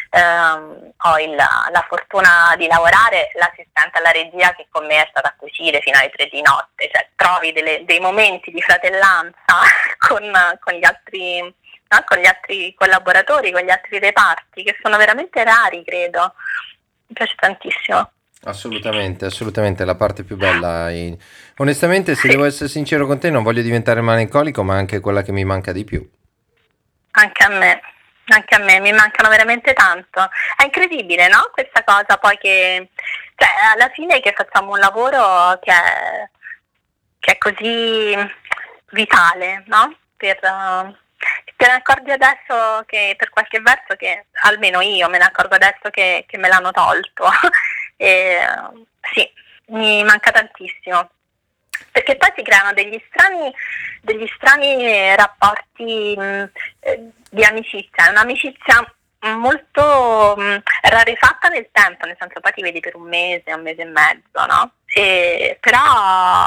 ehm, 0.10 0.92
ho 0.98 1.20
il, 1.20 1.36
la 1.36 1.86
fortuna 1.88 2.56
di 2.58 2.68
lavorare, 2.68 3.30
l'assistente 3.36 4.00
alla 4.00 4.12
regia 4.12 4.54
che 4.56 4.68
con 4.70 4.86
me 4.86 5.04
è 5.04 5.08
stata 5.10 5.30
a 5.30 5.36
cucire 5.38 5.82
fino 5.82 5.98
alle 6.00 6.10
tre 6.10 6.28
di 6.32 6.42
notte, 6.42 6.90
cioè 6.92 7.08
trovi 7.16 7.52
delle, 7.52 7.84
dei 7.86 8.00
momenti 8.00 8.52
di 8.52 8.62
fratellanza 8.62 9.62
con, 10.08 10.32
con 10.60 10.74
gli 10.74 10.86
altri 10.86 11.42
no? 11.42 12.04
con 12.06 12.18
gli 12.18 12.26
altri 12.26 12.74
collaboratori, 12.78 13.52
con 13.52 13.62
gli 13.62 13.70
altri 13.70 14.00
reparti, 14.00 14.64
che 14.64 14.78
sono 14.82 14.98
veramente 14.98 15.44
rari, 15.44 15.84
credo. 15.84 16.34
Mi 17.08 17.16
piace 17.16 17.36
tantissimo. 17.36 18.12
Assolutamente, 18.44 19.26
assolutamente, 19.26 19.84
la 19.84 19.96
parte 19.96 20.24
più 20.24 20.38
bella. 20.38 20.90
In... 20.92 21.18
Onestamente, 21.60 22.16
se 22.16 22.22
sì. 22.22 22.28
devo 22.30 22.46
essere 22.46 22.70
sincero 22.70 23.06
con 23.06 23.20
te, 23.20 23.30
non 23.30 23.44
voglio 23.44 23.62
diventare 23.62 24.00
malinconico, 24.02 24.64
ma 24.64 24.76
anche 24.76 25.02
quella 25.02 25.22
che 25.22 25.34
mi 25.34 25.44
manca 25.44 25.74
di 25.74 25.84
più. 25.84 26.10
Anche 27.12 27.44
a 27.44 27.50
me, 27.50 27.82
anche 28.28 28.56
a 28.56 28.60
me, 28.60 28.80
mi 28.80 28.94
mancano 28.94 29.28
veramente 29.30 29.74
tanto. 29.74 30.30
È 30.56 30.64
incredibile, 30.64 31.28
no? 31.28 31.50
Questa 31.52 31.84
cosa 31.84 32.18
poi 32.18 32.38
che, 32.38 32.90
cioè, 33.36 33.50
alla 33.74 33.90
fine 33.90 34.22
che 34.22 34.34
facciamo 34.36 34.72
un 34.72 34.80
lavoro 34.80 35.60
che 35.62 35.72
è, 35.72 36.30
che 37.20 37.32
è 37.34 37.38
così 37.38 38.16
vitale, 38.92 39.64
no? 39.68 39.98
Per, 40.16 40.40
uh, 40.42 40.96
te 41.58 41.68
ne 41.68 41.74
accorgi 41.74 42.12
adesso 42.12 42.84
che 42.86 43.16
per 43.18 43.30
qualche 43.30 43.60
verso 43.60 43.96
che 43.98 44.28
almeno 44.44 44.80
io 44.80 45.10
me 45.10 45.18
ne 45.18 45.26
accorgo 45.26 45.56
adesso 45.56 45.90
che, 45.92 46.24
che 46.26 46.38
me 46.38 46.48
l'hanno 46.48 46.72
tolto 46.72 47.30
E, 48.02 48.40
sì, 49.14 49.30
mi 49.74 50.02
manca 50.06 50.32
tantissimo. 50.32 51.10
Perché 51.92 52.16
poi 52.18 52.32
si 52.36 52.44
creano 52.44 52.74
degli 52.74 53.02
strani, 53.10 53.54
degli 54.02 54.28
strani 54.36 55.16
rapporti 55.16 56.16
mh, 56.18 56.50
eh, 56.82 57.10
di 57.30 57.44
amicizia, 57.44 58.10
un'amicizia 58.10 58.94
molto 59.22 60.36
mh, 60.38 60.62
rarefatta 60.82 61.50
nel 61.50 61.70
tempo, 61.72 62.06
nel 62.06 62.16
senso 62.18 62.40
poi 62.40 62.54
ti 62.54 62.62
vedi 62.62 62.80
per 62.80 62.96
un 62.96 63.08
mese, 63.08 63.54
un 63.54 63.62
mese 63.62 63.82
e 63.82 63.86
mezzo, 63.86 64.46
no? 64.48 64.72
E, 64.92 65.58
però 65.60 65.78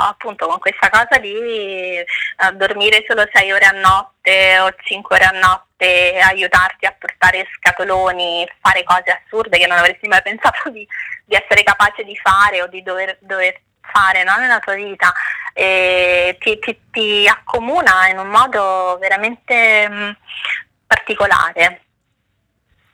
appunto 0.08 0.46
con 0.46 0.58
questa 0.58 0.88
cosa 0.88 1.18
di 1.20 1.36
eh, 1.36 2.06
dormire 2.54 3.04
solo 3.06 3.24
6 3.30 3.52
ore 3.52 3.64
a 3.66 3.70
notte 3.70 4.58
o 4.60 4.74
5 4.82 5.14
ore 5.14 5.24
a 5.24 5.38
notte, 5.38 6.18
aiutarti 6.18 6.86
a 6.86 6.96
portare 6.98 7.46
scatoloni, 7.56 8.48
fare 8.60 8.82
cose 8.84 9.22
assurde 9.22 9.58
che 9.58 9.66
non 9.66 9.78
avresti 9.78 10.08
mai 10.08 10.22
pensato 10.22 10.70
di, 10.70 10.86
di 11.24 11.36
essere 11.36 11.62
capace 11.62 12.04
di 12.04 12.16
fare 12.16 12.62
o 12.62 12.66
di 12.66 12.82
dover, 12.82 13.16
dover 13.20 13.60
fare 13.82 14.24
no? 14.24 14.36
nella 14.38 14.58
tua 14.60 14.74
vita, 14.74 15.12
e 15.52 16.36
ti, 16.40 16.58
ti, 16.58 16.78
ti, 16.90 17.28
accomuna 17.28 18.08
in 18.08 18.18
un 18.18 18.28
modo 18.28 18.96
veramente 19.00 19.88
mh, 19.88 20.16
particolare. 20.86 21.80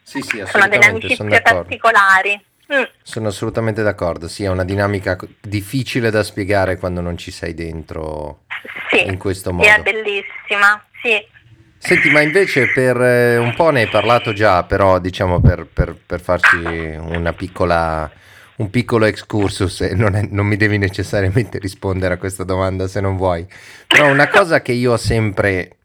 Sì, 0.02 0.22
sì, 0.22 0.42
sono 0.46 0.68
delle 0.68 0.86
amicizie 0.86 1.42
particolari. 1.42 2.46
Mm. 2.72 2.82
Sono 3.02 3.28
assolutamente 3.28 3.82
d'accordo, 3.82 4.28
sì, 4.28 4.44
è 4.44 4.48
una 4.48 4.64
dinamica 4.64 5.16
difficile 5.40 6.10
da 6.10 6.22
spiegare 6.22 6.76
quando 6.76 7.00
non 7.00 7.16
ci 7.16 7.30
sei 7.30 7.54
dentro 7.54 8.44
sì, 8.90 9.06
in 9.06 9.16
questo 9.16 9.52
modo. 9.52 9.66
È 9.66 9.80
bellissima, 9.80 10.84
sì. 11.02 11.36
Senti, 11.78 12.10
ma 12.10 12.20
invece 12.20 12.70
per 12.72 13.00
eh, 13.00 13.36
un 13.38 13.54
po' 13.54 13.70
ne 13.70 13.82
hai 13.82 13.88
parlato 13.88 14.32
già, 14.32 14.64
però 14.64 14.98
diciamo 14.98 15.40
per, 15.40 15.64
per, 15.64 15.94
per 15.94 16.20
farci 16.20 16.56
una 16.56 17.32
piccola, 17.32 18.10
un 18.58 18.70
piccolo 18.70 19.06
excursus, 19.06 19.82
e 19.82 19.94
non, 19.94 20.14
è, 20.14 20.26
non 20.30 20.46
mi 20.46 20.56
devi 20.56 20.78
necessariamente 20.78 21.58
rispondere 21.58 22.14
a 22.14 22.18
questa 22.18 22.44
domanda 22.44 22.88
se 22.88 23.00
non 23.00 23.16
vuoi, 23.16 23.46
però 23.86 24.10
una 24.10 24.28
cosa 24.28 24.62
che 24.62 24.72
io 24.72 24.92
ho 24.92 24.96
sempre 24.96 25.76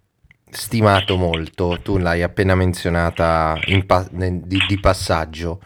stimato 0.49 1.15
molto, 1.17 1.79
tu 1.81 1.97
l'hai 1.97 2.21
appena 2.21 2.55
menzionata 2.55 3.57
pa- 3.85 4.07
di, 4.11 4.59
di, 4.67 4.79
passaggio. 4.79 5.61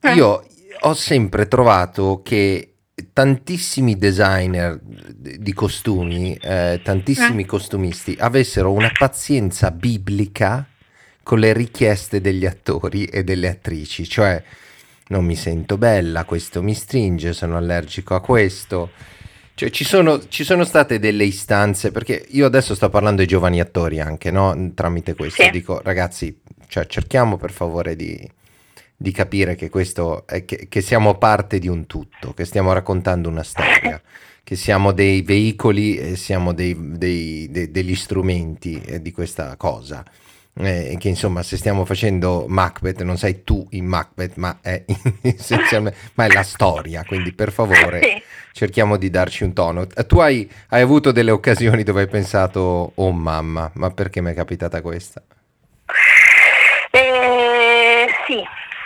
Eh. 0.00 0.12
Io 0.12 0.46
ho 0.80 0.94
sempre 0.94 1.48
trovato 1.48 2.20
che 2.22 2.74
tantissimi 3.12 3.96
designer 3.96 4.78
di 4.82 5.52
costumi, 5.52 6.34
eh, 6.40 6.80
tantissimi 6.82 7.42
eh. 7.42 7.46
costumisti 7.46 8.16
avessero 8.18 8.72
una 8.72 8.92
pazienza 8.96 9.70
biblica 9.70 10.66
con 11.22 11.38
le 11.38 11.52
richieste 11.52 12.20
degli 12.20 12.44
attori 12.46 13.06
e 13.06 13.24
delle 13.24 13.48
attrici, 13.48 14.06
cioè 14.06 14.42
non 15.08 15.24
mi 15.24 15.36
sento 15.36 15.76
bella, 15.76 16.24
questo 16.24 16.62
mi 16.62 16.74
stringe, 16.74 17.32
sono 17.32 17.56
allergico 17.56 18.14
a 18.14 18.20
questo. 18.20 18.90
Cioè, 19.54 19.70
ci 19.70 19.84
sono, 19.84 20.26
ci 20.28 20.42
sono 20.42 20.64
state 20.64 20.98
delle 20.98 21.24
istanze, 21.24 21.92
perché 21.92 22.24
io 22.30 22.46
adesso 22.46 22.74
sto 22.74 22.88
parlando 22.88 23.20
ai 23.20 23.26
giovani 23.26 23.60
attori 23.60 24.00
anche, 24.00 24.30
no? 24.30 24.72
Tramite 24.74 25.14
questo. 25.14 25.42
Sì. 25.42 25.50
Dico, 25.50 25.80
ragazzi, 25.82 26.40
cioè, 26.66 26.86
cerchiamo 26.86 27.36
per 27.36 27.52
favore 27.52 27.94
di, 27.94 28.28
di 28.96 29.12
capire 29.12 29.54
che 29.54 29.68
questo 29.68 30.26
è 30.26 30.44
che, 30.44 30.66
che, 30.68 30.80
siamo 30.80 31.18
parte 31.18 31.58
di 31.58 31.68
un 31.68 31.86
tutto, 31.86 32.32
che 32.32 32.44
stiamo 32.44 32.72
raccontando 32.72 33.28
una 33.28 33.44
storia, 33.44 34.00
che 34.42 34.56
siamo 34.56 34.90
dei 34.92 35.22
veicoli 35.22 35.98
e 35.98 36.16
siamo 36.16 36.52
dei, 36.52 36.76
dei, 36.96 37.48
dei, 37.50 37.70
degli 37.70 37.94
strumenti 37.94 38.80
eh, 38.80 39.00
di 39.00 39.12
questa 39.12 39.54
cosa 39.56 40.04
eh, 40.56 40.96
che 40.98 41.08
insomma 41.08 41.42
se 41.42 41.56
stiamo 41.56 41.84
facendo 41.84 42.44
Macbeth 42.46 43.02
non 43.02 43.16
sei 43.16 43.42
tu 43.42 43.66
in 43.70 43.86
Macbeth 43.86 44.36
ma 44.36 44.58
è, 44.62 44.84
ma 46.14 46.24
è 46.24 46.28
la 46.28 46.42
storia 46.42 47.04
quindi 47.04 47.32
per 47.32 47.50
favore 47.50 48.00
sì. 48.02 48.22
cerchiamo 48.52 48.96
di 48.96 49.10
darci 49.10 49.42
un 49.42 49.52
tono 49.52 49.86
tu 49.86 50.20
hai, 50.20 50.48
hai, 50.68 50.80
avuto 50.80 51.10
delle 51.10 51.32
occasioni 51.32 51.82
dove 51.82 52.02
hai 52.02 52.08
pensato 52.08 52.92
oh 52.94 53.12
mamma 53.12 53.70
ma 53.74 53.90
perché 53.90 54.20
mi 54.20 54.30
è 54.30 54.34
capitata 54.34 54.80
questa? 54.80 55.22
Eh, 56.90 58.06
sì 58.26 58.42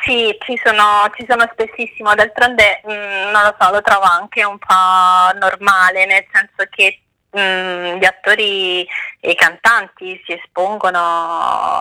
sì, 0.09 0.35
ci 0.41 0.59
sono, 0.65 1.11
ci 1.17 1.27
sono 1.29 1.47
spessissimo, 1.53 2.15
d'altronde 2.15 2.81
mh, 2.83 2.91
mm, 2.91 3.31
non 3.31 3.43
lo 3.43 3.55
so, 3.61 3.71
lo 3.71 3.83
trovo 3.83 4.05
anche 4.05 4.43
un 4.43 4.57
po' 4.57 5.39
normale, 5.39 6.07
nel 6.07 6.25
senso 6.33 6.67
che 6.71 7.03
Mm, 7.37 7.99
gli 7.99 8.05
attori 8.07 8.87
e 9.21 9.31
i 9.31 9.35
cantanti 9.35 10.19
si 10.25 10.33
espongono 10.33 11.81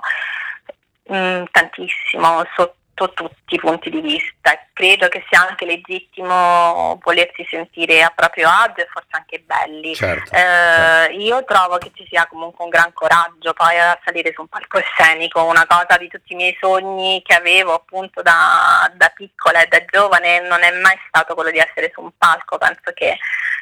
mm, 1.09 1.43
tantissimo 1.51 2.43
sotto 2.53 2.75
tutti 3.05 3.55
i 3.55 3.59
punti 3.59 3.89
di 3.89 4.01
vista. 4.01 4.59
Credo 4.73 5.07
che 5.07 5.23
sia 5.29 5.47
anche 5.47 5.65
legittimo 5.65 6.99
volersi 7.01 7.45
sentire 7.49 8.03
a 8.03 8.11
proprio 8.13 8.49
agio 8.49 8.81
e 8.81 8.87
forse 8.91 9.09
anche 9.11 9.43
belli. 9.45 9.95
Certo, 9.95 10.33
eh, 10.33 10.39
certo. 10.39 11.13
Io 11.17 11.43
trovo 11.45 11.77
che 11.77 11.91
ci 11.95 12.05
sia 12.09 12.27
comunque 12.27 12.63
un 12.63 12.69
gran 12.69 12.91
coraggio 12.93 13.53
poi 13.53 13.79
a 13.79 13.99
salire 14.03 14.31
su 14.33 14.41
un 14.41 14.47
palcoscenico, 14.47 15.43
una 15.43 15.65
cosa 15.67 15.97
di 15.97 16.07
tutti 16.07 16.33
i 16.33 16.35
miei 16.35 16.57
sogni 16.59 17.21
che 17.23 17.33
avevo 17.33 17.73
appunto 17.73 18.21
da, 18.21 18.91
da 18.95 19.11
piccola 19.15 19.61
e 19.61 19.67
da 19.67 19.83
giovane 19.85 20.41
non 20.41 20.63
è 20.63 20.71
mai 20.79 20.97
stato 21.07 21.33
quello 21.33 21.51
di 21.51 21.59
essere 21.59 21.91
su 21.93 22.01
un 22.01 22.11
palco, 22.17 22.57
penso 22.57 22.91
che 22.93 23.17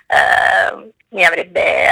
eh, 0.07 0.93
mi 1.09 1.25
avrebbe 1.25 1.89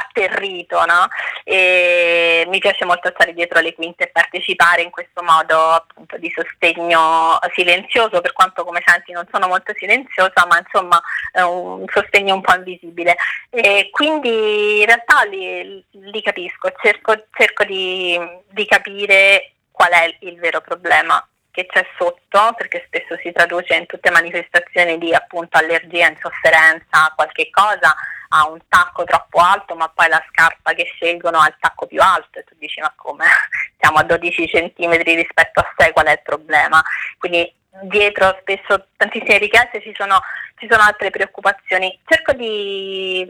atterrito, 0.00 0.84
no? 0.84 1.08
E 1.44 2.44
mi 2.48 2.58
piace 2.58 2.84
molto 2.84 3.10
stare 3.12 3.32
dietro 3.32 3.60
le 3.60 3.74
quinte 3.74 4.04
e 4.04 4.08
partecipare 4.08 4.82
in 4.82 4.90
questo 4.90 5.22
modo 5.22 5.72
appunto 5.72 6.16
di 6.18 6.32
sostegno 6.34 7.38
silenzioso, 7.54 8.20
per 8.20 8.32
quanto 8.32 8.64
come 8.64 8.82
senti 8.84 9.12
non 9.12 9.26
sono 9.30 9.46
molto 9.48 9.72
silenziosa, 9.76 10.46
ma 10.48 10.58
insomma 10.58 11.00
è 11.32 11.40
un 11.42 11.84
sostegno 11.92 12.34
un 12.34 12.40
po' 12.40 12.54
invisibile. 12.54 13.16
E 13.50 13.88
quindi 13.90 14.80
in 14.80 14.86
realtà 14.86 15.24
li, 15.24 15.84
li 15.90 16.22
capisco, 16.22 16.72
cerco, 16.80 17.26
cerco 17.32 17.64
di, 17.64 18.18
di 18.48 18.66
capire 18.66 19.52
qual 19.70 19.90
è 19.90 20.16
il 20.20 20.38
vero 20.38 20.60
problema 20.60 21.24
che 21.50 21.66
c'è 21.66 21.84
sotto, 21.98 22.54
perché 22.56 22.84
spesso 22.86 23.16
si 23.22 23.32
traduce 23.32 23.74
in 23.74 23.86
tutte 23.86 24.10
manifestazioni 24.10 24.98
di 24.98 25.12
appunto 25.12 25.58
allergia, 25.58 26.08
insofferenza, 26.08 27.12
qualche 27.16 27.50
cosa, 27.50 27.94
ha 28.32 28.48
un 28.48 28.58
tacco 28.68 29.04
troppo 29.04 29.40
alto, 29.40 29.74
ma 29.74 29.88
poi 29.88 30.08
la 30.08 30.22
scarpa 30.28 30.72
che 30.72 30.84
scelgono 30.84 31.38
ha 31.38 31.48
il 31.48 31.56
tacco 31.58 31.86
più 31.86 32.00
alto 32.00 32.38
e 32.38 32.44
tu 32.44 32.54
dici 32.58 32.80
ma 32.80 32.92
come? 32.94 33.26
Siamo 33.78 33.98
a 33.98 34.04
12 34.04 34.48
centimetri 34.48 35.14
rispetto 35.14 35.60
a 35.60 35.74
6, 35.76 35.92
qual 35.92 36.06
è 36.06 36.12
il 36.12 36.22
problema? 36.22 36.82
Quindi 37.18 37.52
dietro 37.82 38.36
spesso 38.40 38.88
tantissime 38.96 39.38
richieste 39.38 39.80
ci 39.80 39.94
sono, 39.96 40.20
ci 40.58 40.68
sono 40.70 40.82
altre 40.82 41.10
preoccupazioni. 41.10 41.98
Cerco 42.04 42.32
di, 42.32 43.26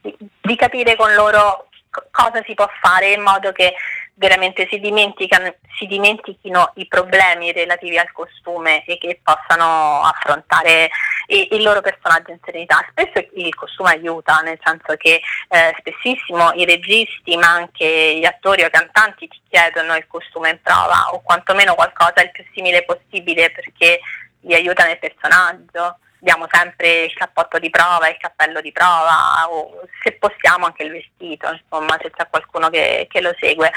di, 0.00 0.16
di 0.40 0.56
capire 0.56 0.96
con 0.96 1.12
loro 1.14 1.68
cosa 2.10 2.42
si 2.44 2.54
può 2.54 2.68
fare 2.80 3.12
in 3.12 3.22
modo 3.22 3.52
che 3.52 3.74
veramente 4.18 4.66
si, 4.70 4.80
si, 4.80 5.86
dimentichino 5.86 6.72
i 6.76 6.86
problemi 6.86 7.52
relativi 7.52 7.98
al 7.98 8.10
costume 8.12 8.84
e 8.86 8.96
che 8.98 9.20
possano 9.22 10.02
affrontare 10.02 10.88
il, 11.28 11.62
loro 11.62 11.82
personaggio 11.82 12.30
in 12.30 12.38
serenità. 12.42 12.84
Spesso 12.90 13.26
il 13.34 13.54
costume 13.54 13.90
aiuta, 13.90 14.40
nel 14.40 14.58
senso 14.62 14.96
che 14.96 15.20
eh, 15.48 15.74
spessissimo 15.78 16.52
i 16.52 16.64
registi 16.64 17.36
ma 17.36 17.48
anche 17.48 18.16
gli 18.18 18.24
attori 18.24 18.64
o 18.64 18.70
cantanti 18.70 19.28
ti 19.28 19.40
chiedono 19.48 19.96
il 19.96 20.06
costume 20.06 20.50
in 20.50 20.60
prova 20.62 21.10
o 21.12 21.20
quantomeno 21.20 21.74
qualcosa 21.74 22.22
il 22.22 22.30
più 22.30 22.44
simile 22.54 22.84
possibile 22.84 23.50
perché 23.50 24.00
li 24.40 24.54
aiuta 24.54 24.84
nel 24.84 24.98
personaggio 24.98 25.98
diamo 26.18 26.46
sempre 26.50 27.04
il 27.04 27.14
cappotto 27.14 27.58
di 27.58 27.70
prova, 27.70 28.08
il 28.08 28.16
cappello 28.18 28.60
di 28.60 28.72
prova 28.72 29.48
o 29.48 29.82
se 30.02 30.12
possiamo 30.12 30.66
anche 30.66 30.82
il 30.84 30.92
vestito, 30.92 31.50
insomma 31.50 31.96
se 32.00 32.10
c'è 32.10 32.26
qualcuno 32.28 32.68
che, 32.70 33.06
che 33.08 33.20
lo 33.20 33.34
segue 33.38 33.70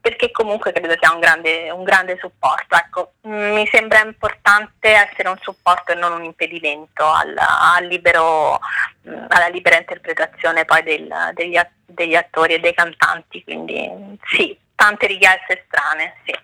perché 0.00 0.30
comunque 0.30 0.72
credo 0.72 0.94
sia 0.98 1.12
un 1.12 1.20
grande, 1.20 1.70
un 1.70 1.84
grande 1.84 2.16
supporto. 2.18 2.74
Ecco, 2.74 3.12
mi 3.22 3.66
sembra 3.70 4.02
importante 4.02 4.88
essere 4.88 5.28
un 5.28 5.36
supporto 5.40 5.92
e 5.92 5.94
non 5.94 6.12
un 6.12 6.24
impedimento 6.24 7.04
al, 7.06 7.36
al 7.36 7.84
libero, 7.84 8.58
alla 9.28 9.48
libera 9.48 9.76
interpretazione 9.76 10.64
poi 10.64 10.82
del, 10.82 11.14
degli, 11.34 11.58
degli, 11.84 12.14
attori 12.14 12.54
e 12.54 12.60
dei 12.60 12.72
cantanti, 12.72 13.44
quindi 13.44 14.16
sì, 14.24 14.58
tante 14.74 15.06
richieste 15.06 15.64
strane, 15.66 16.14
sì. 16.24 16.34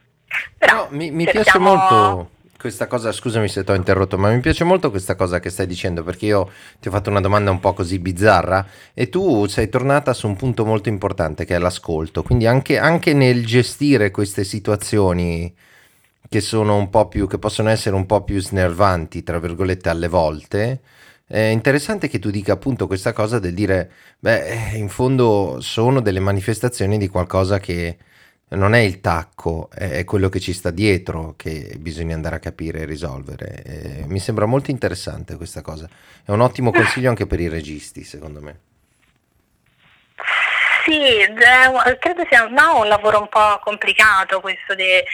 Però 0.58 0.74
no, 0.74 0.88
mi, 0.90 1.10
mi 1.10 1.24
cerchiamo... 1.24 1.42
piace 1.42 1.58
molto 1.58 2.30
questa 2.58 2.86
cosa, 2.86 3.12
scusami 3.12 3.48
se 3.48 3.64
ti 3.64 3.70
ho 3.70 3.74
interrotto, 3.74 4.18
ma 4.18 4.30
mi 4.30 4.40
piace 4.40 4.64
molto 4.64 4.90
questa 4.90 5.14
cosa 5.14 5.40
che 5.40 5.50
stai 5.50 5.66
dicendo 5.66 6.02
perché 6.02 6.26
io 6.26 6.50
ti 6.80 6.88
ho 6.88 6.90
fatto 6.90 7.10
una 7.10 7.20
domanda 7.20 7.50
un 7.50 7.60
po' 7.60 7.72
così 7.72 7.98
bizzarra 7.98 8.66
e 8.94 9.08
tu 9.08 9.46
sei 9.46 9.68
tornata 9.68 10.12
su 10.12 10.26
un 10.26 10.36
punto 10.36 10.64
molto 10.64 10.88
importante 10.88 11.44
che 11.44 11.54
è 11.54 11.58
l'ascolto, 11.58 12.22
quindi 12.22 12.46
anche, 12.46 12.78
anche 12.78 13.12
nel 13.12 13.44
gestire 13.46 14.10
queste 14.10 14.44
situazioni 14.44 15.54
che 16.28 16.40
sono 16.40 16.76
un 16.76 16.90
po' 16.90 17.08
più, 17.08 17.26
che 17.26 17.38
possono 17.38 17.68
essere 17.68 17.94
un 17.94 18.06
po' 18.06 18.22
più 18.24 18.40
snervanti, 18.40 19.22
tra 19.22 19.38
virgolette, 19.38 19.88
alle 19.88 20.08
volte, 20.08 20.80
è 21.26 21.38
interessante 21.38 22.08
che 22.08 22.18
tu 22.18 22.30
dica 22.30 22.52
appunto 22.52 22.86
questa 22.86 23.12
cosa 23.12 23.38
del 23.38 23.54
dire, 23.54 23.90
beh, 24.18 24.72
in 24.74 24.88
fondo 24.88 25.58
sono 25.60 26.00
delle 26.00 26.20
manifestazioni 26.20 26.98
di 26.98 27.08
qualcosa 27.08 27.58
che 27.58 27.96
non 28.48 28.74
è 28.74 28.78
il 28.78 29.00
tacco, 29.00 29.68
è 29.72 30.04
quello 30.04 30.28
che 30.28 30.38
ci 30.38 30.52
sta 30.52 30.70
dietro 30.70 31.34
che 31.36 31.74
bisogna 31.78 32.14
andare 32.14 32.36
a 32.36 32.40
capire 32.40 32.80
e 32.80 32.84
risolvere. 32.84 33.62
E 33.64 34.04
mi 34.06 34.20
sembra 34.20 34.46
molto 34.46 34.70
interessante 34.70 35.36
questa 35.36 35.62
cosa. 35.62 35.88
È 36.24 36.30
un 36.30 36.40
ottimo 36.40 36.70
consiglio 36.70 37.08
anche 37.08 37.26
per 37.26 37.40
i 37.40 37.48
registi, 37.48 38.04
secondo 38.04 38.40
me. 38.40 38.60
Sì, 40.84 40.94
credo 41.98 42.24
sia 42.30 42.46
no, 42.46 42.80
un 42.80 42.88
lavoro 42.88 43.20
un 43.20 43.28
po' 43.28 43.58
complicato 43.64 44.40
questo 44.40 44.76
de, 44.76 45.04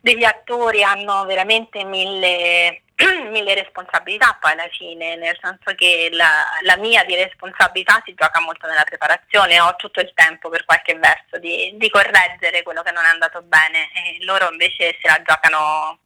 degli 0.00 0.22
attori, 0.22 0.84
hanno 0.84 1.24
veramente 1.24 1.82
mille 1.82 2.82
mille 3.30 3.54
responsabilità 3.54 4.36
poi 4.40 4.52
alla 4.52 4.68
fine, 4.70 5.14
nel 5.16 5.38
senso 5.40 5.74
che 5.76 6.08
la, 6.12 6.44
la, 6.62 6.76
mia 6.76 7.04
di 7.04 7.14
responsabilità 7.14 8.02
si 8.04 8.14
gioca 8.14 8.40
molto 8.40 8.66
nella 8.66 8.82
preparazione, 8.82 9.60
ho 9.60 9.76
tutto 9.76 10.00
il 10.00 10.10
tempo 10.14 10.48
per 10.48 10.64
qualche 10.64 10.94
verso 10.98 11.38
di, 11.38 11.74
di 11.76 11.90
correggere 11.90 12.62
quello 12.64 12.82
che 12.82 12.90
non 12.90 13.04
è 13.04 13.08
andato 13.08 13.42
bene 13.42 13.90
e 13.92 14.24
loro 14.24 14.50
invece 14.50 14.96
se 15.00 15.06
la 15.06 15.22
giocano, 15.24 15.98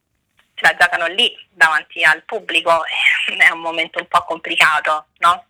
se 0.53 0.61
la 0.61 0.75
giocano 0.77 1.07
lì 1.07 1.35
davanti 1.49 2.03
al 2.03 2.23
pubblico, 2.23 2.83
è 2.85 3.51
un 3.51 3.59
momento 3.59 3.99
un 3.99 4.07
po' 4.07 4.23
complicato, 4.23 5.07
no? 5.17 5.45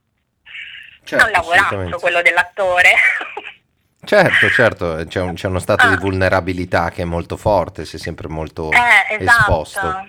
Certo, 1.04 1.26
è 1.26 1.28
un 1.28 1.32
lavorato 1.34 2.00
quello 2.00 2.22
dell'attore. 2.22 2.94
Certo, 4.06 4.50
certo, 4.50 5.06
c'è, 5.08 5.20
un, 5.20 5.34
c'è 5.34 5.48
uno 5.48 5.60
stato 5.60 5.86
ah. 5.86 5.90
di 5.90 5.98
vulnerabilità 5.98 6.90
che 6.90 7.02
è 7.02 7.06
molto 7.06 7.36
forte, 7.36 7.84
sei 7.86 8.00
sempre 8.00 8.28
molto 8.30 8.70
eh, 8.72 9.16
esatto. 9.16 9.40
esposto. 9.40 10.08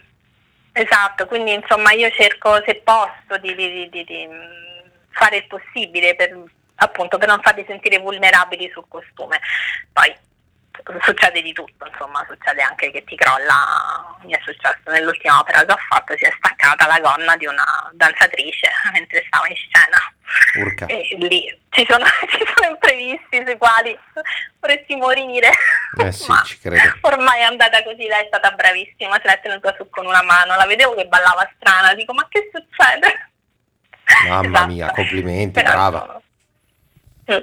Esatto, 0.77 1.27
quindi 1.27 1.53
insomma 1.53 1.93
io 1.93 2.11
cerco 2.11 2.61
se 2.67 2.83
posso 2.83 3.39
di, 3.41 3.55
di, 3.55 3.89
di, 3.89 4.05
di 4.05 4.29
fare 5.11 5.37
il 5.37 5.47
possibile 5.47 6.17
per, 6.17 6.37
appunto, 6.75 7.17
per 7.17 7.29
non 7.29 7.41
farli 7.43 7.65
sentire 7.65 8.01
vulnerabili 8.01 8.69
sul 8.73 8.85
costume. 8.89 9.39
Poi 9.93 10.13
succede 11.01 11.43
di 11.43 11.53
tutto, 11.53 11.87
insomma, 11.87 12.25
succede 12.29 12.63
anche 12.63 12.91
che 12.91 13.05
ti 13.05 13.17
crolla, 13.17 14.17
mi 14.23 14.33
è 14.33 14.41
successo 14.43 14.91
nell'ultima 14.91 15.39
opera 15.39 15.65
che 15.65 15.73
ho 15.73 15.79
fatto, 15.89 16.17
si 16.17 16.25
è 16.25 16.33
staccata 16.37 16.87
la 16.87 17.01
gonna 17.01 17.37
di 17.37 17.47
una 17.47 17.91
danzatrice 17.93 18.69
mentre 18.93 19.25
stavo 19.27 19.47
in 19.47 19.55
scena. 19.55 19.99
Urca. 20.57 20.87
E 20.87 21.17
lì 21.19 21.47
ci 21.71 21.87
sono, 21.89 22.05
ci 22.29 22.45
sono 22.55 22.71
imprevisti 22.71 23.43
sui 23.47 23.57
quali 23.57 23.97
vorresti 24.59 24.97
morire. 24.97 25.51
Eh 25.99 26.13
sì, 26.13 26.33
ci 26.45 26.59
credo. 26.59 26.99
Ormai 27.03 27.41
è 27.41 27.45
andata 27.45 27.83
così, 27.83 28.07
lei 28.07 28.25
è 28.25 28.27
stata 28.27 28.51
bravissima, 28.51 29.21
se 29.23 29.29
l'è 29.29 29.41
tenuta 29.41 29.75
su 29.77 29.89
con 29.91 30.07
una 30.07 30.23
mano, 30.23 30.57
la 30.57 30.67
vedevo 30.67 30.95
che 30.95 31.07
ballava 31.07 31.49
strana, 31.57 31.95
dico 31.95 32.13
ma 32.13 32.27
che 32.29 32.51
succede? 32.53 33.31
Mamma 34.29 34.49
esatto. 34.49 34.67
mia, 34.67 34.91
complimenti, 34.91 35.63
Però, 35.63 35.71
brava. 35.71 36.23
Mm. 37.33 37.43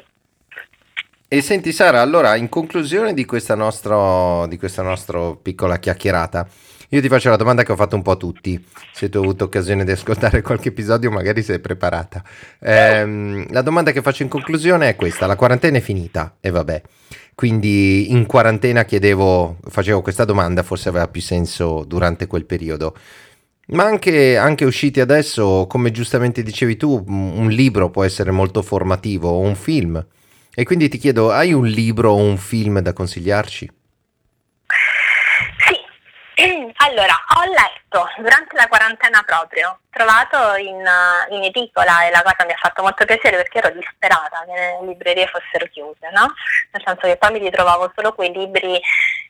E 1.33 1.39
senti 1.39 1.71
Sara, 1.71 2.01
allora 2.01 2.35
in 2.35 2.49
conclusione 2.49 3.13
di 3.13 3.23
questa, 3.23 3.55
nostro, 3.55 4.47
di 4.47 4.57
questa 4.57 4.81
nostra 4.81 5.33
piccola 5.33 5.79
chiacchierata, 5.79 6.45
Io 6.89 6.99
ti 6.99 7.07
faccio 7.07 7.29
la 7.29 7.37
domanda 7.37 7.63
che 7.63 7.71
ho 7.71 7.77
fatto 7.77 7.95
un 7.95 8.01
po' 8.01 8.11
a 8.11 8.15
tutti. 8.17 8.61
Se 8.91 9.07
tu 9.07 9.19
hai 9.19 9.23
avuto 9.23 9.45
occasione 9.45 9.85
di 9.85 9.91
ascoltare 9.91 10.41
qualche 10.43 10.67
episodio, 10.67 11.09
magari 11.09 11.41
sei 11.41 11.59
preparata. 11.59 12.21
Eh, 12.59 13.45
la 13.49 13.61
domanda 13.61 13.93
che 13.93 14.01
faccio 14.01 14.23
in 14.23 14.27
conclusione 14.27 14.89
è 14.89 14.97
questa: 14.97 15.25
la 15.25 15.37
quarantena 15.37 15.77
è 15.77 15.79
finita 15.79 16.35
e 16.41 16.49
vabbè. 16.49 16.81
Quindi 17.33 18.11
in 18.11 18.25
quarantena 18.25 18.83
chiedevo, 18.83 19.59
facevo 19.69 20.01
questa 20.01 20.25
domanda, 20.25 20.63
forse 20.63 20.89
aveva 20.89 21.07
più 21.07 21.21
senso 21.21 21.85
durante 21.87 22.27
quel 22.27 22.43
periodo. 22.43 22.93
Ma 23.67 23.85
anche, 23.85 24.35
anche, 24.35 24.65
usciti 24.65 24.99
adesso, 24.99 25.65
come 25.69 25.91
giustamente 25.91 26.43
dicevi 26.43 26.75
tu, 26.75 27.05
un 27.07 27.47
libro 27.47 27.89
può 27.89 28.03
essere 28.03 28.31
molto 28.31 28.61
formativo 28.61 29.29
o 29.29 29.39
un 29.39 29.55
film. 29.55 30.05
E 30.53 30.65
quindi 30.65 30.89
ti 30.89 30.97
chiedo, 30.97 31.31
hai 31.31 31.53
un 31.53 31.65
libro 31.65 32.11
o 32.11 32.17
un 32.17 32.37
film 32.37 32.79
da 32.79 32.91
consigliarci? 32.91 33.71
Allora, 36.83 37.13
ho 37.37 37.43
letto 37.45 38.09
durante 38.17 38.55
la 38.55 38.67
quarantena 38.67 39.21
proprio, 39.23 39.79
trovato 39.91 40.55
in, 40.55 40.83
in, 41.29 41.43
edicola 41.43 42.05
e 42.05 42.09
la 42.09 42.23
cosa 42.23 42.43
mi 42.45 42.53
ha 42.53 42.57
fatto 42.57 42.81
molto 42.81 43.05
piacere 43.05 43.37
perché 43.37 43.59
ero 43.59 43.69
disperata 43.69 44.43
che 44.45 44.51
le 44.51 44.87
librerie 44.87 45.27
fossero 45.27 45.67
chiuse, 45.71 46.09
no? 46.11 46.33
Nel 46.71 46.81
senso 46.83 47.01
che 47.01 47.17
poi 47.17 47.33
mi 47.33 47.39
ritrovavo 47.39 47.91
solo 47.95 48.13
quei 48.13 48.31
libri 48.33 48.81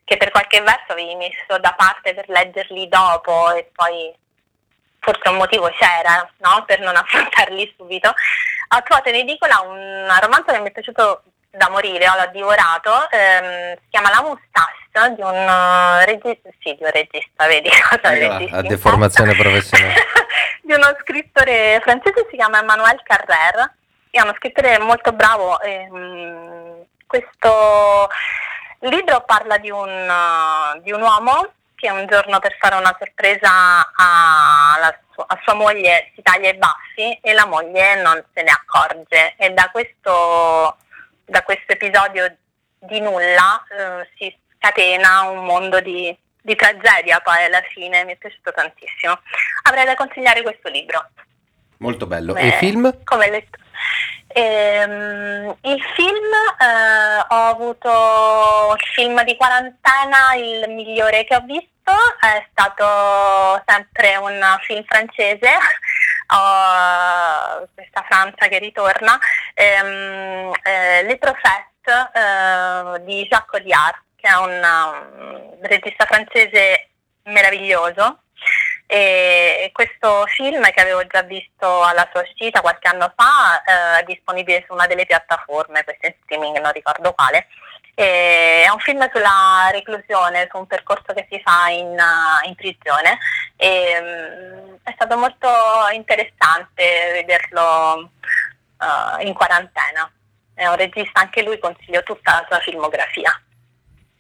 che 0.05 0.17
per 0.17 0.31
qualche 0.31 0.61
verso 0.61 0.93
avevi 0.93 1.15
messo 1.15 1.59
da 1.59 1.73
parte 1.77 2.13
per 2.13 2.29
leggerli 2.29 2.87
dopo 2.87 3.51
e 3.51 3.69
poi 3.75 4.13
forse 4.99 5.29
un 5.29 5.37
motivo 5.37 5.69
c'era, 5.77 6.27
no? 6.37 6.63
Per 6.65 6.79
non 6.79 6.95
affrontarli 6.97 7.73
subito. 7.77 8.13
Ho 8.73 8.81
trovato 8.83 9.09
in 9.09 9.15
edicola 9.15 9.61
un 9.61 10.07
romanzo 10.21 10.51
che 10.51 10.59
mi 10.59 10.69
è 10.69 10.71
piaciuto 10.71 11.23
da 11.49 11.69
morire, 11.69 12.05
l'ho 12.05 12.29
divorato, 12.31 13.09
ehm, 13.09 13.75
si 13.75 13.87
chiama 13.89 14.09
La 14.09 14.21
Moustache 14.21 15.13
di 15.15 15.21
un, 15.21 15.47
uh, 15.47 16.05
regista, 16.05 16.49
sì, 16.59 16.75
di 16.75 16.83
un 16.83 16.91
regista, 16.91 17.47
vedi 17.47 17.69
cosa 17.89 18.11
eh, 18.13 18.27
regista 18.27 18.57
a 18.57 18.61
deformazione 18.61 19.35
professionale. 19.35 19.93
di 20.63 20.73
uno 20.73 20.95
scrittore 21.01 21.79
francese, 21.81 22.27
si 22.29 22.37
chiama 22.37 22.59
Emmanuel 22.59 23.01
Carrère, 23.03 23.75
è 24.09 24.21
uno 24.21 24.33
scrittore 24.37 24.79
molto 24.79 25.11
bravo. 25.11 25.59
Ehm, 25.61 26.85
questo 27.05 28.09
libro 28.79 29.21
parla 29.25 29.57
di 29.57 29.69
un, 29.69 30.81
di 30.81 30.91
un 30.91 31.01
uomo 31.01 31.51
che 31.75 31.89
un 31.89 32.05
giorno 32.07 32.39
per 32.39 32.55
fare 32.59 32.75
una 32.75 32.95
sorpresa 32.97 33.49
a, 33.93 34.77
sua, 34.77 34.95
a, 35.25 35.39
sua 35.43 35.53
moglie 35.53 36.11
si 36.15 36.21
taglia 36.21 36.49
i 36.49 36.57
baffi 36.57 37.19
e 37.21 37.33
la 37.33 37.45
moglie 37.45 38.01
non 38.01 38.23
se 38.33 38.43
ne 38.43 38.51
accorge 38.51 39.35
e 39.37 39.51
da 39.51 39.69
questo 39.71 40.77
da 41.25 41.43
questo 41.43 41.71
episodio 41.71 42.35
di 42.77 42.99
nulla 42.99 43.63
eh, 43.69 44.09
si 44.17 44.35
scatena 44.57 45.21
un 45.21 45.45
mondo 45.45 45.79
di, 45.79 46.15
di, 46.41 46.55
tragedia 46.55 47.19
poi 47.19 47.45
alla 47.45 47.61
fine, 47.69 48.03
mi 48.03 48.13
è 48.13 48.17
piaciuto 48.17 48.51
tantissimo. 48.51 49.19
Avrei 49.63 49.85
da 49.85 49.95
consigliare 49.95 50.41
questo 50.41 50.69
libro. 50.69 51.09
Molto 51.77 52.05
bello. 52.05 52.33
Beh, 52.33 52.41
e 52.41 52.45
il 52.47 52.53
film? 52.53 53.03
Come 53.03 53.29
letto. 53.29 53.57
Ehm, 54.27 55.55
il 55.61 55.81
film, 55.95 56.31
eh, 56.59 57.25
ho 57.27 57.47
avuto 57.47 58.75
il 58.75 58.85
film 58.93 59.23
di 59.23 59.35
quarantena, 59.35 60.35
il 60.35 60.69
migliore 60.69 61.23
che 61.25 61.35
ho 61.35 61.41
visto, 61.41 61.69
è 62.19 62.47
stato 62.51 63.63
sempre 63.65 64.15
un 64.17 64.39
film 64.63 64.83
francese 64.85 65.49
questa 67.73 68.03
Francia 68.07 68.47
che 68.47 68.59
ritorna, 68.59 69.19
ehm, 69.53 70.53
eh, 70.63 71.03
Le 71.03 71.17
Prophètes 71.17 72.09
eh, 72.13 73.03
di 73.03 73.27
Jacques 73.27 73.59
Audiard, 73.59 74.01
che 74.15 74.27
è 74.27 74.35
un 74.35 74.61
um, 74.63 75.57
regista 75.61 76.05
francese 76.05 76.89
meraviglioso. 77.23 78.21
E 78.87 79.69
questo 79.71 80.25
film 80.27 80.69
che 80.71 80.81
avevo 80.81 81.05
già 81.07 81.21
visto 81.21 81.81
alla 81.81 82.09
sua 82.11 82.21
uscita 82.21 82.59
qualche 82.59 82.89
anno 82.89 83.13
fa 83.15 83.61
eh, 83.63 83.99
è 84.01 84.03
disponibile 84.03 84.65
su 84.67 84.73
una 84.73 84.85
delle 84.85 85.05
piattaforme, 85.05 85.85
questo 85.85 86.07
in 86.07 86.15
streaming, 86.23 86.59
non 86.59 86.73
ricordo 86.73 87.13
quale. 87.13 87.47
È 87.93 88.65
un 88.71 88.79
film 88.79 89.09
sulla 89.11 89.69
reclusione, 89.71 90.47
su 90.49 90.57
un 90.57 90.67
percorso 90.67 91.13
che 91.13 91.27
si 91.29 91.39
fa 91.43 91.69
in, 91.69 91.95
in 92.47 92.55
prigione 92.55 93.17
e 93.55 93.97
um, 93.99 94.77
è 94.83 94.91
stato 94.95 95.17
molto 95.17 95.47
interessante 95.93 97.11
vederlo 97.13 98.11
uh, 98.79 99.25
in 99.25 99.33
quarantena. 99.33 100.11
È 100.53 100.65
un 100.67 100.75
regista, 100.75 101.21
anche 101.21 101.43
lui 101.43 101.59
consiglio 101.59 102.01
tutta 102.03 102.31
la 102.31 102.45
sua 102.47 102.59
filmografia. 102.59 103.39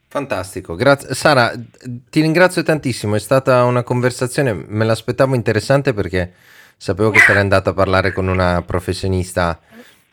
Fantastico, 0.07 0.75
grazie. 0.75 1.13
Sara, 1.15 1.53
ti 1.53 2.19
ringrazio 2.19 2.63
tantissimo, 2.63 3.15
è 3.15 3.19
stata 3.19 3.63
una 3.63 3.81
conversazione, 3.81 4.51
me 4.53 4.83
l'aspettavo 4.83 5.35
interessante 5.35 5.93
perché 5.93 6.33
sapevo 6.75 7.11
che 7.11 7.19
sarei 7.19 7.41
andata 7.41 7.69
a 7.69 7.73
parlare 7.73 8.11
con 8.11 8.27
una 8.27 8.61
professionista 8.61 9.57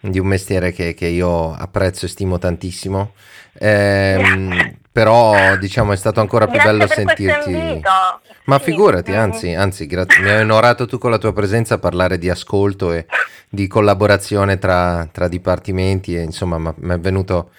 di 0.01 0.18
un 0.18 0.26
mestiere 0.26 0.72
che, 0.72 0.94
che 0.94 1.07
io 1.07 1.53
apprezzo 1.53 2.07
e 2.07 2.09
stimo 2.09 2.38
tantissimo. 2.38 3.12
Eh, 3.53 4.76
però 4.90 5.57
diciamo 5.57 5.92
è 5.92 5.96
stato 5.96 6.20
ancora 6.20 6.46
più 6.46 6.59
Grazie 6.59 6.72
bello 6.72 6.86
sentirti. 6.86 7.80
Ma 8.44 8.59
sì. 8.59 8.64
figurati, 8.64 9.14
anzi, 9.14 9.53
anzi 9.53 9.86
grazie. 9.86 10.22
mi 10.22 10.30
hai 10.30 10.40
onorato 10.40 10.86
tu 10.86 10.99
con 10.99 11.11
la 11.11 11.18
tua 11.18 11.32
presenza 11.32 11.74
a 11.74 11.78
parlare 11.78 12.18
di 12.18 12.30
ascolto 12.30 12.92
e 12.92 13.07
di 13.49 13.66
collaborazione 13.66 14.59
tra, 14.59 15.07
tra 15.12 15.28
dipartimenti 15.28 16.16
e 16.16 16.22
insomma 16.22 16.59
mi 16.59 16.94
è 16.94 16.99
venuto 16.99 17.51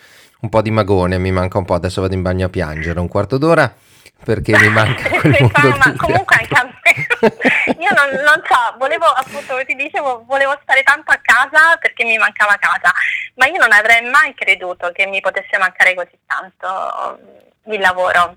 un 0.42 0.50
po' 0.50 0.62
di 0.62 0.72
magone, 0.72 1.18
mi 1.18 1.32
manca 1.32 1.58
un 1.58 1.66
po', 1.66 1.76
adesso 1.76 2.02
vado 2.02 2.14
in 2.14 2.22
bagno 2.22 2.48
a 2.48 2.50
piangere 2.50 3.00
un 3.00 3.08
quarto 3.08 3.38
d'ora 3.38 3.72
perché 4.24 4.58
mi 4.58 4.70
manca 4.70 5.10
quel 5.20 5.38
mondo 5.40 5.78
ma 5.78 5.94
comunque 5.96 6.36
anche 6.40 6.54
a 6.56 6.69
io 7.80 7.90
non, 7.96 8.24
non, 8.24 8.42
so 8.46 8.78
volevo 8.78 9.06
appunto 9.06 9.54
come 9.54 9.66
ti 9.66 9.76
dicevo 9.76 10.24
volevo 10.26 10.58
stare 10.62 10.84
tanto 10.84 11.12
a 11.12 11.20
casa 11.22 11.78
perché 11.80 12.04
mi 12.04 12.18
mancava 12.18 12.58
casa 12.60 12.94
ma 13.36 13.48
io 13.48 13.60
non 13.60 13.72
avrei 13.72 14.10
mai 14.10 14.34
creduto 14.34 14.92
che 14.92 15.06
mi 15.06 15.20
potesse 15.22 15.58
mancare 15.58 15.94
così 15.96 16.18
tanto 16.26 17.20
il 17.66 17.80
lavoro 17.80 18.36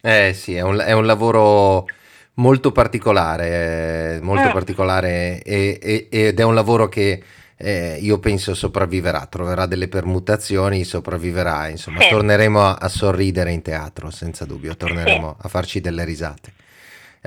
eh 0.00 0.32
sì 0.34 0.56
è 0.56 0.62
un, 0.62 0.78
è 0.78 0.92
un 0.92 1.06
lavoro 1.06 1.86
molto 2.34 2.72
particolare 2.72 4.18
molto 4.22 4.48
mm. 4.48 4.52
particolare 4.52 5.42
e, 5.42 5.78
e, 5.80 6.08
ed 6.10 6.40
è 6.40 6.42
un 6.42 6.54
lavoro 6.54 6.88
che 6.88 7.22
eh, 7.62 7.96
io 8.00 8.18
penso 8.18 8.54
sopravviverà, 8.54 9.26
troverà 9.26 9.66
delle 9.66 9.86
permutazioni, 9.86 10.82
sopravviverà, 10.82 11.68
insomma, 11.68 12.00
sì. 12.00 12.08
torneremo 12.08 12.60
a, 12.60 12.74
a, 12.74 12.88
sorridere 12.88 13.52
in 13.52 13.62
teatro, 13.62 14.10
senza 14.10 14.44
dubbio, 14.44 14.76
torneremo 14.76 15.36
sì. 15.38 15.46
a 15.46 15.48
farci 15.48 15.80
delle 15.80 16.02
risate. 16.04 16.52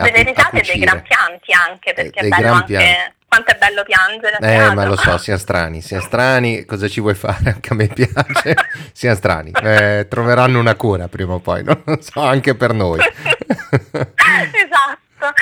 Delle 0.03 0.23
risate 0.23 0.59
e 0.59 0.61
dei 0.61 0.79
gran 0.79 1.01
pianti 1.01 1.53
anche, 1.53 1.93
perché 1.93 2.19
eh, 2.19 2.25
è 2.25 2.27
bello 2.27 2.53
anche... 2.53 2.77
Pianti. 2.77 3.13
Quanto 3.27 3.51
è 3.51 3.57
bello 3.57 3.83
piangere 3.83 4.37
Eh, 4.39 4.73
ma 4.73 4.85
lo 4.85 4.95
so, 4.95 5.17
siamo 5.17 5.39
strani, 5.39 5.81
siamo 5.81 6.03
strani, 6.03 6.63
cosa 6.63 6.87
ci 6.87 7.01
vuoi 7.01 7.15
fare? 7.15 7.49
Anche 7.49 7.73
a 7.73 7.75
me 7.75 7.87
piace, 7.87 8.55
siamo 8.93 9.15
strani. 9.15 9.51
Eh, 9.51 10.07
troveranno 10.09 10.57
una 10.57 10.75
cura 10.75 11.09
prima 11.09 11.33
o 11.33 11.39
poi, 11.39 11.63
non 11.63 11.81
lo 11.83 11.99
so, 12.01 12.21
anche 12.21 12.55
per 12.55 12.73
noi. 12.73 12.99
esatto. 13.01 15.33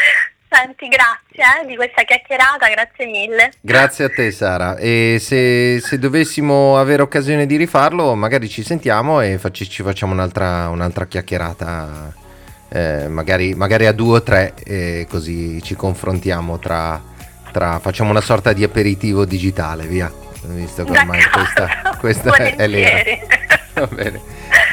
Senti, 0.50 0.88
grazie 0.88 1.62
eh, 1.62 1.66
di 1.66 1.76
questa 1.76 2.04
chiacchierata, 2.04 2.68
grazie 2.70 3.06
mille. 3.08 3.52
Grazie 3.60 4.06
a 4.06 4.10
te 4.10 4.32
Sara 4.32 4.78
e 4.78 5.18
se, 5.20 5.80
se 5.80 5.98
dovessimo 5.98 6.78
avere 6.78 7.02
occasione 7.02 7.48
di 7.48 7.56
rifarlo 7.56 8.14
magari 8.14 8.48
ci 8.48 8.64
sentiamo 8.64 9.20
e 9.20 9.40
facci, 9.40 9.68
ci 9.68 9.82
facciamo 9.82 10.14
un'altra, 10.14 10.70
un'altra 10.70 11.06
chiacchierata, 11.06 12.14
eh, 12.74 13.08
magari, 13.08 13.54
magari, 13.54 13.86
a 13.86 13.92
due 13.92 14.18
o 14.18 14.24
tre 14.24 14.56
eh, 14.64 15.06
così 15.08 15.62
ci 15.62 15.76
confrontiamo 15.76 16.58
tra, 16.58 17.00
tra, 17.52 17.78
facciamo 17.78 18.10
una 18.10 18.20
sorta 18.20 18.52
di 18.52 18.64
aperitivo 18.64 19.26
digitale 19.26 19.86
via. 19.86 20.12
Visto 20.46 20.84
che 20.84 20.92
ormai 20.92 21.20
D'accordo. 21.20 21.98
questa, 22.00 22.32
questa 22.32 22.56
è 22.56 22.68
l'era. 22.68 23.04
Va 23.74 23.88
bene. 23.88 24.20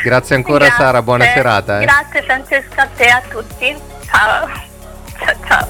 Grazie 0.02 0.34
ancora 0.34 0.64
grazie. 0.64 0.84
Sara. 0.84 1.02
Buona 1.02 1.26
serata 1.26 1.80
eh. 1.80 1.84
grazie 1.84 2.22
Francesca 2.22 2.82
a 2.82 2.88
te 2.96 3.06
a 3.06 3.22
tutti. 3.28 3.76
Ciao. 4.06 4.48
Ciao 5.18 5.34
ciao. 5.46 5.68